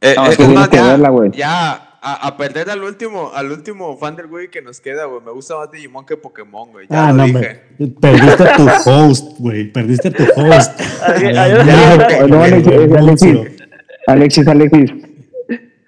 [0.01, 1.31] Eh, No, eh, es que más, que ya, verla, güey.
[1.31, 1.71] ya,
[2.01, 5.21] a, a perder al último, al último fan del güey que nos queda, güey.
[5.23, 6.87] Me gusta más Digimon que Pokémon, güey.
[6.89, 7.37] Ya Ah, lo no, dije.
[7.37, 7.95] hombre.
[8.01, 9.71] Perdiste a tu host, güey.
[9.71, 10.79] Perdiste a tu host.
[11.11, 13.37] Alexis, Alexis.
[14.07, 14.91] Alexis, Alexis.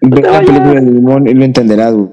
[0.02, 2.10] Ve la película de Digimon y lo entenderás, güey.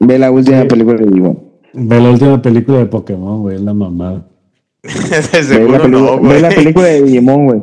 [0.00, 0.68] Ve la última Sí.
[0.68, 1.38] película de Digimon.
[1.72, 3.56] Ve la última película de Pokémon, güey.
[3.56, 4.26] Es la mamada.
[4.82, 7.62] Ve la, no, ve la película de Digimon, güey.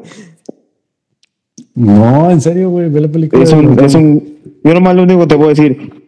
[1.76, 2.90] No, en serio, güey.
[2.90, 3.42] Ve la película.
[3.44, 3.86] Es de un, Pokémon.
[3.86, 4.38] es un.
[4.64, 6.04] Yo nomás lo único que te puedo decir.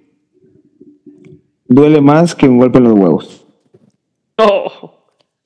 [1.67, 3.45] Duele más que un golpe en los huevos.
[4.37, 4.63] No.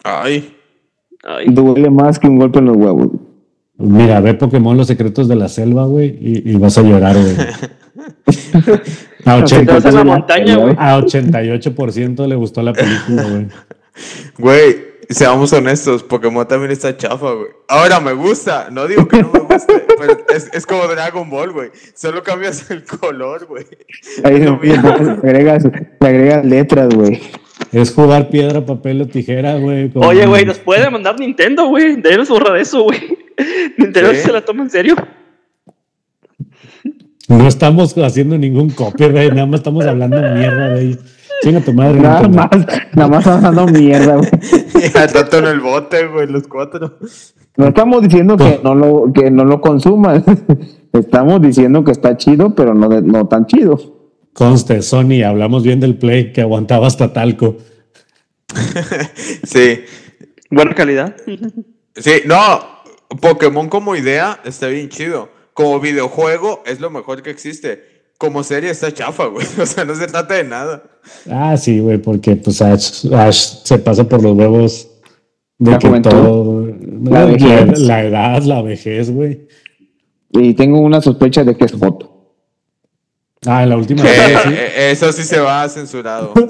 [0.03, 0.53] Ay,
[1.23, 1.45] Ay.
[1.49, 3.10] Duele más que un golpe en los huevos.
[3.77, 6.18] Mira, ve Pokémon Los Secretos de la Selva, güey.
[6.19, 7.35] Y, y vas a llorar, güey.
[9.26, 10.76] A, No sé, 80 Te vas a la montaña, güey.
[10.78, 13.48] a 88% le gustó la película, güey.
[14.38, 14.78] güey,
[15.10, 17.48] seamos honestos, Pokémon también está chafa, güey.
[17.68, 21.52] Ahora me gusta, no digo que no me guste, pero es, es como Dragon Ball,
[21.52, 21.70] güey.
[21.96, 23.66] Solo cambias el color, güey.
[24.24, 27.20] Ahí le, le agregas, le agregas letras, güey.
[27.74, 29.91] Es jugar piedra, papel o tijera, güey.
[29.96, 31.98] Oye, güey, nos puede mandar Nintendo, güey.
[31.98, 33.18] Debemos borrar eso, güey.
[33.78, 34.22] Nintendo Sí.
[34.22, 34.96] se la toma en serio.
[37.30, 40.99] No estamos haciendo ningún copyright, nada más estamos hablando mierda de ellos.
[41.41, 41.99] Chinga tu madre.
[42.01, 42.49] Nada más,
[42.93, 44.30] nada más dando mierda, güey.
[44.93, 46.97] Rato en el bote, güey, los cuatro.
[47.56, 50.23] No estamos diciendo que no lo, que no lo consumas.
[50.93, 53.77] Estamos diciendo que está chido, pero no, de- no tan chido.
[54.34, 57.57] Conste, Sony, hablamos bien del Play que aguantaba hasta talco.
[59.43, 59.81] Sí.
[60.49, 61.15] Buena calidad.
[61.95, 62.38] Sí, no,
[63.22, 65.30] Pokémon como idea está bien chido.
[65.60, 67.84] Como videojuego es lo mejor que existe.
[68.18, 69.45] Como serie está chafa, güey.
[69.61, 70.84] O sea, no se trata de nada.
[71.30, 74.88] Ah, sí, güey, porque pues Ash, Ash se pasa por los huevos
[75.57, 76.10] de La que juventud.
[76.11, 76.65] todo.
[77.03, 77.80] La La, vejez.
[77.80, 79.48] la edad, la vejez, güey.
[80.31, 82.36] Y tengo una sospecha de que es foto.
[83.45, 84.02] Ah, en la última.
[84.03, 84.07] Sí.
[84.10, 86.34] eh, eso sí se va censurado.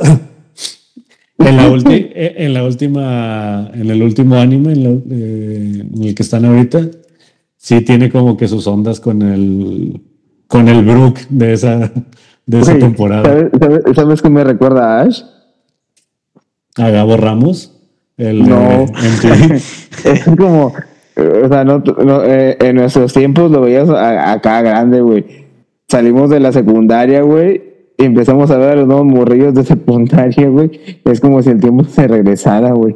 [1.40, 6.04] En la, ulti- eh, en la última, en el último anime en, lo- eh, en
[6.04, 6.86] el que están ahorita,
[7.60, 10.02] sí tiene como que sus ondas con el
[10.48, 11.92] con el Brook de esa
[12.48, 13.24] de esa temporada.
[13.24, 15.22] ¿Sabes, sabes, sabes qué me recuerda a Ash?
[16.78, 17.78] A Gabo Ramos,
[18.18, 18.86] el No.
[18.86, 19.62] MTV.
[20.06, 20.72] Es como,
[21.18, 25.26] eh, o sea, no, no, eh, en nuestros tiempos lo veías acá grande, güey.
[25.90, 27.62] Salimos de la secundaria, güey,
[27.98, 31.02] y empezamos a ver a los nuevos morrillos de secundaria, güey.
[31.04, 32.96] Es como si el tiempo se regresara, güey.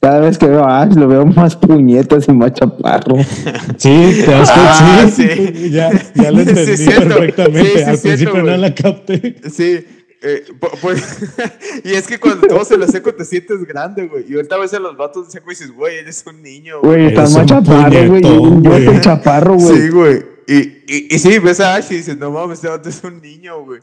[0.00, 3.16] Cada vez que veo a Ash, lo veo más puñetas y más chaparro.
[3.76, 5.70] Sí, te das Ah, sí, sí.
[5.70, 7.08] Ya, ya lo Sí, entendí cierto.
[7.16, 7.68] perfectamente.
[7.70, 9.36] Sí, sí, Al cierto, principio no la capté.
[9.52, 9.84] Sí.
[10.22, 11.18] eh, pu- pues,
[11.84, 14.24] y es que cuando todos en la seco te sientes grande, güey.
[14.30, 16.94] Y ahorita ves a los vatos de seco y dices, güey, eres un niño, güey.
[17.02, 18.22] Güey, estás más chaparro, güey.
[18.62, 19.76] Yo estoy chaparro, güey.
[19.78, 20.24] Sí, güey.
[20.48, 23.20] Y, y, y sí, ves a Ash y dices, no mames, este vato es un
[23.20, 23.80] niño, güey.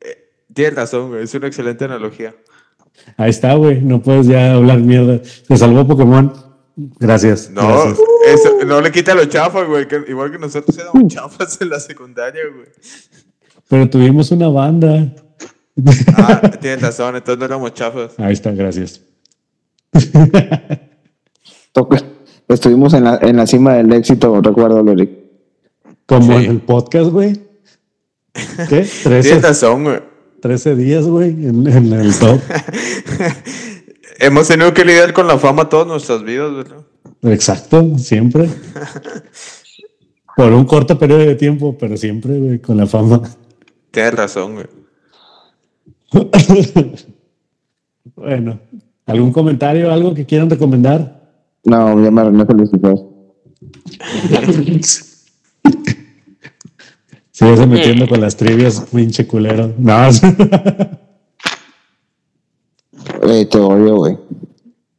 [0.00, 1.22] Eh, tienes razón, güey.
[1.24, 2.34] Es una excelente analogía.
[3.16, 3.80] Ahí está, güey.
[3.80, 5.20] No puedes ya hablar mierda.
[5.24, 6.32] Se salvó Pokémon.
[7.00, 7.50] Gracias.
[7.50, 7.98] No, gracias.
[8.26, 9.88] eso, no le quita lo chafa, güey.
[9.88, 12.68] que- igual que nosotros éramos chafas en la secundaria, güey.
[13.68, 15.12] Pero tuvimos una banda.
[16.16, 18.12] Ah, tienes razón, entonces no éramos chafas.
[18.18, 19.00] Ahí está, gracias.
[22.48, 25.10] Estuvimos en la, en la cima del éxito, recuerdo, Loric.
[26.06, 26.44] Como Sí.
[26.46, 27.34] en el podcast, güey.
[28.32, 28.42] ¿Qué?
[28.68, 30.00] Tienes 13, razón, güey.
[30.40, 32.40] 13 días, güey, en, en el top.
[34.20, 36.78] Hemos tenido que lidiar con la fama todas nuestras vidas, ¿verdad?
[37.22, 38.48] Exacto, siempre.
[40.36, 43.22] Por un corto periodo de tiempo, pero siempre, güey, con la fama.
[43.90, 44.66] Tienes razón, güey.
[48.16, 48.58] Bueno,
[49.06, 51.30] ¿algún comentario, algo que quieran recomendar?
[51.64, 53.00] No, ya me arruiné felicidades.
[57.38, 59.72] Sigues metiendo con las trivias, pinche culero.
[59.78, 60.08] No,
[63.22, 64.18] Eh, te odio, güey.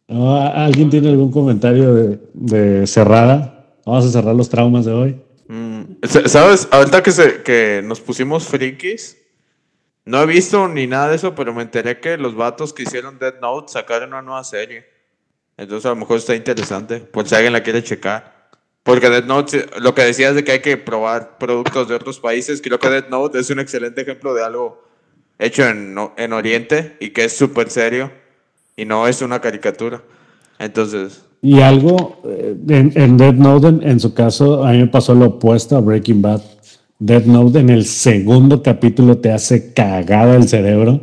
[0.08, 3.76] no, ¿alguien tiene algún comentario de, de cerrada?
[3.86, 5.22] Vamos a cerrar los traumas de hoy.
[5.48, 6.68] Mm, sa- ¿Sabes?
[6.72, 9.18] Ahorita que, se, que nos pusimos frikis,
[10.06, 13.20] no he visto ni nada de eso, pero me enteré que los vatos que hicieron
[13.20, 14.86] Dead Note sacaron una nueva serie.
[15.58, 18.39] Entonces a lo mejor está interesante, por si alguien la quiere checar.
[18.84, 22.62] Porque Dead Note, lo que decías de que hay que probar productos de otros países,
[22.62, 24.84] creo que Dead Note es un excelente ejemplo de algo
[25.38, 28.12] hecho en, en Oriente y que es súper serio
[28.76, 30.02] y no es una caricatura.
[30.58, 34.88] Entonces, Y algo eh, en, en Dead Note, en, en su caso, a mí me
[34.88, 36.42] pasó lo opuesto a Breaking Bad.
[37.00, 41.02] Dead Note en el segundo capítulo te hace cagada el cerebro.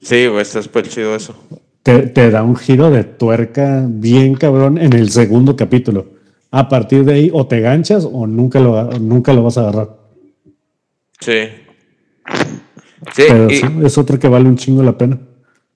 [0.00, 1.34] sí, güey, está súper chido eso.
[1.82, 6.15] Te, te da un giro de tuerca bien cabrón en el segundo capítulo.
[6.58, 9.90] A partir de ahí, o te ganchas o nunca lo, nunca lo vas a agarrar.
[11.20, 11.48] Sí.
[13.14, 15.18] Sí, Pero y, sí, es otro que vale un chingo la pena.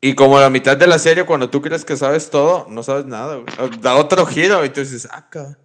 [0.01, 3.07] y como la mitad de la serie, cuando tú crees que sabes todo, no sabes
[3.07, 3.79] nada, güey.
[3.81, 5.57] Da otro giro y tú dices, ah, cabrón".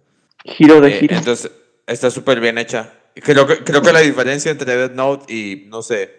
[0.44, 1.16] Giro de Eh, giro.
[1.16, 1.50] entonces,
[1.86, 2.92] está súper bien hecha.
[3.14, 6.10] Creo que, creo que la diferencia entre Dead Note y, no sé,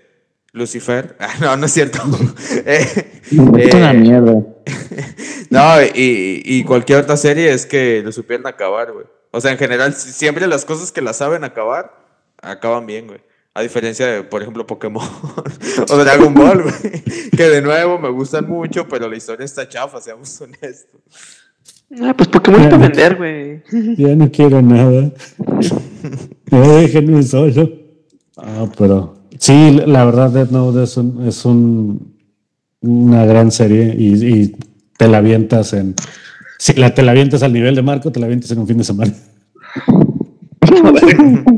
[0.53, 1.15] Lucifer.
[1.19, 1.99] Ah, no, no es cierto.
[2.65, 4.33] Eh, Es una eh, mierda.
[5.49, 9.05] no, y, y cualquier otra serie es que lo supieran acabar, güey.
[9.31, 11.93] O sea, en general, si- siempre las cosas que las saben acabar,
[12.41, 13.19] acaban bien, güey.
[13.53, 15.03] A diferencia de, por ejemplo, Pokémon
[15.89, 17.03] o Dragon Ball, güey.
[17.35, 21.01] Que de nuevo me gustan mucho, pero la historia está chafa, seamos honestos.
[22.01, 23.63] Ah, pues Pokémon es para vender, güey.
[23.97, 25.11] Ya no quiero nada.
[26.51, 27.69] No, déjenme solo.
[28.37, 32.15] Ah, pero sí, la verdad, Death Note es, un, es un,
[32.81, 34.13] una gran serie y,
[34.43, 34.55] y
[34.97, 35.95] te la avientas en.
[36.57, 38.77] Si la, te la avientas al nivel de Marco, te la avientas en un fin
[38.77, 39.13] de semana.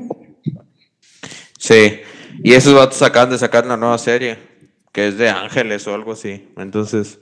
[1.62, 2.00] Sí.
[2.42, 4.38] Y esos vatos acaban de sacar una nueva serie,
[4.94, 6.48] que es de ángeles o algo así.
[6.58, 7.20] Entonces,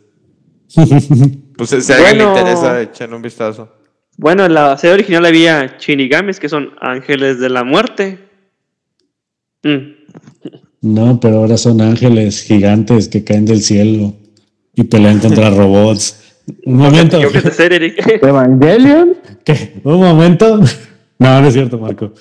[1.57, 2.33] pues si a alguien Bueno.
[2.33, 3.73] le interesa, echen un vistazo.
[4.15, 8.19] Bueno, en la serie original había Shinigamis, que son ángeles de la muerte.
[9.63, 9.97] Mm.
[10.81, 14.13] No, pero ahora son ángeles gigantes que caen del cielo
[14.77, 16.21] y pelean contra robots.
[16.65, 17.19] Un momento.
[17.19, 18.19] Yo que te ser, Eric.
[18.23, 19.17] Evangelion.
[19.43, 19.81] ¿Qué?
[19.83, 20.61] Un momento.
[21.19, 22.11] No, no es cierto, Marco.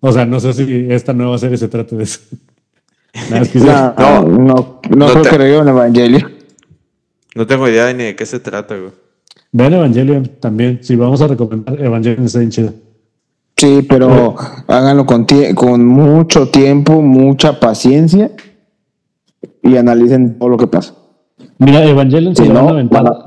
[0.00, 2.20] O sea, no sé si esta nueva serie se trata de eso.
[3.30, 3.66] Nada, es que sí.
[3.66, 6.32] No, no, no, no No creo te- que lo diga en Evangelion.
[7.34, 8.92] No tengo idea ni de qué se trata, güey.
[9.52, 10.78] Vean Evangelion también.
[10.82, 12.72] Si vamos a recomendar Evangelion, está bien chido.
[13.58, 14.34] Sí, pero
[14.68, 18.30] háganlo con, con mucho tiempo, mucha paciencia
[19.62, 20.94] y analicen todo lo que pasa.
[21.58, 23.04] Mira, Evangelion se Si lo van a aventar.
[23.04, 23.24] van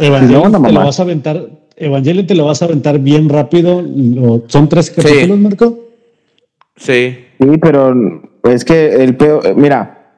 [0.00, 1.48] Evangelion Si no, te lo vas a aventar.
[1.76, 3.82] Evangelion te lo vas a aventar bien rápido.
[4.48, 5.78] Son tres capítulos, Marco.
[6.76, 7.16] Sí.
[7.40, 7.94] Sí, pero
[8.44, 10.12] es que el peor, mira,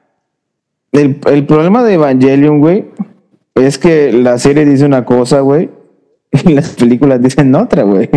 [0.91, 2.85] el, el problema de Evangelion, güey,
[3.55, 5.69] es que la serie dice una cosa, güey,
[6.45, 8.09] y las películas dicen otra, güey.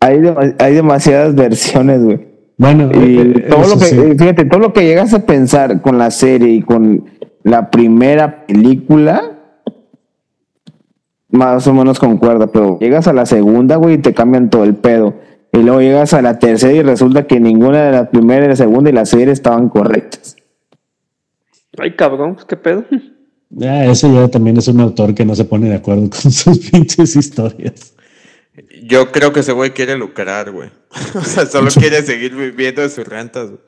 [0.00, 0.20] Hay,
[0.58, 2.31] hay demasiadas versiones, güey.
[2.62, 3.98] Bueno, Y eh, todo eso lo que, sí.
[3.98, 7.06] eh, fíjate, todo lo que llegas a pensar con la serie y con
[7.42, 9.32] la primera película,
[11.28, 14.76] más o menos concuerda, pero llegas a la segunda, güey, y te cambian todo el
[14.76, 15.14] pedo.
[15.52, 18.90] Y luego llegas a la tercera y resulta que ninguna de la primera la segunda
[18.90, 20.36] y la serie estaban correctas.
[21.78, 22.84] Ay, cabrón, pues, qué pedo.
[23.50, 26.58] Ya, ese ya también es un autor que no se pone de acuerdo con sus
[26.70, 27.91] pinches historias.
[28.84, 30.70] Yo creo que ese güey quiere lucrar, güey.
[31.14, 33.50] o sea, solo quiere seguir viviendo de sus rentas.
[33.50, 33.60] güey.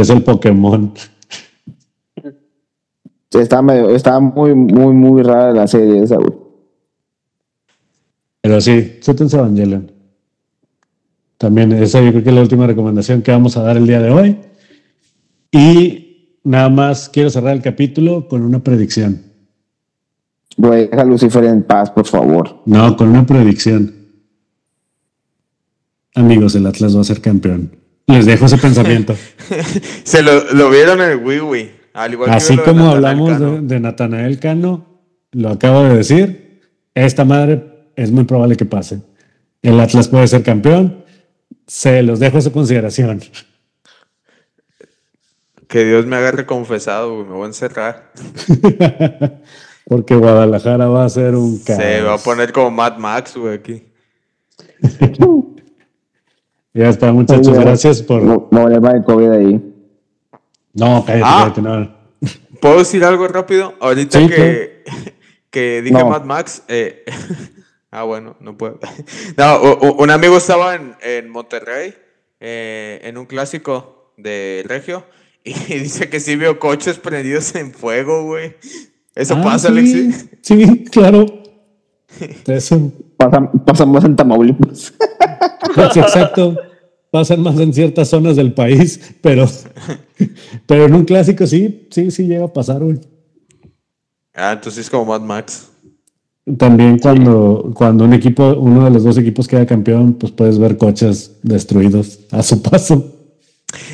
[0.00, 0.94] Es el Pokémon.
[3.30, 6.32] Está, medio, está muy, muy, muy rara la serie esa, güey.
[8.40, 9.90] Pero sí, chútense Evangelion.
[11.38, 14.00] También esa yo creo que es la última recomendación que vamos a dar el día
[14.00, 14.38] de hoy.
[15.50, 19.22] Y nada más quiero cerrar el capítulo con una predicción.
[20.56, 22.62] Güey, deja a Lucifer en paz, por favor.
[22.66, 24.03] No, con una predicción.
[26.14, 27.76] Amigos, el Atlas va a ser campeón.
[28.06, 29.16] Les dejo ese pensamiento.
[30.04, 31.70] Se lo, lo vieron en el Wii
[32.28, 33.52] Así como hablamos Cano.
[33.52, 35.00] de, de Natanael Cano,
[35.32, 36.60] lo acabo de decir,
[36.94, 39.00] esta madre es muy probable que pase.
[39.62, 41.04] El Atlas puede ser campeón.
[41.66, 43.20] Se los dejo a su consideración.
[45.68, 47.26] Que Dios me agarre confesado, güey.
[47.26, 48.12] Me voy a encerrar.
[49.86, 51.80] Porque Guadalajara va a ser un caos.
[51.80, 53.84] Se va a poner como Mad Max, güey, aquí.
[56.74, 57.48] Ya está, muchachos.
[57.48, 58.22] Oye, Gracias por.
[58.22, 59.74] No, no le va el COVID ahí.
[60.74, 61.52] No, cállate, Ah.
[61.54, 61.62] cállate.
[61.62, 61.94] No.
[62.60, 63.74] ¿Puedo decir algo rápido?
[63.80, 64.82] Ahorita Sí, que,
[65.50, 66.08] que dije No.
[66.08, 66.62] Mad Max.
[66.68, 67.04] eh,
[67.90, 68.80] ah, bueno, no puedo.
[69.36, 69.60] No,
[69.98, 71.94] un amigo estaba en, en Monterrey
[72.40, 75.04] eh, en un clásico de Regio
[75.44, 78.56] y dice que sí vio coches prendidos en fuego, güey.
[79.14, 80.26] Eso Ah, pasa, sí, Alexis.
[80.42, 81.26] Sí, claro.
[82.46, 82.92] Eso.
[83.16, 84.92] Pasa, pasa más en Tamaulipas.
[85.74, 86.56] Pues, exacto.
[87.10, 89.46] Pasan más en ciertas zonas del país, pero,
[90.66, 92.98] pero en un clásico sí, sí, sí llega a pasar, güey.
[94.34, 95.70] Ah, entonces es como Mad Max.
[96.58, 100.76] También cuando, cuando un equipo, uno de los dos equipos queda campeón, pues puedes ver
[100.76, 103.30] coches destruidos a su paso.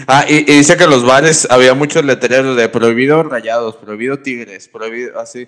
[0.07, 4.19] Ah, y, y dice que en los bares había muchos letreros de prohibido rayados, prohibido
[4.21, 5.47] tigres, prohibido así.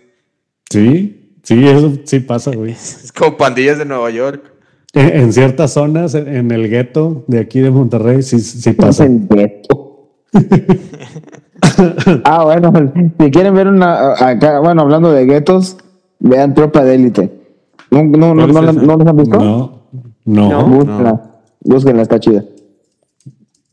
[0.71, 2.73] Sí, sí, eso sí pasa, güey.
[2.73, 4.53] Es como pandillas de Nueva York.
[4.95, 9.05] En, en ciertas zonas, en, en el gueto de aquí de Monterrey, sí, sí pasa.
[9.05, 10.11] El gueto.
[12.25, 12.73] ah, bueno,
[13.19, 14.13] si quieren ver una.
[14.15, 15.77] Acá, bueno, hablando de guetos,
[16.19, 17.31] vean Tropa de Élite.
[17.91, 19.39] ¿No, no, no, ¿Cuál es no, no los han visto?
[19.39, 19.83] No,
[20.25, 20.49] no.
[20.49, 20.67] No.
[20.67, 21.23] Búsquenla.
[21.61, 22.45] Búsquenla, está chida.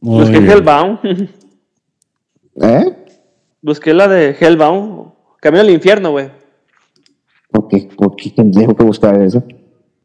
[0.02, 0.52] Muy Busqué bien.
[0.52, 1.30] Hellbound.
[2.62, 2.96] ¿Eh?
[3.62, 5.12] Busqué la de Hellbound.
[5.40, 6.30] Camino al infierno, güey.
[7.52, 7.90] ¿Por qué?
[7.98, 9.44] ¿Por qué tengo que buscar eso?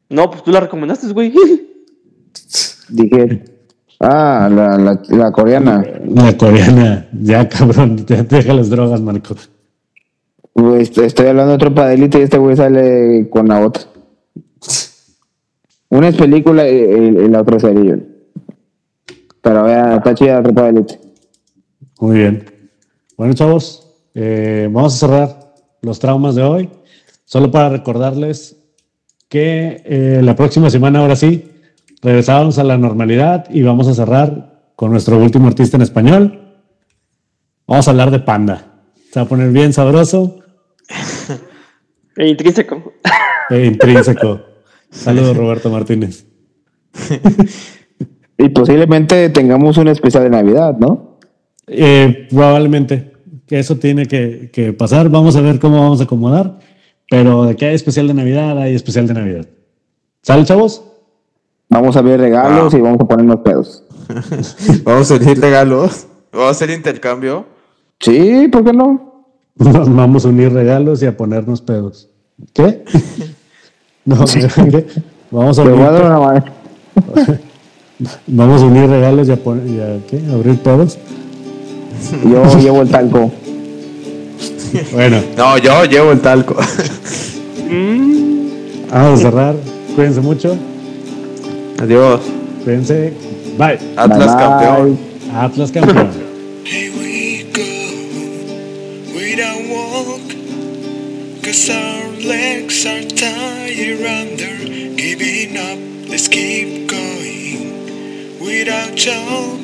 [0.09, 1.33] No, pues tú la recomendaste, güey.
[2.89, 3.45] Dije.
[4.01, 5.85] Ah, la, la, la coreana.
[6.09, 9.35] La coreana, ya cabrón, ya deja las drogas, Marco.
[10.81, 13.83] Estoy hablando de Tropa de Élite y este güey sale con la otra.
[15.89, 17.99] Una es película y, y- y la otra es serie.
[19.41, 21.01] Pero vean, está chida Tropa de Élite.
[22.01, 22.45] Muy bien.
[23.16, 26.69] Bueno, chavos, eh, vamos a cerrar los traumas de hoy.
[27.25, 28.57] Solo para recordarles
[29.29, 31.51] que eh, la próxima semana, ahora sí,
[32.03, 36.41] regresamos a la normalidad y vamos a cerrar con nuestro último artista en español.
[37.67, 38.83] Vamos a hablar de Panda.
[39.11, 40.41] Se va a poner bien sabroso
[42.17, 42.93] E intrínseco.
[43.51, 44.41] e intrínseco.
[44.91, 46.27] Saludos, Roberto Martínez.
[48.37, 51.19] Y posiblemente tengamos un especial de Navidad, ¿no?
[51.69, 53.13] Eh, probablemente
[53.47, 55.09] que eso tiene que, que pasar.
[55.09, 56.59] Vamos a ver cómo vamos a acomodar.
[57.10, 59.47] Pero de que hay especial de Navidad, hay especial de Navidad.
[60.22, 60.82] ¿Sale, chavos?
[61.68, 63.82] Vamos a ver regalos y vamos a ponernos pedos.
[64.85, 66.06] Vamos a unir regalos.
[66.31, 67.47] Vamos a hacer intercambio.
[68.01, 69.24] Sí, ¿por qué no?
[69.56, 72.10] Nos vamos a unir regalos y a ponernos pedos.
[72.52, 72.85] ¿Qué?
[74.06, 74.22] No,
[74.70, 74.86] ¿qué?
[75.31, 76.44] Vamos a Te voy a unir, dar una mano.
[78.26, 80.20] vamos a unir regalos y a, poner, y a ¿qué?
[80.31, 80.98] abrir pedos.
[82.22, 83.32] Yo llevo el talco.
[84.93, 86.55] Bueno, No, yo llevo el talco.
[88.91, 89.55] vamos a cerrar.
[89.95, 90.57] Cuídense mucho.
[91.81, 92.21] Adiós.
[92.65, 93.13] Cuídense.
[93.59, 93.79] Bye.
[93.97, 94.37] Atlas Bye, bye.
[94.37, 94.99] campeón.
[95.35, 96.09] Atlas campeón.
[96.65, 97.63] Here we go
[99.15, 100.23] without walk,
[101.43, 104.57] cause our legs are tired under
[104.97, 105.79] giving up.
[106.09, 109.64] Let's keep going without joke,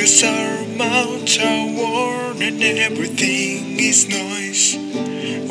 [0.00, 4.74] cause our mouths are worn and everything is noise.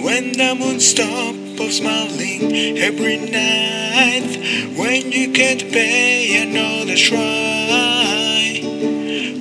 [0.03, 1.38] When the moon stops
[1.77, 8.59] smiling every night, when you can't pay another try.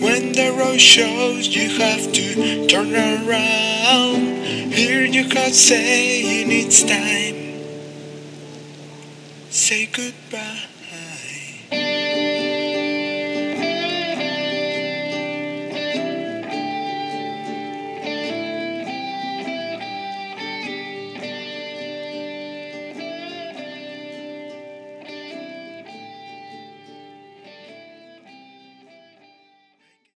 [0.05, 4.43] When the road shows you have to turn around,
[4.75, 7.39] hear God saying it's time.
[9.51, 10.68] Say goodbye.